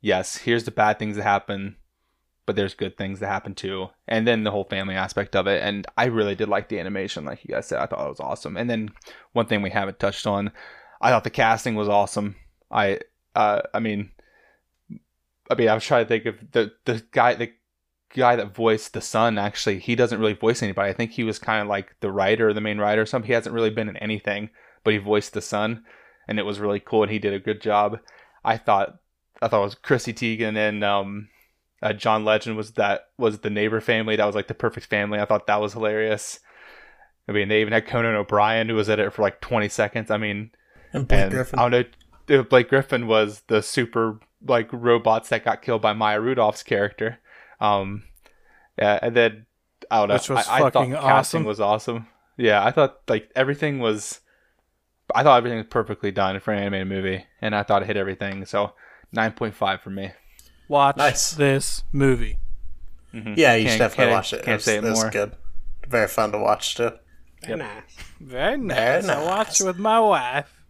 yes, 0.00 0.36
here's 0.36 0.64
the 0.64 0.70
bad 0.70 1.00
things 1.00 1.16
that 1.16 1.24
happen, 1.24 1.76
but 2.46 2.54
there's 2.54 2.74
good 2.74 2.96
things 2.96 3.18
that 3.18 3.26
happen 3.26 3.54
too. 3.54 3.88
And 4.06 4.28
then 4.28 4.44
the 4.44 4.52
whole 4.52 4.64
family 4.64 4.94
aspect 4.94 5.34
of 5.34 5.48
it. 5.48 5.60
And 5.60 5.88
I 5.96 6.04
really 6.04 6.36
did 6.36 6.48
like 6.48 6.68
the 6.68 6.78
animation, 6.78 7.24
like 7.24 7.44
you 7.44 7.52
guys 7.54 7.66
said. 7.66 7.80
I 7.80 7.86
thought 7.86 8.06
it 8.06 8.10
was 8.10 8.20
awesome. 8.20 8.56
And 8.56 8.70
then 8.70 8.90
one 9.32 9.46
thing 9.46 9.60
we 9.60 9.70
haven't 9.70 9.98
touched 9.98 10.26
on, 10.26 10.52
I 11.00 11.10
thought 11.10 11.24
the 11.24 11.30
casting 11.30 11.74
was 11.74 11.88
awesome. 11.88 12.36
I, 12.70 13.00
uh, 13.34 13.62
I 13.72 13.80
mean, 13.80 14.10
I 15.50 15.54
mean, 15.54 15.68
I 15.68 15.74
was 15.74 15.84
trying 15.84 16.04
to 16.04 16.08
think 16.08 16.26
of 16.26 16.52
the 16.52 16.72
the 16.84 17.02
guy, 17.10 17.34
the 17.34 17.52
guy 18.14 18.36
that 18.36 18.54
voiced 18.54 18.92
the 18.92 19.00
son. 19.00 19.38
Actually, 19.38 19.78
he 19.78 19.94
doesn't 19.94 20.20
really 20.20 20.34
voice 20.34 20.62
anybody. 20.62 20.90
I 20.90 20.94
think 20.94 21.12
he 21.12 21.24
was 21.24 21.38
kind 21.38 21.62
of 21.62 21.68
like 21.68 21.96
the 22.00 22.12
writer, 22.12 22.52
the 22.52 22.60
main 22.60 22.78
writer 22.78 23.02
or 23.02 23.06
something. 23.06 23.26
He 23.26 23.34
hasn't 23.34 23.54
really 23.54 23.70
been 23.70 23.88
in 23.88 23.96
anything, 23.98 24.50
but 24.82 24.92
he 24.92 24.98
voiced 24.98 25.34
the 25.34 25.40
son, 25.40 25.84
and 26.28 26.38
it 26.38 26.44
was 26.44 26.60
really 26.60 26.80
cool, 26.80 27.02
and 27.02 27.12
he 27.12 27.18
did 27.18 27.34
a 27.34 27.38
good 27.38 27.60
job. 27.60 27.98
I 28.44 28.56
thought, 28.56 28.96
I 29.40 29.48
thought 29.48 29.60
it 29.60 29.64
was 29.64 29.74
Chrissy 29.74 30.12
Teigen 30.12 30.56
and 30.56 30.84
um, 30.84 31.28
uh, 31.82 31.92
John 31.92 32.24
Legend 32.24 32.56
was 32.56 32.72
that 32.72 33.08
was 33.18 33.40
the 33.40 33.50
neighbor 33.50 33.80
family. 33.80 34.16
That 34.16 34.26
was 34.26 34.34
like 34.34 34.48
the 34.48 34.54
perfect 34.54 34.86
family. 34.86 35.18
I 35.18 35.24
thought 35.24 35.46
that 35.46 35.60
was 35.60 35.72
hilarious. 35.72 36.40
I 37.28 37.32
mean, 37.32 37.48
they 37.48 37.62
even 37.62 37.72
had 37.72 37.86
Conan 37.86 38.14
O'Brien 38.14 38.68
who 38.68 38.74
was 38.74 38.90
at 38.90 38.98
it 38.98 39.12
for 39.12 39.22
like 39.22 39.40
20 39.40 39.68
seconds. 39.70 40.10
I 40.10 40.18
mean, 40.18 40.50
And 40.92 41.08
Blake 41.08 41.20
and 41.20 41.30
Griffin. 41.30 41.58
I 41.58 41.62
don't 41.62 41.70
know. 41.72 41.84
Blake 42.26 42.68
Griffin 42.68 43.06
was 43.06 43.42
the 43.48 43.62
super 43.62 44.18
like 44.46 44.68
robots 44.72 45.28
that 45.30 45.44
got 45.44 45.62
killed 45.62 45.82
by 45.82 45.92
Maya 45.92 46.20
Rudolph's 46.20 46.62
character. 46.62 47.18
Um, 47.60 48.04
yeah, 48.78 48.98
and 49.02 49.14
then 49.16 49.46
I 49.90 49.98
don't 50.00 50.08
know. 50.08 50.14
Which 50.14 50.28
was 50.30 50.46
I, 50.48 50.56
I 50.56 50.58
thought 50.60 50.72
fucking 50.74 50.92
casting 50.94 51.44
was 51.44 51.60
awesome. 51.60 52.06
Yeah, 52.36 52.64
I 52.64 52.70
thought 52.70 53.00
like 53.08 53.30
everything 53.36 53.78
was. 53.78 54.20
I 55.14 55.22
thought 55.22 55.36
everything 55.38 55.58
was 55.58 55.66
perfectly 55.68 56.10
done 56.10 56.40
for 56.40 56.52
an 56.52 56.60
animated 56.60 56.88
movie, 56.88 57.24
and 57.40 57.54
I 57.54 57.62
thought 57.62 57.82
it 57.82 57.86
hit 57.86 57.96
everything. 57.96 58.44
So 58.46 58.72
nine 59.12 59.32
point 59.32 59.54
five 59.54 59.80
for 59.82 59.90
me. 59.90 60.12
Watch 60.68 60.96
Nice. 60.96 61.32
this 61.32 61.84
movie. 61.92 62.38
Mhm. 63.12 63.36
yeah, 63.36 63.54
you 63.54 63.64
Can't- 63.66 63.72
should 63.72 63.78
definitely 63.78 64.12
watch 64.14 64.32
it. 64.32 64.36
Can't 64.38 64.48
it 64.48 64.54
was, 64.54 64.64
say 64.64 64.76
it 64.78 64.84
it 64.84 64.88
was 64.88 65.02
more. 65.02 65.10
good. 65.10 65.32
Very 65.86 66.08
fun 66.08 66.32
to 66.32 66.38
watch, 66.38 66.74
too. 66.74 66.92
Very 67.44 67.58
nice. 67.58 67.96
Very 68.18 68.56
nice. 68.56 69.04
Very 69.06 69.16
I 69.18 69.24
watch 69.24 69.46
nice. 69.48 69.60
it 69.60 69.66
with 69.66 69.78
my 69.78 70.00
wife. 70.00 70.63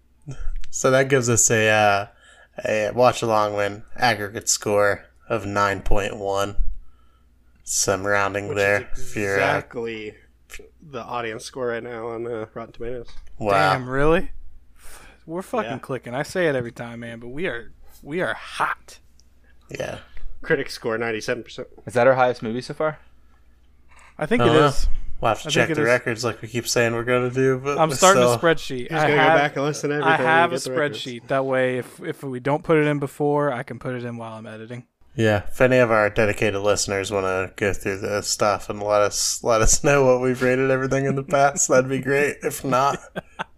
So 0.76 0.90
that 0.90 1.08
gives 1.08 1.30
us 1.30 1.48
a 1.52 1.68
uh, 1.68 2.06
a 2.68 2.90
watch 2.92 3.22
along 3.22 3.54
win 3.54 3.84
aggregate 3.94 4.48
score 4.48 5.04
of 5.28 5.46
nine 5.46 5.82
point 5.82 6.16
one. 6.16 6.56
Some 7.62 8.04
rounding 8.04 8.48
Which 8.48 8.56
there. 8.56 8.90
is 8.96 9.12
if 9.12 9.16
uh, 9.16 9.20
exactly 9.20 10.14
the 10.82 11.00
audience 11.02 11.44
score 11.44 11.68
right 11.68 11.82
now 11.82 12.08
on 12.08 12.26
uh, 12.26 12.46
Rotten 12.54 12.72
Tomatoes. 12.72 13.08
wow. 13.38 13.72
Damn, 13.72 13.88
really? 13.88 14.32
We're 15.26 15.42
fucking 15.42 15.70
Yeah. 15.70 15.78
clicking. 15.78 16.12
I 16.12 16.24
say 16.24 16.48
it 16.48 16.56
every 16.56 16.72
time, 16.72 17.00
man, 17.00 17.20
but 17.20 17.28
we 17.28 17.46
are 17.46 17.70
we 18.02 18.20
are 18.20 18.34
hot. 18.34 18.98
Yeah. 19.70 20.00
Critics 20.42 20.74
score 20.74 20.98
ninety 20.98 21.20
seven 21.20 21.44
percent. 21.44 21.68
Is 21.86 21.94
that 21.94 22.08
our 22.08 22.14
highest 22.14 22.42
movie 22.42 22.60
so 22.60 22.74
far? 22.74 22.98
I 24.18 24.26
think 24.26 24.42
I 24.42 24.46
it 24.46 24.48
don't 24.48 24.56
know. 24.56 24.66
is. 24.66 24.88
We'll 25.20 25.28
have 25.30 25.42
to 25.42 25.48
I 25.48 25.50
check 25.50 25.68
the 25.68 25.72
it 25.72 25.78
is. 25.78 25.84
records 25.84 26.24
like 26.24 26.42
we 26.42 26.48
keep 26.48 26.66
saying 26.68 26.92
we're 26.92 27.04
going 27.04 27.28
to 27.28 27.34
do. 27.34 27.58
But 27.58 27.78
I'm 27.78 27.90
starting 27.92 28.22
still- 28.22 28.34
a 28.34 28.38
spreadsheet. 28.38 28.88
Just 28.90 29.04
I 29.04 29.08
gonna 29.08 29.22
have, 29.22 29.32
go 29.32 29.38
back 29.38 29.56
and 29.56 29.64
listen 29.64 29.90
to 29.90 29.96
everything. 29.96 30.12
I 30.12 30.16
have 30.16 30.52
a 30.52 30.56
get 30.56 30.64
the 30.64 30.70
records. 30.72 30.98
spreadsheet. 31.04 31.28
That 31.28 31.44
way, 31.46 31.78
if 31.78 32.00
if 32.02 32.22
we 32.22 32.40
don't 32.40 32.62
put 32.62 32.76
it 32.76 32.86
in 32.86 32.98
before, 32.98 33.52
I 33.52 33.62
can 33.62 33.78
put 33.78 33.94
it 33.94 34.04
in 34.04 34.16
while 34.18 34.34
I'm 34.36 34.46
editing. 34.46 34.86
Yeah, 35.16 35.44
if 35.48 35.60
any 35.60 35.76
of 35.78 35.92
our 35.92 36.10
dedicated 36.10 36.60
listeners 36.60 37.12
want 37.12 37.24
to 37.24 37.52
go 37.54 37.72
through 37.72 37.98
the 38.00 38.20
stuff 38.22 38.68
and 38.68 38.82
let 38.82 39.00
us 39.00 39.42
let 39.44 39.62
us 39.62 39.84
know 39.84 40.04
what 40.04 40.20
we've 40.20 40.42
rated 40.42 40.70
everything 40.72 41.04
in 41.06 41.14
the 41.14 41.22
past, 41.22 41.68
that'd 41.68 41.88
be 41.88 42.00
great. 42.00 42.38
If 42.42 42.64
not, 42.64 42.98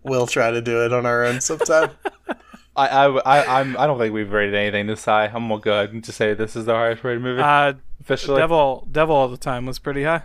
we'll 0.02 0.26
try 0.26 0.50
to 0.50 0.60
do 0.60 0.84
it 0.84 0.92
on 0.92 1.06
our 1.06 1.24
own 1.24 1.40
sometime. 1.40 1.90
I, 2.76 2.88
I, 2.88 3.06
I, 3.06 3.60
I'm, 3.60 3.74
I 3.78 3.86
don't 3.86 3.98
think 3.98 4.12
we've 4.12 4.30
rated 4.30 4.54
anything 4.54 4.86
this 4.86 5.06
high. 5.06 5.28
I'm 5.28 5.48
gonna 5.48 5.60
go 5.62 5.72
ahead 5.72 5.94
and 5.94 6.04
just 6.04 6.18
say 6.18 6.34
this 6.34 6.56
is 6.56 6.66
the 6.66 6.74
highest 6.74 7.02
rated 7.02 7.22
movie 7.22 7.40
Uh, 7.40 7.72
officially. 8.02 8.38
Devil, 8.38 8.86
Devil 8.92 9.16
all 9.16 9.28
the 9.28 9.38
time 9.38 9.64
was 9.64 9.78
pretty 9.78 10.04
high, 10.04 10.24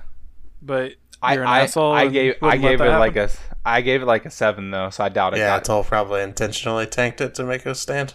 but 0.62 0.96
I, 1.22 1.34
you're 1.36 1.44
an 1.44 1.50
I, 1.50 1.60
asshole. 1.62 1.92
I 1.94 2.04
and 2.04 2.14
gave, 2.14 2.36
I 2.42 2.58
gave 2.58 2.80
that 2.80 2.88
it 2.96 2.98
like 3.00 3.16
a, 3.16 3.30
I 3.64 3.82
gave 3.82 4.02
it 4.02 4.06
like 4.06 4.26
a 4.26 4.32
seven 4.32 4.72
though, 4.72 4.90
so 4.90 5.04
I 5.04 5.10
doubt 5.10 5.34
it. 5.34 5.38
Yeah, 5.38 5.56
got 5.58 5.66
Toll 5.66 5.84
probably 5.84 6.22
intentionally 6.22 6.88
tanked 6.88 7.22
it 7.22 7.36
to 7.36 7.44
make 7.44 7.66
us 7.68 7.80
stand. 7.80 8.14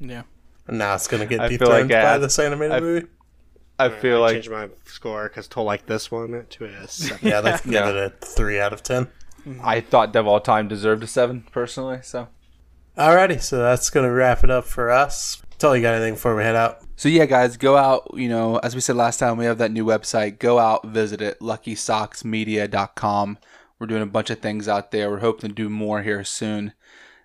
yeah. 0.00 0.22
And 0.66 0.76
now 0.78 0.94
it's 0.94 1.08
going 1.08 1.20
to 1.22 1.26
get 1.26 1.40
I 1.40 1.48
dethroned 1.48 1.88
like, 1.90 2.02
by 2.02 2.18
this 2.18 2.38
animated 2.38 2.72
I- 2.72 2.80
movie. 2.80 3.06
I 3.80 3.90
feel 3.90 4.16
I 4.16 4.20
like 4.20 4.32
changed 4.34 4.50
my 4.50 4.68
score 4.86 5.28
because 5.28 5.46
to 5.48 5.60
like 5.60 5.86
this 5.86 6.10
one 6.10 6.44
to 6.50 6.64
a 6.64 6.88
seven. 6.88 7.28
Yeah, 7.28 7.38
let's 7.38 7.62
give 7.64 7.72
Yeah. 7.74 7.88
it 7.90 7.96
a 7.96 8.26
3 8.26 8.58
out 8.60 8.72
of 8.72 8.82
10. 8.82 9.04
Mm-hmm. 9.46 9.60
I 9.62 9.80
thought 9.80 10.12
Devil 10.12 10.32
All 10.32 10.40
Time 10.40 10.66
deserved 10.66 11.04
a 11.04 11.06
seven 11.06 11.44
personally. 11.52 12.00
So 12.02 12.26
Alrighty, 12.98 13.40
so 13.40 13.58
that's 13.58 13.88
going 13.90 14.04
to 14.04 14.12
wrap 14.12 14.42
it 14.42 14.50
up 14.50 14.64
for 14.64 14.90
us. 14.90 15.40
Toll, 15.58 15.74
you 15.74 15.82
got 15.82 15.94
anything 15.94 16.14
before 16.14 16.36
we 16.36 16.44
head 16.44 16.54
out? 16.54 16.82
So 16.94 17.08
yeah, 17.08 17.26
guys, 17.26 17.56
go 17.56 17.76
out. 17.76 18.12
You 18.14 18.28
know, 18.28 18.58
as 18.58 18.76
we 18.76 18.80
said 18.80 18.94
last 18.94 19.18
time, 19.18 19.36
we 19.36 19.44
have 19.44 19.58
that 19.58 19.72
new 19.72 19.84
website. 19.84 20.38
Go 20.38 20.60
out, 20.60 20.86
visit 20.86 21.20
it. 21.20 21.40
LuckySocksMedia.com. 21.40 23.38
We're 23.80 23.86
doing 23.88 24.02
a 24.02 24.06
bunch 24.06 24.30
of 24.30 24.38
things 24.38 24.68
out 24.68 24.92
there. 24.92 25.10
We're 25.10 25.18
hoping 25.18 25.50
to 25.50 25.54
do 25.54 25.68
more 25.68 26.02
here 26.02 26.22
soon. 26.22 26.74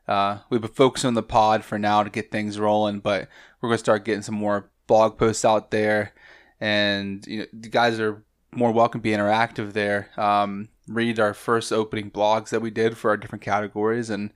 Uh, 0.08 0.40
we've 0.50 0.62
been 0.62 0.72
focusing 0.72 1.10
on 1.10 1.14
the 1.14 1.22
pod 1.22 1.64
for 1.64 1.78
now 1.78 2.02
to 2.02 2.10
get 2.10 2.32
things 2.32 2.58
rolling, 2.58 3.02
but 3.02 3.28
we're 3.62 3.70
gonna 3.70 3.78
start 3.78 4.04
getting 4.04 4.24
some 4.24 4.34
more 4.36 4.72
blog 4.88 5.20
posts 5.20 5.46
out 5.46 5.70
there, 5.70 6.14
and 6.60 7.26
you 7.28 7.40
know, 7.42 7.46
the 7.54 7.70
guys 7.70 8.00
are 8.00 8.24
more 8.52 8.72
welcome 8.72 9.00
to 9.00 9.04
be 9.04 9.12
interactive 9.12 9.74
there. 9.74 10.10
Um, 10.18 10.70
read 10.88 11.20
our 11.20 11.36
first 11.36 11.72
opening 11.72 12.10
blogs 12.10 12.50
that 12.50 12.64
we 12.64 12.72
did 12.72 12.98
for 12.98 13.12
our 13.12 13.18
different 13.18 13.44
categories, 13.44 14.10
and 14.10 14.34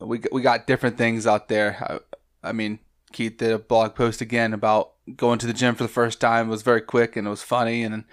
we 0.00 0.20
we 0.32 0.42
got 0.42 0.66
different 0.66 0.98
things 0.98 1.24
out 1.24 1.46
there. 1.48 2.02
I, 2.44 2.48
I 2.50 2.52
mean, 2.52 2.80
Keith 3.12 3.36
did 3.38 3.52
a 3.52 3.58
blog 3.58 3.94
post 3.94 4.20
again 4.20 4.52
about 4.52 4.92
going 5.16 5.38
to 5.38 5.46
the 5.46 5.52
gym 5.52 5.74
for 5.74 5.84
the 5.84 5.88
first 5.88 6.20
time. 6.20 6.48
It 6.48 6.50
was 6.50 6.62
very 6.62 6.80
quick 6.80 7.16
and 7.16 7.26
it 7.26 7.30
was 7.30 7.42
funny, 7.42 7.82
and 7.82 8.04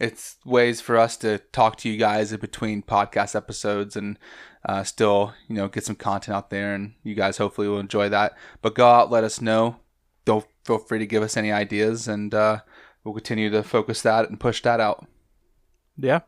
it's 0.00 0.36
ways 0.44 0.80
for 0.80 0.96
us 0.96 1.16
to 1.18 1.38
talk 1.52 1.76
to 1.78 1.88
you 1.88 1.96
guys 1.96 2.32
in 2.32 2.40
between 2.40 2.82
podcast 2.82 3.34
episodes 3.34 3.96
and 3.96 4.18
uh, 4.64 4.82
still, 4.84 5.34
you 5.48 5.56
know, 5.56 5.68
get 5.68 5.84
some 5.84 5.96
content 5.96 6.36
out 6.36 6.50
there. 6.50 6.74
And 6.74 6.94
you 7.02 7.14
guys 7.14 7.38
hopefully 7.38 7.68
will 7.68 7.78
enjoy 7.78 8.08
that. 8.08 8.36
But 8.62 8.74
go 8.74 8.88
out, 8.88 9.10
let 9.10 9.24
us 9.24 9.40
know. 9.40 9.76
Don't 10.24 10.46
feel 10.64 10.78
free 10.78 10.98
to 10.98 11.06
give 11.06 11.22
us 11.22 11.36
any 11.36 11.50
ideas, 11.50 12.06
and 12.06 12.34
uh, 12.34 12.60
we'll 13.02 13.14
continue 13.14 13.50
to 13.50 13.62
focus 13.62 14.02
that 14.02 14.28
and 14.28 14.38
push 14.38 14.62
that 14.62 14.80
out. 14.80 15.06
Yeah. 15.96 16.20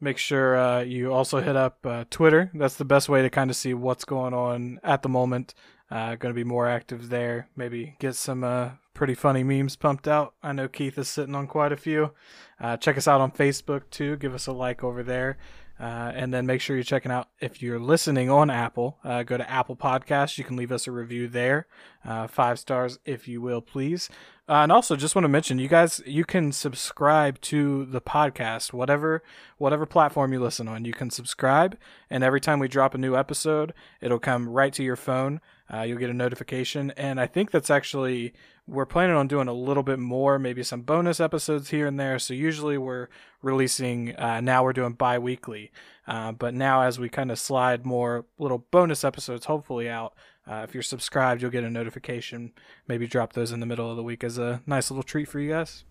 Make 0.00 0.18
sure 0.18 0.56
uh, 0.56 0.80
you 0.80 1.12
also 1.12 1.40
hit 1.40 1.56
up 1.56 1.78
uh, 1.86 2.04
Twitter. 2.10 2.50
That's 2.54 2.76
the 2.76 2.84
best 2.84 3.08
way 3.08 3.22
to 3.22 3.30
kind 3.30 3.50
of 3.50 3.56
see 3.56 3.74
what's 3.74 4.04
going 4.04 4.34
on 4.34 4.78
at 4.82 5.02
the 5.02 5.08
moment. 5.08 5.54
Uh, 5.90 6.14
going 6.16 6.34
to 6.34 6.38
be 6.38 6.44
more 6.44 6.66
active 6.66 7.08
there. 7.08 7.48
Maybe 7.56 7.96
get 7.98 8.14
some 8.14 8.42
uh, 8.42 8.70
pretty 8.94 9.14
funny 9.14 9.44
memes 9.44 9.76
pumped 9.76 10.08
out. 10.08 10.34
I 10.42 10.52
know 10.52 10.68
Keith 10.68 10.98
is 10.98 11.08
sitting 11.08 11.34
on 11.34 11.46
quite 11.46 11.72
a 11.72 11.76
few. 11.76 12.12
Uh, 12.60 12.76
check 12.76 12.96
us 12.96 13.06
out 13.06 13.20
on 13.20 13.30
Facebook 13.30 13.82
too. 13.90 14.16
Give 14.16 14.34
us 14.34 14.46
a 14.46 14.52
like 14.52 14.82
over 14.82 15.02
there. 15.02 15.36
Uh, 15.78 16.12
and 16.14 16.32
then 16.32 16.46
make 16.46 16.60
sure 16.60 16.76
you're 16.76 16.84
checking 16.84 17.10
out 17.10 17.28
if 17.40 17.60
you're 17.60 17.80
listening 17.80 18.30
on 18.30 18.48
Apple. 18.48 18.98
Uh, 19.02 19.24
go 19.24 19.36
to 19.36 19.50
Apple 19.50 19.74
Podcasts. 19.74 20.38
You 20.38 20.44
can 20.44 20.56
leave 20.56 20.70
us 20.70 20.86
a 20.86 20.92
review 20.92 21.26
there, 21.26 21.66
uh, 22.04 22.28
five 22.28 22.60
stars 22.60 23.00
if 23.04 23.26
you 23.26 23.40
will, 23.40 23.60
please. 23.60 24.08
Uh, 24.48 24.62
and 24.62 24.70
also, 24.70 24.94
just 24.94 25.16
want 25.16 25.24
to 25.24 25.28
mention, 25.28 25.58
you 25.58 25.66
guys, 25.66 26.00
you 26.06 26.24
can 26.24 26.52
subscribe 26.52 27.40
to 27.40 27.86
the 27.86 28.00
podcast, 28.00 28.72
whatever 28.72 29.22
whatever 29.58 29.84
platform 29.84 30.32
you 30.32 30.38
listen 30.38 30.68
on. 30.68 30.84
You 30.84 30.92
can 30.92 31.10
subscribe, 31.10 31.76
and 32.08 32.22
every 32.22 32.40
time 32.40 32.60
we 32.60 32.68
drop 32.68 32.94
a 32.94 32.98
new 32.98 33.16
episode, 33.16 33.74
it'll 34.00 34.20
come 34.20 34.48
right 34.48 34.72
to 34.74 34.84
your 34.84 34.96
phone. 34.96 35.40
Uh, 35.72 35.80
you'll 35.80 35.98
get 35.98 36.10
a 36.10 36.14
notification, 36.14 36.90
and 36.92 37.18
I 37.18 37.26
think 37.26 37.50
that's 37.50 37.70
actually 37.70 38.34
we're 38.66 38.86
planning 38.86 39.16
on 39.16 39.28
doing 39.28 39.48
a 39.48 39.52
little 39.52 39.82
bit 39.82 39.98
more, 39.98 40.38
maybe 40.38 40.62
some 40.62 40.82
bonus 40.82 41.20
episodes 41.20 41.70
here 41.70 41.86
and 41.86 41.98
there. 41.98 42.18
So 42.18 42.34
usually 42.34 42.76
we're 42.76 43.08
releasing 43.42 44.14
uh, 44.16 44.40
now 44.40 44.62
we're 44.62 44.72
doing 44.72 44.92
bi-weekly, 44.92 45.72
uh, 46.06 46.32
but 46.32 46.54
now 46.54 46.82
as 46.82 46.98
we 46.98 47.08
kind 47.08 47.30
of 47.30 47.38
slide 47.38 47.86
more 47.86 48.26
little 48.38 48.66
bonus 48.70 49.04
episodes, 49.04 49.46
hopefully 49.46 49.88
out. 49.88 50.14
Uh, 50.46 50.66
if 50.68 50.74
you're 50.74 50.82
subscribed, 50.82 51.40
you'll 51.40 51.50
get 51.50 51.64
a 51.64 51.70
notification. 51.70 52.52
Maybe 52.86 53.06
drop 53.06 53.32
those 53.32 53.50
in 53.50 53.60
the 53.60 53.66
middle 53.66 53.90
of 53.90 53.96
the 53.96 54.02
week 54.02 54.22
as 54.22 54.36
a 54.36 54.62
nice 54.66 54.90
little 54.90 55.02
treat 55.02 55.28
for 55.28 55.40
you 55.40 55.52
guys. 55.52 55.84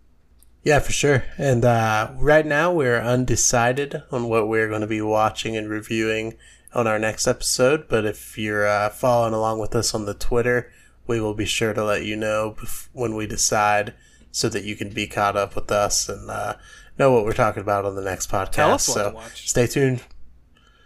Yeah, 0.64 0.80
for 0.80 0.94
sure. 0.94 1.26
And 1.38 1.66
uh, 1.66 2.12
right 2.18 2.46
now 2.46 2.72
we're 2.72 3.02
undecided 3.02 4.04
on 4.12 4.30
what 4.30 4.48
we're 4.48 4.70
going 4.70 4.82
to 4.82 4.88
be 4.88 5.02
watching 5.02 5.58
and 5.58 5.70
reviewing 5.70 6.38
on 6.74 6.88
our 6.88 7.00
next 7.00 7.28
episode. 7.28 7.88
But 7.88 8.06
if 8.06 8.38
you're 8.38 8.68
uh, 8.68 8.90
following 8.90 9.34
along 9.34 9.60
with 9.60 9.76
us 9.76 9.94
on 9.94 10.06
the 10.06 10.14
Twitter, 10.14 10.72
we 11.08 11.20
will 11.20 11.34
be 11.34 11.46
sure 11.46 11.74
to 11.74 11.84
let 11.84 12.06
you 12.06 12.16
know 12.16 12.56
when 12.94 13.16
we 13.16 13.28
decide 13.28 13.94
so 14.32 14.50
that 14.50 14.64
you 14.64 14.76
can 14.76 14.90
be 14.90 15.08
caught 15.08 15.36
up 15.36 15.56
with 15.56 15.72
us 15.72 16.10
and 16.10 16.30
uh, 16.30 16.56
know 16.98 17.12
what 17.12 17.26
we're 17.26 17.34
talking 17.34 17.62
about 17.62 17.86
on 17.86 17.96
the 17.96 18.02
next 18.02 18.32
podcast. 18.32 18.52
Tell 18.52 18.72
us 18.72 18.88
what 18.88 18.96
so 18.96 19.22
stay 19.34 19.68
tuned. 19.68 20.04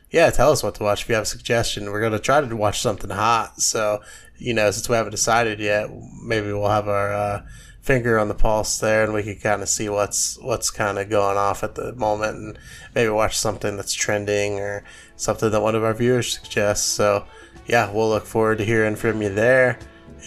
Yeah, 0.10 0.30
tell 0.30 0.52
us 0.52 0.64
what 0.64 0.76
to 0.76 0.84
watch 0.84 1.04
if 1.04 1.10
you 1.10 1.16
have 1.16 1.24
a 1.24 1.28
suggestion. 1.28 1.92
We're 1.92 2.00
going 2.00 2.14
to 2.14 2.20
try 2.20 2.40
to 2.40 2.56
watch 2.56 2.82
something 2.82 3.10
hot. 3.10 3.62
So, 3.62 4.02
you 4.38 4.54
know, 4.54 4.72
since 4.72 4.88
we 4.88 4.96
haven't 4.96 5.12
decided 5.12 5.60
yet, 5.60 5.90
maybe 6.24 6.48
we'll 6.48 6.70
have 6.70 6.88
our 6.88 7.14
uh, 7.14 7.46
finger 7.88 8.20
on 8.20 8.28
the 8.28 8.36
pulse 8.36 8.80
there 8.80 9.06
and 9.06 9.14
we 9.14 9.24
can 9.24 9.38
kind 9.38 9.62
of 9.62 9.70
see 9.70 9.88
what's 9.88 10.38
what's 10.42 10.70
kind 10.70 11.00
of 11.00 11.10
going 11.10 11.38
off 11.38 11.64
at 11.64 11.76
the 11.76 11.94
moment 11.94 12.36
and 12.36 12.60
maybe 12.94 13.10
watch 13.10 13.38
something 13.38 13.78
that's 13.78 13.94
trending 13.94 14.60
or 14.60 14.84
something 15.18 15.52
that 15.52 15.62
one 15.62 15.76
of 15.76 15.84
our 15.84 15.94
viewers 15.94 16.40
suggests. 16.40 16.88
So, 16.88 17.26
yeah, 17.66 17.92
we'll 17.92 18.10
look 18.10 18.26
forward 18.26 18.60
to 18.60 18.66
hearing 18.66 18.96
from 18.96 19.22
you 19.22 19.30
there. 19.30 19.78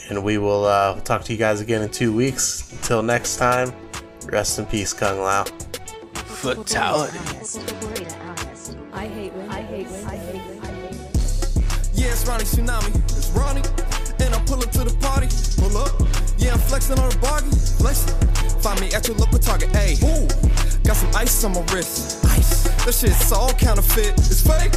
And 0.09 0.23
we 0.23 0.39
will 0.39 0.65
uh, 0.65 0.93
we'll 0.95 1.03
talk 1.03 1.25
to 1.25 1.33
you 1.33 1.39
guys 1.39 1.61
again 1.61 1.83
in 1.83 1.91
two 1.91 2.15
weeks. 2.15 2.71
Until 2.73 3.03
next 3.03 3.37
time, 3.37 3.73
rest 4.27 4.59
in 4.59 4.67
peace, 4.67 4.93
Kung 4.93 5.21
Lao. 5.21 5.45
Fatality. 6.15 7.19
I 8.93 9.07
hate 9.07 9.33
women. 9.33 9.51
I 9.51 9.63
hate 9.63 9.87
women. 9.87 10.07
I 10.09 10.17
hate 10.17 10.45
women. 10.45 10.61
I 10.63 10.67
hate 10.67 10.93
women. 10.95 11.11
Yeah, 11.95 12.13
it's 12.13 12.27
Ronnie 12.27 12.45
Tsunami. 12.45 12.95
It's 13.17 13.31
Ronnie. 13.31 13.63
And 14.25 14.35
I'm 14.35 14.45
pulling 14.47 14.71
to 14.71 14.85
the 14.85 14.97
party. 15.01 15.29
Pull 15.61 15.77
up. 15.77 15.93
Yeah, 16.39 16.55
I'm 16.55 16.59
flexing 16.61 16.99
on 16.99 17.11
the 17.11 17.19
bargain. 17.19 17.51
Flexing. 17.51 18.17
Find 18.61 18.81
me 18.81 18.93
at 18.93 19.07
your 19.07 19.17
local 19.17 19.39
Target. 19.39 19.71
Hey, 19.71 19.95
ooh. 20.03 20.27
Got 20.85 20.97
some 20.97 21.15
ice 21.15 21.45
on 21.45 21.53
my 21.53 21.61
wrist. 21.73 22.25
Ice. 22.27 22.70
That 22.91 23.07
shit's 23.07 23.31
all 23.31 23.53
counterfeit. 23.53 24.19
It's 24.19 24.43
fake. 24.43 24.75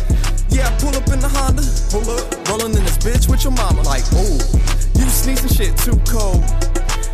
Yeah, 0.53 0.69
I 0.69 0.77
pull 0.77 0.93
up 0.93 1.09
in 1.09 1.17
the 1.17 1.25
Honda. 1.33 1.65
Pull 1.89 2.05
up. 2.13 2.29
Rolling 2.45 2.77
in 2.77 2.85
this 2.85 3.01
bitch 3.01 3.25
with 3.27 3.41
your 3.41 3.57
mama. 3.57 3.81
Like, 3.81 4.05
ooh. 4.13 4.37
You 5.01 5.09
sneezing 5.09 5.49
shit 5.49 5.73
too 5.81 5.97
cold. 6.05 6.45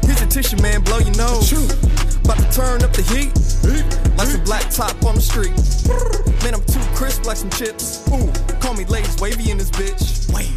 Here's 0.03 0.19
a 0.19 0.27
tissue, 0.27 0.59
man. 0.59 0.83
Blow 0.83 0.99
your 0.99 1.15
nose. 1.15 1.55
About 2.19 2.35
to 2.43 2.51
turn 2.51 2.83
up 2.83 2.91
the 2.91 3.07
heat. 3.07 3.31
Like 4.19 4.27
some 4.27 4.43
black 4.43 4.67
top 4.75 4.91
on 5.07 5.15
the 5.15 5.23
street. 5.23 5.55
Man, 6.43 6.59
I'm 6.59 6.65
too 6.67 6.83
crisp 6.99 7.23
like 7.23 7.37
some 7.37 7.49
chips. 7.51 8.03
Ooh, 8.11 8.27
call 8.59 8.75
me 8.75 8.83
Ladies 8.83 9.15
Wavy 9.23 9.51
in 9.51 9.57
this 9.57 9.71
bitch. 9.71 10.27
Wave. 10.35 10.51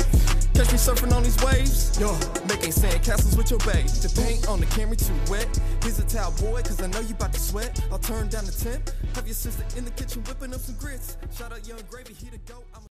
Catch 0.59 0.74
me 0.74 0.78
surfing 0.78 1.14
on 1.14 1.22
these 1.22 1.38
waves. 1.38 1.94
Yo, 2.02 2.18
making 2.50 2.72
sand 2.72 2.98
castles 3.07 3.37
with 3.38 3.48
your 3.55 3.61
babe. 3.61 3.87
The 3.87 4.11
paint 4.11 4.48
on 4.48 4.59
the 4.59 4.66
Camry 4.74 4.98
too 4.98 5.14
wet. 5.31 5.46
Here's 5.83 6.00
a 6.00 6.05
towel, 6.05 6.35
boy, 6.42 6.62
cause 6.62 6.83
I 6.83 6.88
know 6.88 7.00
you 7.00 7.14
about 7.14 7.33
to 7.33 7.40
sweat. 7.40 7.81
I'll 7.92 7.98
turn 7.98 8.26
down 8.28 8.44
the 8.44 8.50
temp. 8.52 8.90
Have 9.14 9.27
your 9.27 9.35
sister 9.35 9.64
in 9.77 9.85
the 9.85 9.90
kitchen 9.90 10.22
whipping 10.25 10.55
up 10.55 10.61
some 10.61 10.77
grits. 10.77 11.18
Shout 11.37 11.53
out 11.53 11.66
Young 11.68 11.81
Gravy, 11.90 12.14
here 12.14 12.31
to 12.31 12.38
go. 12.53 12.64
I'm 12.75 12.91